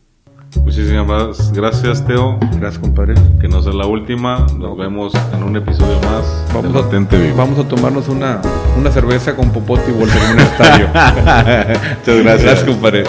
Muchísimas 0.60 1.52
gracias, 1.52 2.06
Teo. 2.06 2.38
Gracias, 2.58 2.78
compadre. 2.78 3.14
Que 3.40 3.48
no 3.48 3.62
sea 3.62 3.72
la 3.72 3.86
última. 3.86 4.46
Nos 4.58 4.76
vemos 4.76 5.12
en 5.32 5.42
un 5.42 5.56
episodio 5.56 5.98
más. 6.02 6.46
Vamos, 6.52 6.74
a, 6.76 7.34
vamos 7.34 7.58
a 7.58 7.68
tomarnos 7.68 8.08
una, 8.08 8.40
una 8.78 8.90
cerveza 8.90 9.34
con 9.34 9.50
popote 9.50 9.90
y 9.90 9.92
volver 9.92 10.22
en 10.22 10.32
un 10.32 10.38
estadio. 10.40 10.86
Muchas 10.88 12.22
gracias. 12.22 12.42
Gracias, 12.42 12.64
compadre. 12.64 13.04